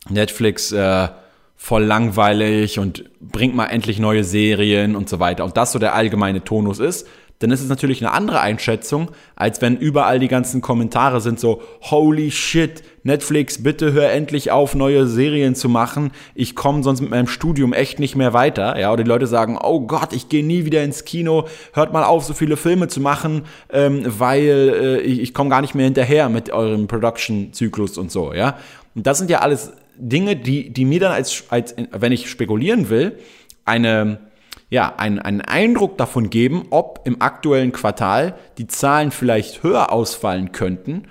Netflix, 0.10 0.72
äh, 0.72 1.08
voll 1.56 1.84
langweilig 1.84 2.80
und 2.80 3.06
bringt 3.20 3.56
mal 3.56 3.68
endlich 3.68 4.00
neue 4.00 4.24
Serien 4.24 4.96
und 4.96 5.10
so 5.10 5.20
weiter. 5.20 5.46
Und 5.46 5.58
das 5.58 5.72
so 5.72 5.80
der 5.80 5.96
allgemeine 5.96 6.44
Tonus 6.44 6.80
ist, 6.80 7.08
dann 7.40 7.52
ist 7.52 7.62
es 7.62 7.68
natürlich 7.68 8.02
eine 8.02 8.14
andere 8.14 8.40
Einschätzung, 8.40 9.12
als 9.36 9.62
wenn 9.62 9.76
überall 9.76 10.20
die 10.20 10.30
ganzen 10.30 10.62
Kommentare 10.62 11.20
sind 11.20 11.40
so, 11.40 11.62
holy 11.82 12.32
shit, 12.32 12.82
Netflix, 13.04 13.62
bitte 13.62 13.92
hör 13.92 14.12
endlich 14.12 14.52
auf, 14.52 14.74
neue 14.74 15.06
Serien 15.06 15.54
zu 15.54 15.68
machen. 15.68 16.12
Ich 16.34 16.56
komme 16.56 16.82
sonst 16.82 17.02
mit 17.02 17.10
meinem 17.10 17.28
Studium 17.28 17.74
echt 17.74 18.00
nicht 18.00 18.16
mehr 18.16 18.34
weiter. 18.34 18.80
Ja, 18.80 18.92
oder 18.92 19.04
die 19.04 19.10
Leute 19.10 19.28
sagen, 19.28 19.60
oh 19.62 19.82
Gott, 19.82 20.14
ich 20.14 20.30
gehe 20.30 20.46
nie 20.46 20.66
wieder 20.66 20.84
ins 20.84 21.04
Kino, 21.04 21.46
hört 21.74 21.92
mal 21.92 22.04
auf, 22.04 22.24
so 22.24 22.34
viele 22.34 22.56
Filme 22.56 22.88
zu 22.88 23.02
machen, 23.02 23.44
ähm, 23.70 24.04
weil 24.06 24.74
äh, 24.74 24.98
ich, 25.02 25.20
ich 25.20 25.34
komme 25.34 25.50
gar 25.50 25.62
nicht 25.62 25.76
mehr 25.76 25.86
hinterher 25.86 26.30
mit 26.30 26.52
eurem 26.52 26.88
Production-Zyklus 26.88 27.98
und 27.98 28.12
so, 28.12 28.34
ja. 28.34 28.58
Und 28.96 29.06
das 29.06 29.18
sind 29.18 29.30
ja 29.30 29.40
alles 29.40 29.74
Dinge, 29.98 30.36
die, 30.36 30.72
die 30.72 30.86
mir 30.86 31.00
dann 31.00 31.12
als, 31.12 31.44
als, 31.50 31.76
wenn 31.92 32.12
ich 32.12 32.30
spekulieren 32.30 32.90
will, 32.90 33.18
eine, 33.66 34.20
ja, 34.70 34.96
einen, 34.98 35.20
einen 35.20 35.42
Eindruck 35.42 35.98
davon 35.98 36.30
geben, 36.30 36.68
ob 36.70 37.02
im 37.06 37.22
aktuellen 37.22 37.72
Quartal 37.72 38.36
die 38.58 38.68
Zahlen 38.68 39.12
vielleicht 39.12 39.64
höher 39.64 39.92
ausfallen 39.92 40.52
könnten 40.52 41.04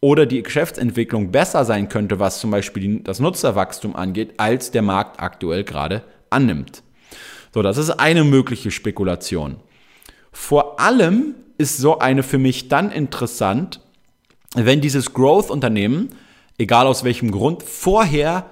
oder 0.00 0.26
die 0.26 0.42
Geschäftsentwicklung 0.42 1.32
besser 1.32 1.64
sein 1.64 1.88
könnte, 1.88 2.18
was 2.18 2.40
zum 2.40 2.50
Beispiel 2.50 3.00
das 3.00 3.20
Nutzerwachstum 3.20 3.96
angeht, 3.96 4.34
als 4.38 4.70
der 4.70 4.82
Markt 4.82 5.20
aktuell 5.20 5.64
gerade 5.64 6.02
annimmt. 6.30 6.82
So, 7.52 7.62
das 7.62 7.78
ist 7.78 7.90
eine 7.90 8.24
mögliche 8.24 8.70
Spekulation. 8.70 9.56
Vor 10.30 10.78
allem 10.78 11.34
ist 11.56 11.78
so 11.78 11.98
eine 11.98 12.22
für 12.22 12.38
mich 12.38 12.68
dann 12.68 12.92
interessant, 12.92 13.80
wenn 14.54 14.80
dieses 14.80 15.12
Growth-Unternehmen 15.12 16.10
egal 16.58 16.86
aus 16.86 17.04
welchem 17.04 17.30
Grund, 17.30 17.62
vorher 17.62 18.46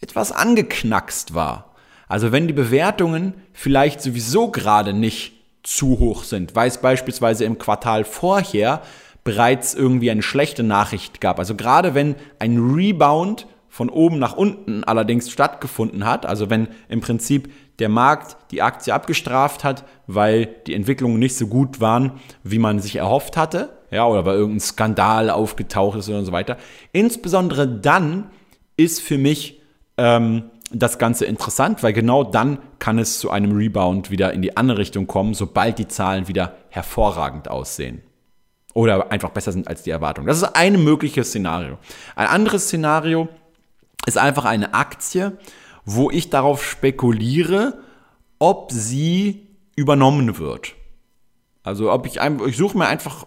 etwas 0.00 0.32
angeknackst 0.32 1.34
war. 1.34 1.74
Also 2.08 2.32
wenn 2.32 2.46
die 2.46 2.52
Bewertungen 2.52 3.34
vielleicht 3.52 4.02
sowieso 4.02 4.50
gerade 4.50 4.92
nicht 4.92 5.32
zu 5.62 5.98
hoch 5.98 6.24
sind, 6.24 6.54
weil 6.54 6.68
es 6.68 6.78
beispielsweise 6.78 7.44
im 7.44 7.58
Quartal 7.58 8.04
vorher 8.04 8.82
bereits 9.24 9.74
irgendwie 9.74 10.10
eine 10.10 10.22
schlechte 10.22 10.64
Nachricht 10.64 11.20
gab. 11.20 11.38
Also 11.38 11.54
gerade 11.54 11.94
wenn 11.94 12.16
ein 12.40 12.58
Rebound 12.58 13.46
von 13.68 13.88
oben 13.88 14.18
nach 14.18 14.36
unten 14.36 14.84
allerdings 14.84 15.30
stattgefunden 15.30 16.04
hat, 16.04 16.26
also 16.26 16.50
wenn 16.50 16.68
im 16.88 17.00
Prinzip 17.00 17.50
der 17.78 17.88
Markt 17.88 18.36
die 18.50 18.60
Aktie 18.60 18.92
abgestraft 18.92 19.64
hat, 19.64 19.84
weil 20.06 20.46
die 20.66 20.74
Entwicklungen 20.74 21.18
nicht 21.18 21.36
so 21.36 21.46
gut 21.46 21.80
waren, 21.80 22.20
wie 22.42 22.58
man 22.58 22.80
sich 22.80 22.96
erhofft 22.96 23.36
hatte, 23.36 23.70
ja, 23.92 24.06
oder 24.06 24.24
weil 24.24 24.36
irgendein 24.36 24.60
Skandal 24.60 25.30
aufgetaucht 25.30 25.98
ist 25.98 26.08
und 26.08 26.24
so 26.24 26.32
weiter. 26.32 26.56
Insbesondere 26.92 27.68
dann 27.68 28.30
ist 28.76 29.02
für 29.02 29.18
mich 29.18 29.60
ähm, 29.98 30.50
das 30.72 30.98
Ganze 30.98 31.26
interessant, 31.26 31.82
weil 31.82 31.92
genau 31.92 32.24
dann 32.24 32.58
kann 32.78 32.98
es 32.98 33.18
zu 33.18 33.30
einem 33.30 33.54
Rebound 33.54 34.10
wieder 34.10 34.32
in 34.32 34.40
die 34.40 34.56
andere 34.56 34.78
Richtung 34.78 35.06
kommen, 35.06 35.34
sobald 35.34 35.78
die 35.78 35.88
Zahlen 35.88 36.26
wieder 36.26 36.56
hervorragend 36.70 37.48
aussehen. 37.48 38.00
Oder 38.72 39.12
einfach 39.12 39.30
besser 39.30 39.52
sind 39.52 39.68
als 39.68 39.82
die 39.82 39.90
Erwartung. 39.90 40.24
Das 40.24 40.38
ist 40.38 40.56
ein 40.56 40.82
mögliches 40.82 41.28
Szenario. 41.28 41.78
Ein 42.16 42.28
anderes 42.28 42.64
Szenario 42.64 43.28
ist 44.06 44.16
einfach 44.16 44.46
eine 44.46 44.72
Aktie, 44.72 45.36
wo 45.84 46.10
ich 46.10 46.30
darauf 46.30 46.64
spekuliere, 46.64 47.78
ob 48.38 48.72
sie 48.72 49.46
übernommen 49.76 50.38
wird. 50.38 50.74
Also 51.62 51.92
ob 51.92 52.06
ich, 52.06 52.18
ich 52.46 52.56
suche 52.56 52.78
mir 52.78 52.86
einfach 52.86 53.26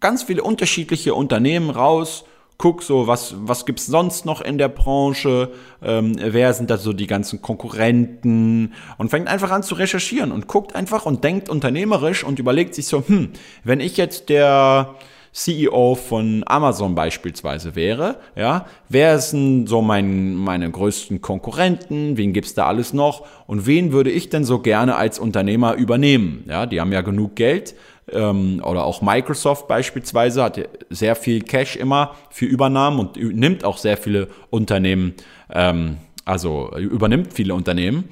ganz 0.00 0.22
viele 0.22 0.42
unterschiedliche 0.42 1.14
Unternehmen 1.14 1.70
raus, 1.70 2.24
guck 2.60 2.82
so, 2.82 3.06
was, 3.06 3.34
was 3.38 3.64
gibt's 3.64 3.86
sonst 3.86 4.26
noch 4.26 4.42
in 4.42 4.58
der 4.58 4.68
Branche, 4.68 5.50
ähm, 5.82 6.14
wer 6.20 6.52
sind 6.52 6.68
da 6.68 6.76
so 6.76 6.92
die 6.92 7.06
ganzen 7.06 7.40
Konkurrenten? 7.40 8.74
Und 8.98 9.08
fängt 9.08 9.28
einfach 9.28 9.50
an 9.50 9.62
zu 9.62 9.76
recherchieren 9.76 10.30
und 10.30 10.46
guckt 10.46 10.74
einfach 10.74 11.06
und 11.06 11.24
denkt 11.24 11.48
unternehmerisch 11.48 12.22
und 12.22 12.38
überlegt 12.38 12.74
sich 12.74 12.86
so, 12.86 13.02
hm, 13.06 13.30
wenn 13.64 13.80
ich 13.80 13.96
jetzt 13.96 14.28
der 14.28 14.94
CEO 15.32 15.94
von 15.94 16.42
Amazon 16.46 16.94
beispielsweise 16.94 17.76
wäre, 17.76 18.16
ja, 18.36 18.66
wer 18.90 19.20
sind 19.20 19.66
so 19.66 19.80
mein, 19.80 20.34
meine 20.34 20.70
größten 20.70 21.22
Konkurrenten, 21.22 22.18
wen 22.18 22.34
gibt's 22.34 22.52
da 22.52 22.66
alles 22.66 22.92
noch? 22.92 23.26
Und 23.46 23.64
wen 23.64 23.92
würde 23.92 24.10
ich 24.10 24.28
denn 24.28 24.44
so 24.44 24.58
gerne 24.58 24.96
als 24.96 25.18
Unternehmer 25.18 25.76
übernehmen? 25.76 26.44
Ja, 26.46 26.66
die 26.66 26.78
haben 26.78 26.92
ja 26.92 27.00
genug 27.00 27.36
Geld 27.36 27.74
ähm, 28.12 28.62
oder 28.64 28.84
auch 28.84 29.02
Microsoft 29.02 29.68
beispielsweise 29.68 30.42
hat 30.42 30.60
sehr 30.90 31.16
viel 31.16 31.42
Cash 31.42 31.76
immer 31.76 32.14
für 32.30 32.46
Übernahmen 32.46 32.98
und 32.98 33.16
nimmt 33.16 33.64
auch 33.64 33.78
sehr 33.78 33.96
viele 33.96 34.28
Unternehmen, 34.50 35.14
ähm, 35.52 35.98
also 36.24 36.70
übernimmt 36.76 37.32
viele 37.32 37.54
Unternehmen. 37.54 38.08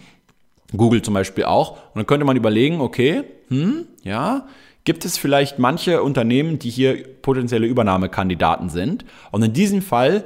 Google 0.76 1.02
zum 1.02 1.14
Beispiel 1.14 1.44
auch. 1.44 1.72
Und 1.72 1.96
dann 1.96 2.06
könnte 2.06 2.26
man 2.26 2.36
überlegen, 2.36 2.80
okay, 2.80 3.24
hm, 3.48 3.86
ja, 4.02 4.46
gibt 4.84 5.04
es 5.04 5.18
vielleicht 5.18 5.58
manche 5.58 6.02
Unternehmen, 6.02 6.58
die 6.58 6.70
hier 6.70 7.02
potenzielle 7.22 7.66
Übernahmekandidaten 7.66 8.68
sind. 8.68 9.04
Und 9.30 9.42
in 9.42 9.52
diesem 9.52 9.82
Fall 9.82 10.24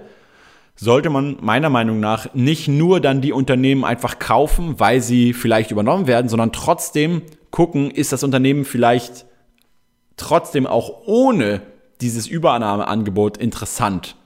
sollte 0.75 1.11
man 1.11 1.37
meiner 1.41 1.71
Meinung 1.71 2.01
nach 2.01 2.35
nicht 2.35 2.69
nur 2.69 3.01
dann 3.01 3.21
die 3.21 3.33
Unternehmen 3.33 3.85
einfach 3.85 4.19
kaufen, 4.19 4.81
weil 4.81 5.01
sie 5.01 5.33
vielleicht 5.33 5.71
übernommen 5.71 6.07
werden, 6.07 6.29
sondern 6.29 6.53
trotzdem 6.53 7.23
gucken, 7.51 7.91
ist 7.91 8.13
das 8.13 8.25
Unternehmen 8.25 8.65
vielleicht 8.65 9.27
trotzdem 10.17 10.67
auch 10.67 11.07
ohne 11.07 11.63
dieses 12.01 12.27
Übernahmeangebot 12.27 13.37
interessant, 13.37 14.17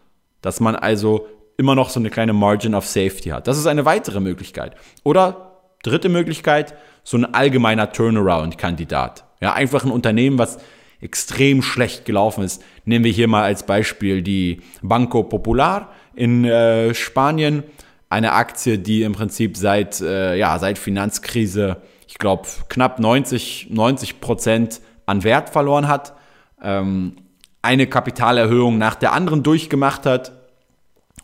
dass 0.40 0.60
man 0.60 0.76
also 0.76 1.26
immer 1.56 1.74
noch 1.74 1.90
so 1.90 2.00
eine 2.00 2.10
kleine 2.10 2.32
Margin 2.32 2.74
of 2.74 2.86
Safety 2.86 3.30
hat. 3.30 3.46
Das 3.46 3.58
ist 3.58 3.66
eine 3.66 3.84
weitere 3.84 4.20
Möglichkeit. 4.20 4.76
Oder 5.04 5.52
dritte 5.82 6.08
Möglichkeit, 6.08 6.74
so 7.04 7.16
ein 7.16 7.34
allgemeiner 7.34 7.92
Turnaround-Kandidat. 7.92 9.24
Ja, 9.40 9.52
einfach 9.52 9.84
ein 9.84 9.90
Unternehmen, 9.90 10.38
was 10.38 10.58
extrem 11.00 11.62
schlecht 11.62 12.04
gelaufen 12.04 12.42
ist. 12.42 12.62
Nehmen 12.84 13.04
wir 13.04 13.12
hier 13.12 13.28
mal 13.28 13.44
als 13.44 13.64
Beispiel 13.64 14.22
die 14.22 14.62
Banco 14.82 15.22
Popular 15.22 15.92
in 16.14 16.44
äh, 16.44 16.94
Spanien. 16.94 17.62
Eine 18.08 18.32
Aktie, 18.32 18.78
die 18.78 19.02
im 19.02 19.12
Prinzip 19.12 19.56
seit, 19.56 20.00
äh, 20.00 20.36
ja, 20.36 20.58
seit 20.58 20.78
Finanzkrise, 20.78 21.78
ich 22.08 22.18
glaube, 22.18 22.48
knapp 22.68 22.98
90, 22.98 23.68
90 23.70 24.20
Prozent 24.20 24.80
an 25.06 25.24
Wert 25.24 25.50
verloren 25.50 25.88
hat, 25.88 26.14
ähm, 26.62 27.16
eine 27.62 27.86
Kapitalerhöhung 27.86 28.78
nach 28.78 28.94
der 28.94 29.12
anderen 29.12 29.42
durchgemacht 29.42 30.06
hat 30.06 30.32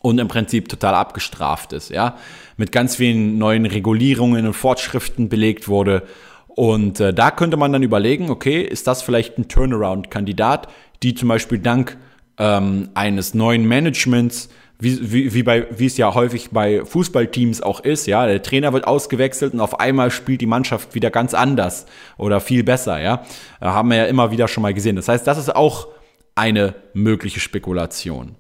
und 0.01 0.19
im 0.19 0.29
Prinzip 0.29 0.69
total 0.69 0.95
abgestraft 0.95 1.73
ist, 1.73 1.91
ja, 1.91 2.17
mit 2.57 2.73
ganz 2.73 2.97
vielen 2.97 3.39
neuen 3.39 3.67
Regulierungen 3.67 4.47
und 4.47 4.55
Fortschriften 4.55 5.29
belegt 5.29 5.69
wurde. 5.69 6.03
Und 6.49 7.01
äh, 7.01 7.15
da 7.15 7.31
könnte 7.31 7.57
man 7.57 7.73
dann 7.73 7.83
überlegen, 7.83 8.29
okay, 8.31 8.61
ist 8.61 8.87
das 8.87 9.03
vielleicht 9.03 9.39
ein 9.39 9.49
Turnaround-Kandidat, 9.49 10.69
die 11.03 11.15
zum 11.15 11.29
Beispiel 11.29 11.59
dank 11.59 11.97
ähm, 12.39 12.91
eines 12.95 13.35
neuen 13.35 13.67
Managements 13.67 14.51
wie, 14.83 15.13
wie, 15.13 15.35
wie, 15.35 15.43
bei, 15.45 15.67
wie 15.71 15.87
es 15.87 15.97
ja 15.97 16.13
häufig 16.13 16.51
bei 16.51 16.85
Fußballteams 16.85 17.63
auch 17.63 17.81
ist, 17.81 18.07
ja, 18.07 18.27
der 18.27 18.43
Trainer 18.43 18.73
wird 18.73 18.85
ausgewechselt 18.85 19.55
und 19.55 19.61
auf 19.61 19.79
einmal 19.79 20.11
spielt 20.11 20.41
die 20.41 20.47
Mannschaft 20.47 20.97
wieder 20.97 21.11
ganz 21.13 21.35
anders 21.35 21.87
oder 22.19 22.41
viel 22.41 22.65
besser, 22.65 23.01
ja. 23.01 23.23
Haben 23.61 23.91
wir 23.91 23.99
ja 23.99 24.05
immer 24.07 24.33
wieder 24.33 24.49
schon 24.49 24.63
mal 24.63 24.75
gesehen. 24.75 24.97
Das 24.97 25.07
heißt, 25.07 25.25
das 25.25 25.39
ist 25.39 25.55
auch 25.55 25.87
eine 26.35 26.75
mögliche 26.95 27.39
Spekulation. 27.39 28.35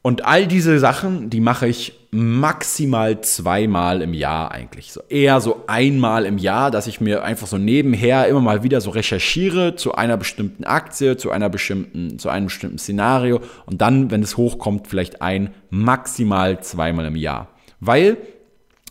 Und 0.00 0.24
all 0.24 0.46
diese 0.46 0.78
Sachen, 0.78 1.28
die 1.28 1.40
mache 1.40 1.66
ich 1.66 1.92
maximal 2.14 3.20
zweimal 3.22 4.00
im 4.00 4.14
Jahr 4.14 4.52
eigentlich. 4.52 4.92
So 4.92 5.02
eher 5.08 5.40
so 5.40 5.64
einmal 5.66 6.26
im 6.26 6.38
Jahr, 6.38 6.70
dass 6.70 6.86
ich 6.86 7.00
mir 7.00 7.24
einfach 7.24 7.48
so 7.48 7.58
nebenher 7.58 8.28
immer 8.28 8.40
mal 8.40 8.62
wieder 8.62 8.80
so 8.80 8.90
recherchiere 8.90 9.74
zu 9.74 9.94
einer 9.96 10.16
bestimmten 10.16 10.62
Aktie, 10.64 11.16
zu 11.16 11.32
einer 11.32 11.48
bestimmten, 11.48 12.18
zu 12.20 12.28
einem 12.28 12.46
bestimmten 12.46 12.78
Szenario 12.78 13.40
und 13.66 13.80
dann, 13.80 14.12
wenn 14.12 14.22
es 14.22 14.36
hochkommt, 14.36 14.86
vielleicht 14.86 15.22
ein, 15.22 15.50
maximal 15.70 16.62
zweimal 16.62 17.06
im 17.06 17.16
Jahr. 17.16 17.48
Weil 17.80 18.16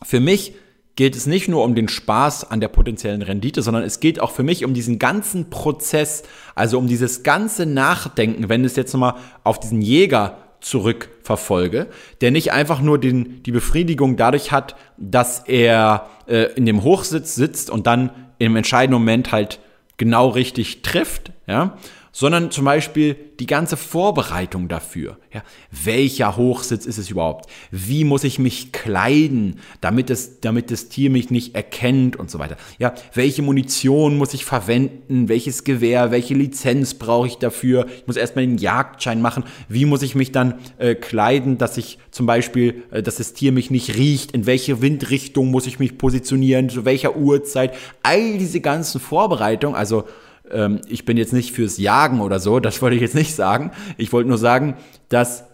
für 0.03 0.19
mich 0.19 0.53
geht 0.95 1.15
es 1.15 1.26
nicht 1.26 1.47
nur 1.47 1.63
um 1.63 1.76
den 1.76 1.88
Spaß 1.88 2.51
an 2.51 2.59
der 2.59 2.67
potenziellen 2.67 3.21
Rendite, 3.21 3.61
sondern 3.61 3.84
es 3.84 4.01
geht 4.01 4.19
auch 4.19 4.32
für 4.32 4.43
mich 4.43 4.65
um 4.65 4.74
diesen 4.74 4.99
ganzen 4.99 5.49
Prozess, 5.49 6.24
also 6.55 6.78
um 6.78 6.88
dieses 6.88 7.24
ganze 7.24 7.65
Nachdenken, 7.65 8.49
wenn 8.49 8.65
es 8.65 8.76
jetzt 8.76 8.93
nochmal 8.93 9.15
auf 9.43 9.59
diesen 9.61 9.82
Jäger 9.82 10.43
zurückverfolge, 10.64 11.88
der 12.22 12.32
nicht 12.32 12.51
einfach 12.51 12.82
nur 12.82 12.97
den, 12.97 13.43
die 13.43 13.51
Befriedigung 13.51 14.18
dadurch 14.18 14.51
hat, 14.51 14.76
dass 14.97 15.39
er 15.39 16.07
äh, 16.28 16.53
in 16.53 16.66
dem 16.66 16.84
Hochsitz 16.84 17.36
sitzt 17.36 17.70
und 17.70 17.86
dann 17.86 18.11
im 18.39 18.55
entscheidenden 18.55 18.99
Moment 18.99 19.32
halt 19.32 19.59
genau 19.97 20.30
richtig 20.30 20.82
trifft, 20.82 21.32
ja, 21.47 21.78
sondern 22.14 22.51
zum 22.51 22.64
Beispiel 22.64 23.16
die 23.39 23.47
ganze 23.47 23.76
Vorbereitung 23.76 24.68
dafür. 24.68 25.18
Ja, 25.34 25.43
welcher 25.72 26.38
Hochsitz 26.38 26.86
ist 26.86 26.99
es 26.99 27.09
überhaupt? 27.09 27.49
Wie 27.72 28.03
muss 28.03 28.24
ich 28.24 28.38
mich 28.38 28.72
kleiden, 28.72 29.59
damit, 29.82 30.11
es, 30.11 30.39
damit 30.39 30.70
das 30.70 30.89
Tier 30.89 31.09
mich 31.09 31.32
nicht 31.32 31.55
erkennt 31.55 32.16
und 32.16 32.30
so 32.30 32.38
weiter? 32.38 32.55
Ja, 32.78 32.93
welche 33.16 33.41
Munition 33.41 34.16
muss 34.16 34.36
ich 34.36 34.45
verwenden? 34.45 35.28
Welches 35.28 35.64
Gewehr? 35.64 36.11
Welche 36.11 36.36
Lizenz 36.36 36.93
brauche 36.93 37.28
ich 37.28 37.38
dafür? 37.38 37.88
Ich 37.97 38.05
muss 38.05 38.16
erstmal 38.16 38.45
den 38.45 38.59
Jagdschein 38.59 39.20
machen. 39.20 39.43
Wie 39.68 39.86
muss 39.86 40.03
ich 40.03 40.14
mich 40.14 40.32
dann 40.32 40.59
äh, 40.78 40.93
kleiden, 40.93 41.57
dass 41.57 41.78
ich 41.78 41.97
zum 42.11 42.28
Beispiel, 42.28 42.84
äh, 42.91 43.01
dass 43.01 43.16
das 43.16 43.34
Tier 43.34 43.51
mich 43.51 43.72
nicht 43.72 43.97
riecht? 43.97 44.34
In 44.34 44.45
welche 44.45 44.84
Windrichtung 44.84 45.49
muss 45.49 45.66
ich 45.66 45.80
mich 45.80 45.97
positionieren? 45.97 46.70
Zu 46.70 46.86
welcher 46.86 47.16
Uhrzeit? 47.16 47.74
All 48.03 48.38
diese 48.38 48.61
ganzen 48.61 49.01
Vorbereitungen, 49.01 49.76
also 49.76 50.03
ähm, 50.52 50.82
ich 50.88 51.06
bin 51.06 51.18
jetzt 51.18 51.34
nicht 51.34 51.54
fürs 51.54 51.78
Jagen 51.78 52.22
oder 52.22 52.39
so, 52.39 52.60
das 52.60 52.82
wollte 52.82 52.96
ich 52.96 53.02
jetzt 53.02 53.16
nicht 53.16 53.36
sagen. 53.36 53.72
Ich 53.98 54.12
wollte 54.14 54.30
nur 54.30 54.38
sagen, 54.38 54.76
dass 55.10 55.46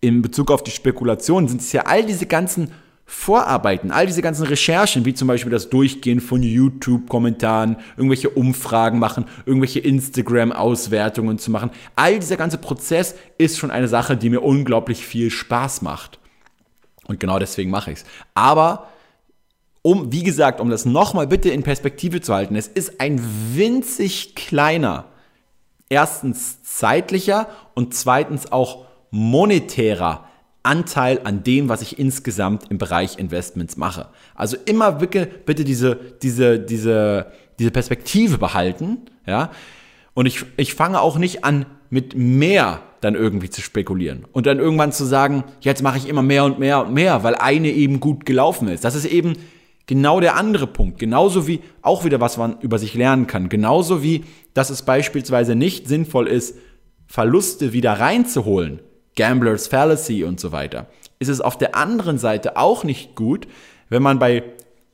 in 0.00 0.22
Bezug 0.22 0.50
auf 0.50 0.62
die 0.62 0.70
Spekulation 0.70 1.48
sind 1.48 1.60
es 1.60 1.72
ja 1.72 1.82
all 1.82 2.04
diese 2.04 2.26
ganzen 2.26 2.70
Vorarbeiten, 3.04 3.90
all 3.90 4.06
diese 4.06 4.22
ganzen 4.22 4.46
Recherchen, 4.46 5.04
wie 5.04 5.14
zum 5.14 5.26
Beispiel 5.26 5.50
das 5.50 5.68
Durchgehen 5.68 6.20
von 6.20 6.44
YouTube-Kommentaren, 6.44 7.76
irgendwelche 7.96 8.30
Umfragen 8.30 9.00
machen, 9.00 9.24
irgendwelche 9.46 9.80
Instagram-Auswertungen 9.80 11.38
zu 11.38 11.50
machen. 11.50 11.70
All 11.96 12.20
dieser 12.20 12.36
ganze 12.36 12.56
Prozess 12.56 13.16
ist 13.36 13.58
schon 13.58 13.72
eine 13.72 13.88
Sache, 13.88 14.16
die 14.16 14.30
mir 14.30 14.42
unglaublich 14.42 15.04
viel 15.04 15.30
Spaß 15.30 15.82
macht. 15.82 16.20
Und 17.04 17.18
genau 17.18 17.40
deswegen 17.40 17.70
mache 17.70 17.90
ich 17.90 17.98
es. 17.98 18.04
Aber 18.34 18.86
um, 19.82 20.12
wie 20.12 20.22
gesagt, 20.22 20.60
um 20.60 20.70
das 20.70 20.84
nochmal 20.84 21.26
bitte 21.26 21.50
in 21.50 21.62
Perspektive 21.62 22.20
zu 22.20 22.34
halten, 22.34 22.56
es 22.56 22.68
ist 22.68 23.00
ein 23.00 23.20
winzig 23.54 24.34
kleiner, 24.34 25.06
erstens 25.88 26.62
zeitlicher 26.62 27.48
und 27.74 27.94
zweitens 27.94 28.52
auch 28.52 28.86
monetärer 29.10 30.26
Anteil 30.62 31.20
an 31.24 31.42
dem, 31.42 31.68
was 31.68 31.80
ich 31.80 31.98
insgesamt 31.98 32.70
im 32.70 32.76
Bereich 32.76 33.18
Investments 33.18 33.76
mache. 33.76 34.08
Also 34.34 34.56
immer 34.66 34.92
bitte, 34.92 35.26
bitte 35.26 35.64
diese, 35.64 35.96
diese, 36.22 36.60
diese, 36.60 37.32
diese 37.58 37.70
Perspektive 37.70 38.38
behalten, 38.38 38.98
ja. 39.26 39.50
Und 40.12 40.26
ich, 40.26 40.44
ich 40.56 40.74
fange 40.74 41.00
auch 41.00 41.16
nicht 41.16 41.44
an, 41.44 41.66
mit 41.88 42.14
mehr 42.16 42.82
dann 43.00 43.14
irgendwie 43.14 43.48
zu 43.48 43.62
spekulieren 43.62 44.26
und 44.32 44.46
dann 44.46 44.58
irgendwann 44.58 44.92
zu 44.92 45.04
sagen, 45.04 45.44
jetzt 45.60 45.82
mache 45.82 45.96
ich 45.96 46.08
immer 46.08 46.22
mehr 46.22 46.44
und 46.44 46.58
mehr 46.58 46.84
und 46.84 46.92
mehr, 46.92 47.22
weil 47.22 47.34
eine 47.36 47.70
eben 47.70 48.00
gut 48.00 48.26
gelaufen 48.26 48.68
ist. 48.68 48.84
Das 48.84 48.94
ist 48.94 49.06
eben 49.06 49.34
genau 49.90 50.20
der 50.20 50.36
andere 50.36 50.68
Punkt. 50.68 51.00
Genauso 51.00 51.48
wie 51.48 51.62
auch 51.82 52.04
wieder 52.04 52.20
was 52.20 52.36
man 52.36 52.60
über 52.60 52.78
sich 52.78 52.94
lernen 52.94 53.26
kann. 53.26 53.48
Genauso 53.48 54.04
wie, 54.04 54.24
dass 54.54 54.70
es 54.70 54.82
beispielsweise 54.82 55.56
nicht 55.56 55.88
sinnvoll 55.88 56.28
ist, 56.28 56.56
Verluste 57.08 57.72
wieder 57.72 57.94
reinzuholen. 57.94 58.78
Gamblers 59.16 59.66
Fallacy 59.66 60.22
und 60.22 60.38
so 60.38 60.52
weiter. 60.52 60.86
Ist 61.18 61.26
es 61.26 61.40
auf 61.40 61.58
der 61.58 61.74
anderen 61.74 62.18
Seite 62.18 62.56
auch 62.56 62.84
nicht 62.84 63.16
gut, 63.16 63.48
wenn 63.88 64.00
man 64.00 64.20
bei 64.20 64.44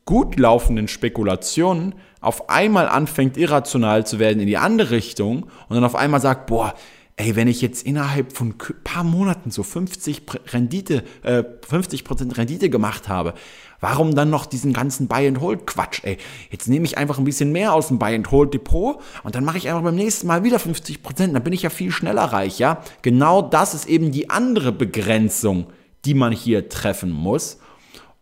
gut 0.07 0.39
laufenden 0.39 0.89
Spekulationen 0.89 1.95
auf 2.23 2.49
einmal 2.49 2.89
anfängt, 2.89 3.37
irrational 3.37 4.07
zu 4.07 4.19
werden 4.19 4.41
in 4.41 4.47
die 4.47 4.57
andere 4.57 4.93
Richtung 4.93 5.43
und 5.69 5.77
dann 5.77 5.85
auf 5.85 5.95
einmal 5.95 6.23
sagt, 6.23 6.47
boah, 6.47 6.73
ey, 7.17 7.35
wenn 7.35 7.49
ich 7.49 7.63
jetzt 7.63 7.87
innerhalb 7.87 8.33
von 8.33 8.51
ein 8.51 8.83
paar 8.85 9.05
Monaten 9.05 9.51
so 9.51 9.63
50 9.63 10.23
Rendite, 10.53 11.03
äh, 11.23 11.43
50% 11.69 12.37
Rendite 12.37 12.71
gemacht 12.71 13.09
habe, 13.09 13.35
Warum 13.81 14.15
dann 14.15 14.31
noch 14.31 14.47
diesen 14.47 14.73
ganzen 14.73 15.07
Buy-and-Hold-Quatsch, 15.07 16.01
ey? 16.05 16.19
Jetzt 16.51 16.69
nehme 16.69 16.87
ich 16.87 16.97
einfach 16.99 17.19
ein 17.19 17.25
bisschen 17.25 17.53
mehr 17.53 17.73
aus 17.73 17.89
dem 17.89 17.99
Buy-and-Hold-Depot 17.99 19.01
und 19.23 19.35
dann 19.35 19.45
mache 19.45 19.59
ich 19.59 19.69
einfach 19.69 19.83
beim 19.83 19.95
nächsten 19.95 20.27
Mal 20.27 20.45
wieder 20.45 20.59
50 20.59 21.03
Prozent. 21.03 21.35
Dann 21.35 21.45
bin 21.45 21.53
ich 21.53 21.63
ja 21.63 21.71
viel 21.71 21.91
schneller 21.91 22.25
reich, 22.25 22.59
ja? 22.59 22.83
Genau 23.03 23.43
das 23.43 23.75
ist 23.75 23.87
eben 23.87 24.13
die 24.13 24.31
andere 24.31 24.73
Begrenzung, 24.73 25.67
die 26.05 26.15
man 26.15 26.33
hier 26.33 26.69
treffen 26.69 27.11
muss. 27.11 27.59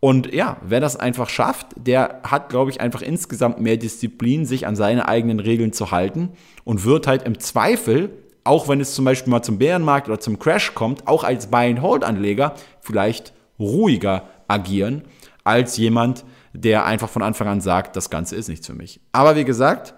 Und 0.01 0.34
ja, 0.34 0.59
wer 0.62 0.80
das 0.80 0.97
einfach 0.97 1.30
schafft, 1.30 1.68
der 1.76 2.20
hat, 2.24 2.51
glaube 2.51 2.70
ich, 2.70 2.80
einfach 2.80 3.01
insgesamt 3.01 3.61
mehr 3.61 3.78
Disziplin, 3.78 4.45
sich 4.45 4.66
an 4.66 4.76
seine 4.76 5.09
eigenen 5.09 5.40
Regeln 5.40 5.72
zu 5.72 5.92
halten 5.92 6.30
und 6.64 6.84
wird 6.84 7.07
halt 7.07 7.22
im 7.22 7.38
Zweifel, 7.38 8.11
auch 8.45 8.68
wenn 8.68 8.80
es 8.80 8.95
zum 8.95 9.05
Beispiel 9.05 9.30
mal 9.30 9.42
zum 9.42 9.59
Bärenmarkt 9.59 10.09
oder 10.09 10.20
zum 10.20 10.38
Crash 10.38 10.74
kommt, 10.74 11.09
auch 11.09 11.24
als 11.24 11.49
Buy-and-Hold-Anleger 11.49 12.55
vielleicht 12.80 13.32
ruhiger 13.59 14.28
agieren 14.49 15.03
als 15.45 15.76
jemand, 15.76 16.24
der 16.53 16.84
einfach 16.84 17.09
von 17.09 17.22
Anfang 17.22 17.49
an 17.49 17.61
sagt, 17.61 17.97
das 17.97 18.11
Ganze 18.11 18.36
ist 18.36 18.49
nichts 18.49 18.66
für 18.66 18.74
mich. 18.74 19.01
Aber 19.12 19.36
wie 19.36 19.45
gesagt, 19.45 19.95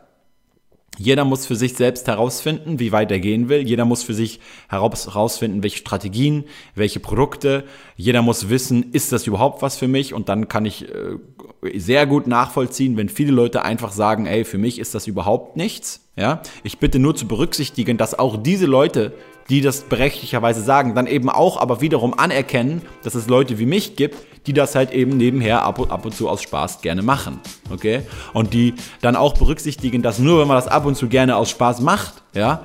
jeder 0.98 1.24
muss 1.24 1.46
für 1.46 1.56
sich 1.56 1.74
selbst 1.74 2.06
herausfinden, 2.08 2.78
wie 2.78 2.92
weit 2.92 3.10
er 3.10 3.20
gehen 3.20 3.48
will. 3.48 3.66
Jeder 3.66 3.84
muss 3.84 4.02
für 4.02 4.14
sich 4.14 4.40
herausfinden, 4.68 5.62
welche 5.62 5.78
Strategien, 5.78 6.44
welche 6.74 7.00
Produkte. 7.00 7.64
Jeder 7.96 8.22
muss 8.22 8.48
wissen, 8.48 8.92
ist 8.92 9.12
das 9.12 9.26
überhaupt 9.26 9.62
was 9.62 9.76
für 9.76 9.88
mich? 9.88 10.14
Und 10.14 10.28
dann 10.28 10.48
kann 10.48 10.64
ich 10.64 10.88
äh, 10.88 11.78
sehr 11.78 12.06
gut 12.06 12.26
nachvollziehen, 12.26 12.96
wenn 12.96 13.08
viele 13.08 13.32
Leute 13.32 13.62
einfach 13.62 13.92
sagen, 13.92 14.26
ey, 14.26 14.44
für 14.44 14.58
mich 14.58 14.78
ist 14.78 14.94
das 14.94 15.06
überhaupt 15.06 15.56
nichts. 15.56 16.02
Ja, 16.18 16.40
ich 16.62 16.78
bitte 16.78 16.98
nur 16.98 17.14
zu 17.14 17.28
berücksichtigen, 17.28 17.98
dass 17.98 18.18
auch 18.18 18.38
diese 18.38 18.64
Leute, 18.64 19.12
die 19.50 19.60
das 19.60 19.82
berechtigterweise 19.82 20.62
sagen, 20.62 20.94
dann 20.94 21.06
eben 21.06 21.28
auch 21.28 21.58
aber 21.58 21.82
wiederum 21.82 22.18
anerkennen, 22.18 22.80
dass 23.02 23.14
es 23.14 23.28
Leute 23.28 23.58
wie 23.58 23.66
mich 23.66 23.96
gibt, 23.96 24.16
die 24.46 24.52
das 24.52 24.74
halt 24.74 24.92
eben 24.92 25.16
nebenher 25.16 25.62
ab 25.62 25.78
und, 25.78 25.90
ab 25.90 26.04
und 26.04 26.14
zu 26.14 26.28
aus 26.28 26.42
Spaß 26.42 26.80
gerne 26.80 27.02
machen. 27.02 27.40
Okay? 27.70 28.02
Und 28.32 28.52
die 28.52 28.74
dann 29.00 29.16
auch 29.16 29.34
berücksichtigen, 29.34 30.02
dass 30.02 30.18
nur 30.18 30.40
wenn 30.40 30.48
man 30.48 30.56
das 30.56 30.68
ab 30.68 30.86
und 30.86 30.96
zu 30.96 31.08
gerne 31.08 31.36
aus 31.36 31.50
Spaß 31.50 31.80
macht, 31.80 32.22
ja, 32.34 32.64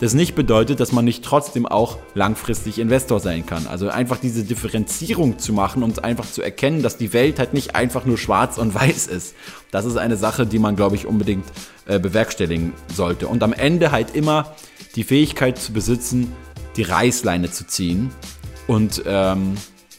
das 0.00 0.12
nicht 0.12 0.34
bedeutet, 0.34 0.80
dass 0.80 0.92
man 0.92 1.04
nicht 1.04 1.24
trotzdem 1.24 1.66
auch 1.66 1.98
langfristig 2.14 2.78
Investor 2.78 3.20
sein 3.20 3.46
kann. 3.46 3.66
Also 3.66 3.88
einfach 3.88 4.18
diese 4.18 4.44
Differenzierung 4.44 5.38
zu 5.38 5.52
machen 5.52 5.82
und 5.82 6.04
einfach 6.04 6.26
zu 6.30 6.42
erkennen, 6.42 6.82
dass 6.82 6.96
die 6.96 7.12
Welt 7.12 7.38
halt 7.38 7.54
nicht 7.54 7.76
einfach 7.76 8.04
nur 8.04 8.18
schwarz 8.18 8.58
und 8.58 8.74
weiß 8.80 9.06
ist. 9.06 9.34
Das 9.70 9.84
ist 9.84 9.96
eine 9.96 10.16
Sache, 10.16 10.46
die 10.46 10.58
man, 10.58 10.76
glaube 10.76 10.96
ich, 10.96 11.06
unbedingt 11.06 11.46
äh, 11.86 11.98
bewerkstelligen 11.98 12.72
sollte. 12.92 13.28
Und 13.28 13.42
am 13.42 13.52
Ende 13.52 13.92
halt 13.92 14.14
immer 14.14 14.54
die 14.96 15.04
Fähigkeit 15.04 15.58
zu 15.58 15.72
besitzen, 15.72 16.32
die 16.76 16.82
Reißleine 16.82 17.50
zu 17.50 17.66
ziehen 17.66 18.10
und 18.66 19.02
ähm, 19.06 19.54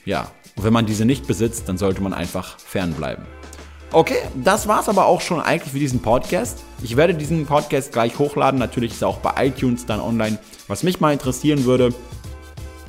ja, 0.05 0.29
und 0.55 0.63
wenn 0.63 0.73
man 0.73 0.85
diese 0.85 1.05
nicht 1.05 1.27
besitzt, 1.27 1.67
dann 1.67 1.77
sollte 1.77 2.01
man 2.01 2.13
einfach 2.13 2.59
fernbleiben. 2.59 3.25
Okay, 3.91 4.17
das 4.35 4.67
war's 4.67 4.89
aber 4.89 5.05
auch 5.05 5.21
schon 5.21 5.39
eigentlich 5.39 5.71
für 5.71 5.79
diesen 5.79 6.01
Podcast. 6.01 6.63
Ich 6.83 6.97
werde 6.97 7.13
diesen 7.13 7.45
Podcast 7.45 7.93
gleich 7.93 8.19
hochladen. 8.19 8.59
Natürlich 8.59 8.91
ist 8.91 9.01
er 9.01 9.07
auch 9.07 9.19
bei 9.19 9.47
iTunes 9.47 9.85
dann 9.85 10.01
online. 10.01 10.37
Was 10.67 10.83
mich 10.83 10.99
mal 10.99 11.13
interessieren 11.13 11.63
würde, 11.63 11.93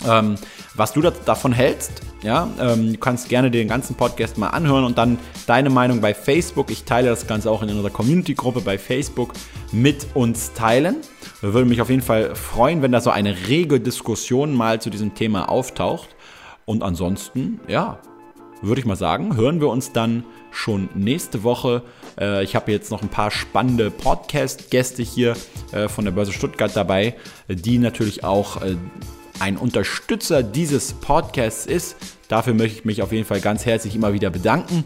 ähm, 0.04 0.36
was 0.74 0.92
du 0.92 1.02
davon 1.02 1.52
hältst. 1.52 2.02
Ja, 2.22 2.50
ähm, 2.60 2.94
du 2.94 2.98
kannst 2.98 3.28
gerne 3.28 3.50
den 3.50 3.68
ganzen 3.68 3.94
Podcast 3.94 4.36
mal 4.36 4.48
anhören 4.48 4.84
und 4.84 4.98
dann 4.98 5.18
deine 5.46 5.70
Meinung 5.70 6.00
bei 6.00 6.12
Facebook. 6.12 6.70
Ich 6.70 6.84
teile 6.84 7.08
das 7.08 7.26
Ganze 7.26 7.50
auch 7.50 7.62
in 7.62 7.68
unserer 7.68 7.90
Community-Gruppe 7.90 8.62
bei 8.62 8.78
Facebook 8.78 9.32
mit 9.70 10.08
uns 10.14 10.54
teilen. 10.54 10.96
Würde 11.40 11.68
mich 11.68 11.80
auf 11.80 11.90
jeden 11.90 12.02
Fall 12.02 12.34
freuen, 12.34 12.82
wenn 12.82 12.90
da 12.90 13.00
so 13.00 13.10
eine 13.10 13.46
rege 13.46 13.78
Diskussion 13.78 14.54
mal 14.54 14.80
zu 14.80 14.90
diesem 14.90 15.14
Thema 15.14 15.48
auftaucht. 15.48 16.15
Und 16.66 16.82
ansonsten, 16.82 17.60
ja, 17.68 17.98
würde 18.60 18.80
ich 18.80 18.86
mal 18.86 18.96
sagen, 18.96 19.36
hören 19.36 19.60
wir 19.60 19.68
uns 19.68 19.92
dann 19.92 20.24
schon 20.50 20.88
nächste 20.94 21.42
Woche. 21.42 21.82
Äh, 22.18 22.42
ich 22.44 22.56
habe 22.56 22.72
jetzt 22.72 22.90
noch 22.90 23.02
ein 23.02 23.08
paar 23.08 23.30
spannende 23.30 23.90
Podcast-Gäste 23.90 25.02
hier 25.02 25.36
äh, 25.72 25.88
von 25.88 26.04
der 26.04 26.12
Börse 26.12 26.32
Stuttgart 26.32 26.74
dabei, 26.74 27.14
die 27.48 27.78
natürlich 27.78 28.24
auch 28.24 28.62
äh, 28.62 28.76
ein 29.38 29.56
Unterstützer 29.56 30.42
dieses 30.42 30.94
Podcasts 30.94 31.66
ist. 31.66 31.96
Dafür 32.28 32.54
möchte 32.54 32.78
ich 32.78 32.84
mich 32.84 33.02
auf 33.02 33.12
jeden 33.12 33.26
Fall 33.26 33.40
ganz 33.40 33.66
herzlich 33.66 33.94
immer 33.94 34.12
wieder 34.12 34.30
bedanken. 34.30 34.84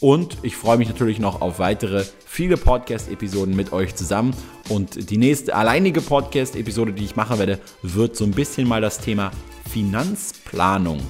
Und 0.00 0.38
ich 0.42 0.56
freue 0.56 0.78
mich 0.78 0.88
natürlich 0.88 1.18
noch 1.18 1.42
auf 1.42 1.58
weitere 1.58 2.04
viele 2.24 2.56
Podcast-Episoden 2.56 3.54
mit 3.54 3.72
euch 3.72 3.94
zusammen. 3.94 4.34
Und 4.70 5.10
die 5.10 5.18
nächste 5.18 5.54
alleinige 5.54 6.00
Podcast-Episode, 6.00 6.92
die 6.92 7.04
ich 7.04 7.16
machen 7.16 7.38
werde, 7.38 7.58
wird 7.82 8.16
so 8.16 8.24
ein 8.24 8.30
bisschen 8.30 8.66
mal 8.66 8.80
das 8.80 8.98
Thema 8.98 9.30
Finanzplanung 9.68 11.00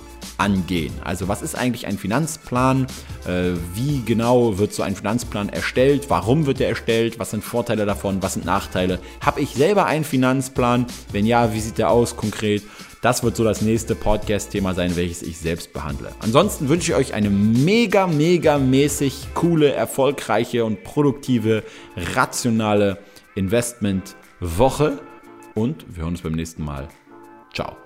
angehen. 0.41 0.93
Also 1.05 1.29
was 1.29 1.43
ist 1.43 1.55
eigentlich 1.55 1.87
ein 1.87 1.99
Finanzplan? 1.99 2.87
Äh, 3.27 3.53
wie 3.75 4.03
genau 4.05 4.59
wird 4.59 4.73
so 4.73 4.83
ein 4.83 4.97
Finanzplan 4.97 5.51
erstellt? 5.51 6.07
Warum 6.09 6.47
wird 6.47 6.61
er 6.61 6.69
erstellt? 6.69 7.19
Was 7.19 7.31
sind 7.31 7.45
Vorteile 7.45 7.87
davon? 7.87 8.23
Was 8.23 8.35
sind 8.35 8.47
Nachteile? 8.47 8.99
Habe 9.21 9.41
ich 9.41 9.51
selber 9.51 9.87
einen 9.87 10.05
Finanzplan? 10.05 10.87
Wenn 11.13 11.27
ja, 11.27 11.53
wie 11.53 11.61
sieht 11.61 11.79
der 11.79 11.91
aus 11.91 12.17
konkret? 12.17 12.63
Das 13.03 13.23
wird 13.23 13.37
so 13.37 13.45
das 13.45 13.63
nächste 13.63 13.95
Podcast-Thema 13.95 14.75
sein, 14.75 14.97
welches 14.97 15.23
ich 15.23 15.39
selbst 15.39 15.73
behandle. 15.73 16.11
Ansonsten 16.21 16.69
wünsche 16.69 16.93
ich 16.93 16.99
euch 16.99 17.15
eine 17.15 17.31
mega, 17.31 18.07
mega 18.07 18.59
mäßig 18.59 19.29
coole, 19.35 19.73
erfolgreiche 19.73 20.65
und 20.65 20.85
produktive, 20.85 21.63
rationale 22.15 22.99
Investmentwoche 23.35 24.99
und 25.55 25.87
wir 25.89 26.03
hören 26.03 26.13
uns 26.13 26.23
beim 26.23 26.33
nächsten 26.33 26.65
Mal. 26.65 26.89
Ciao. 27.55 27.80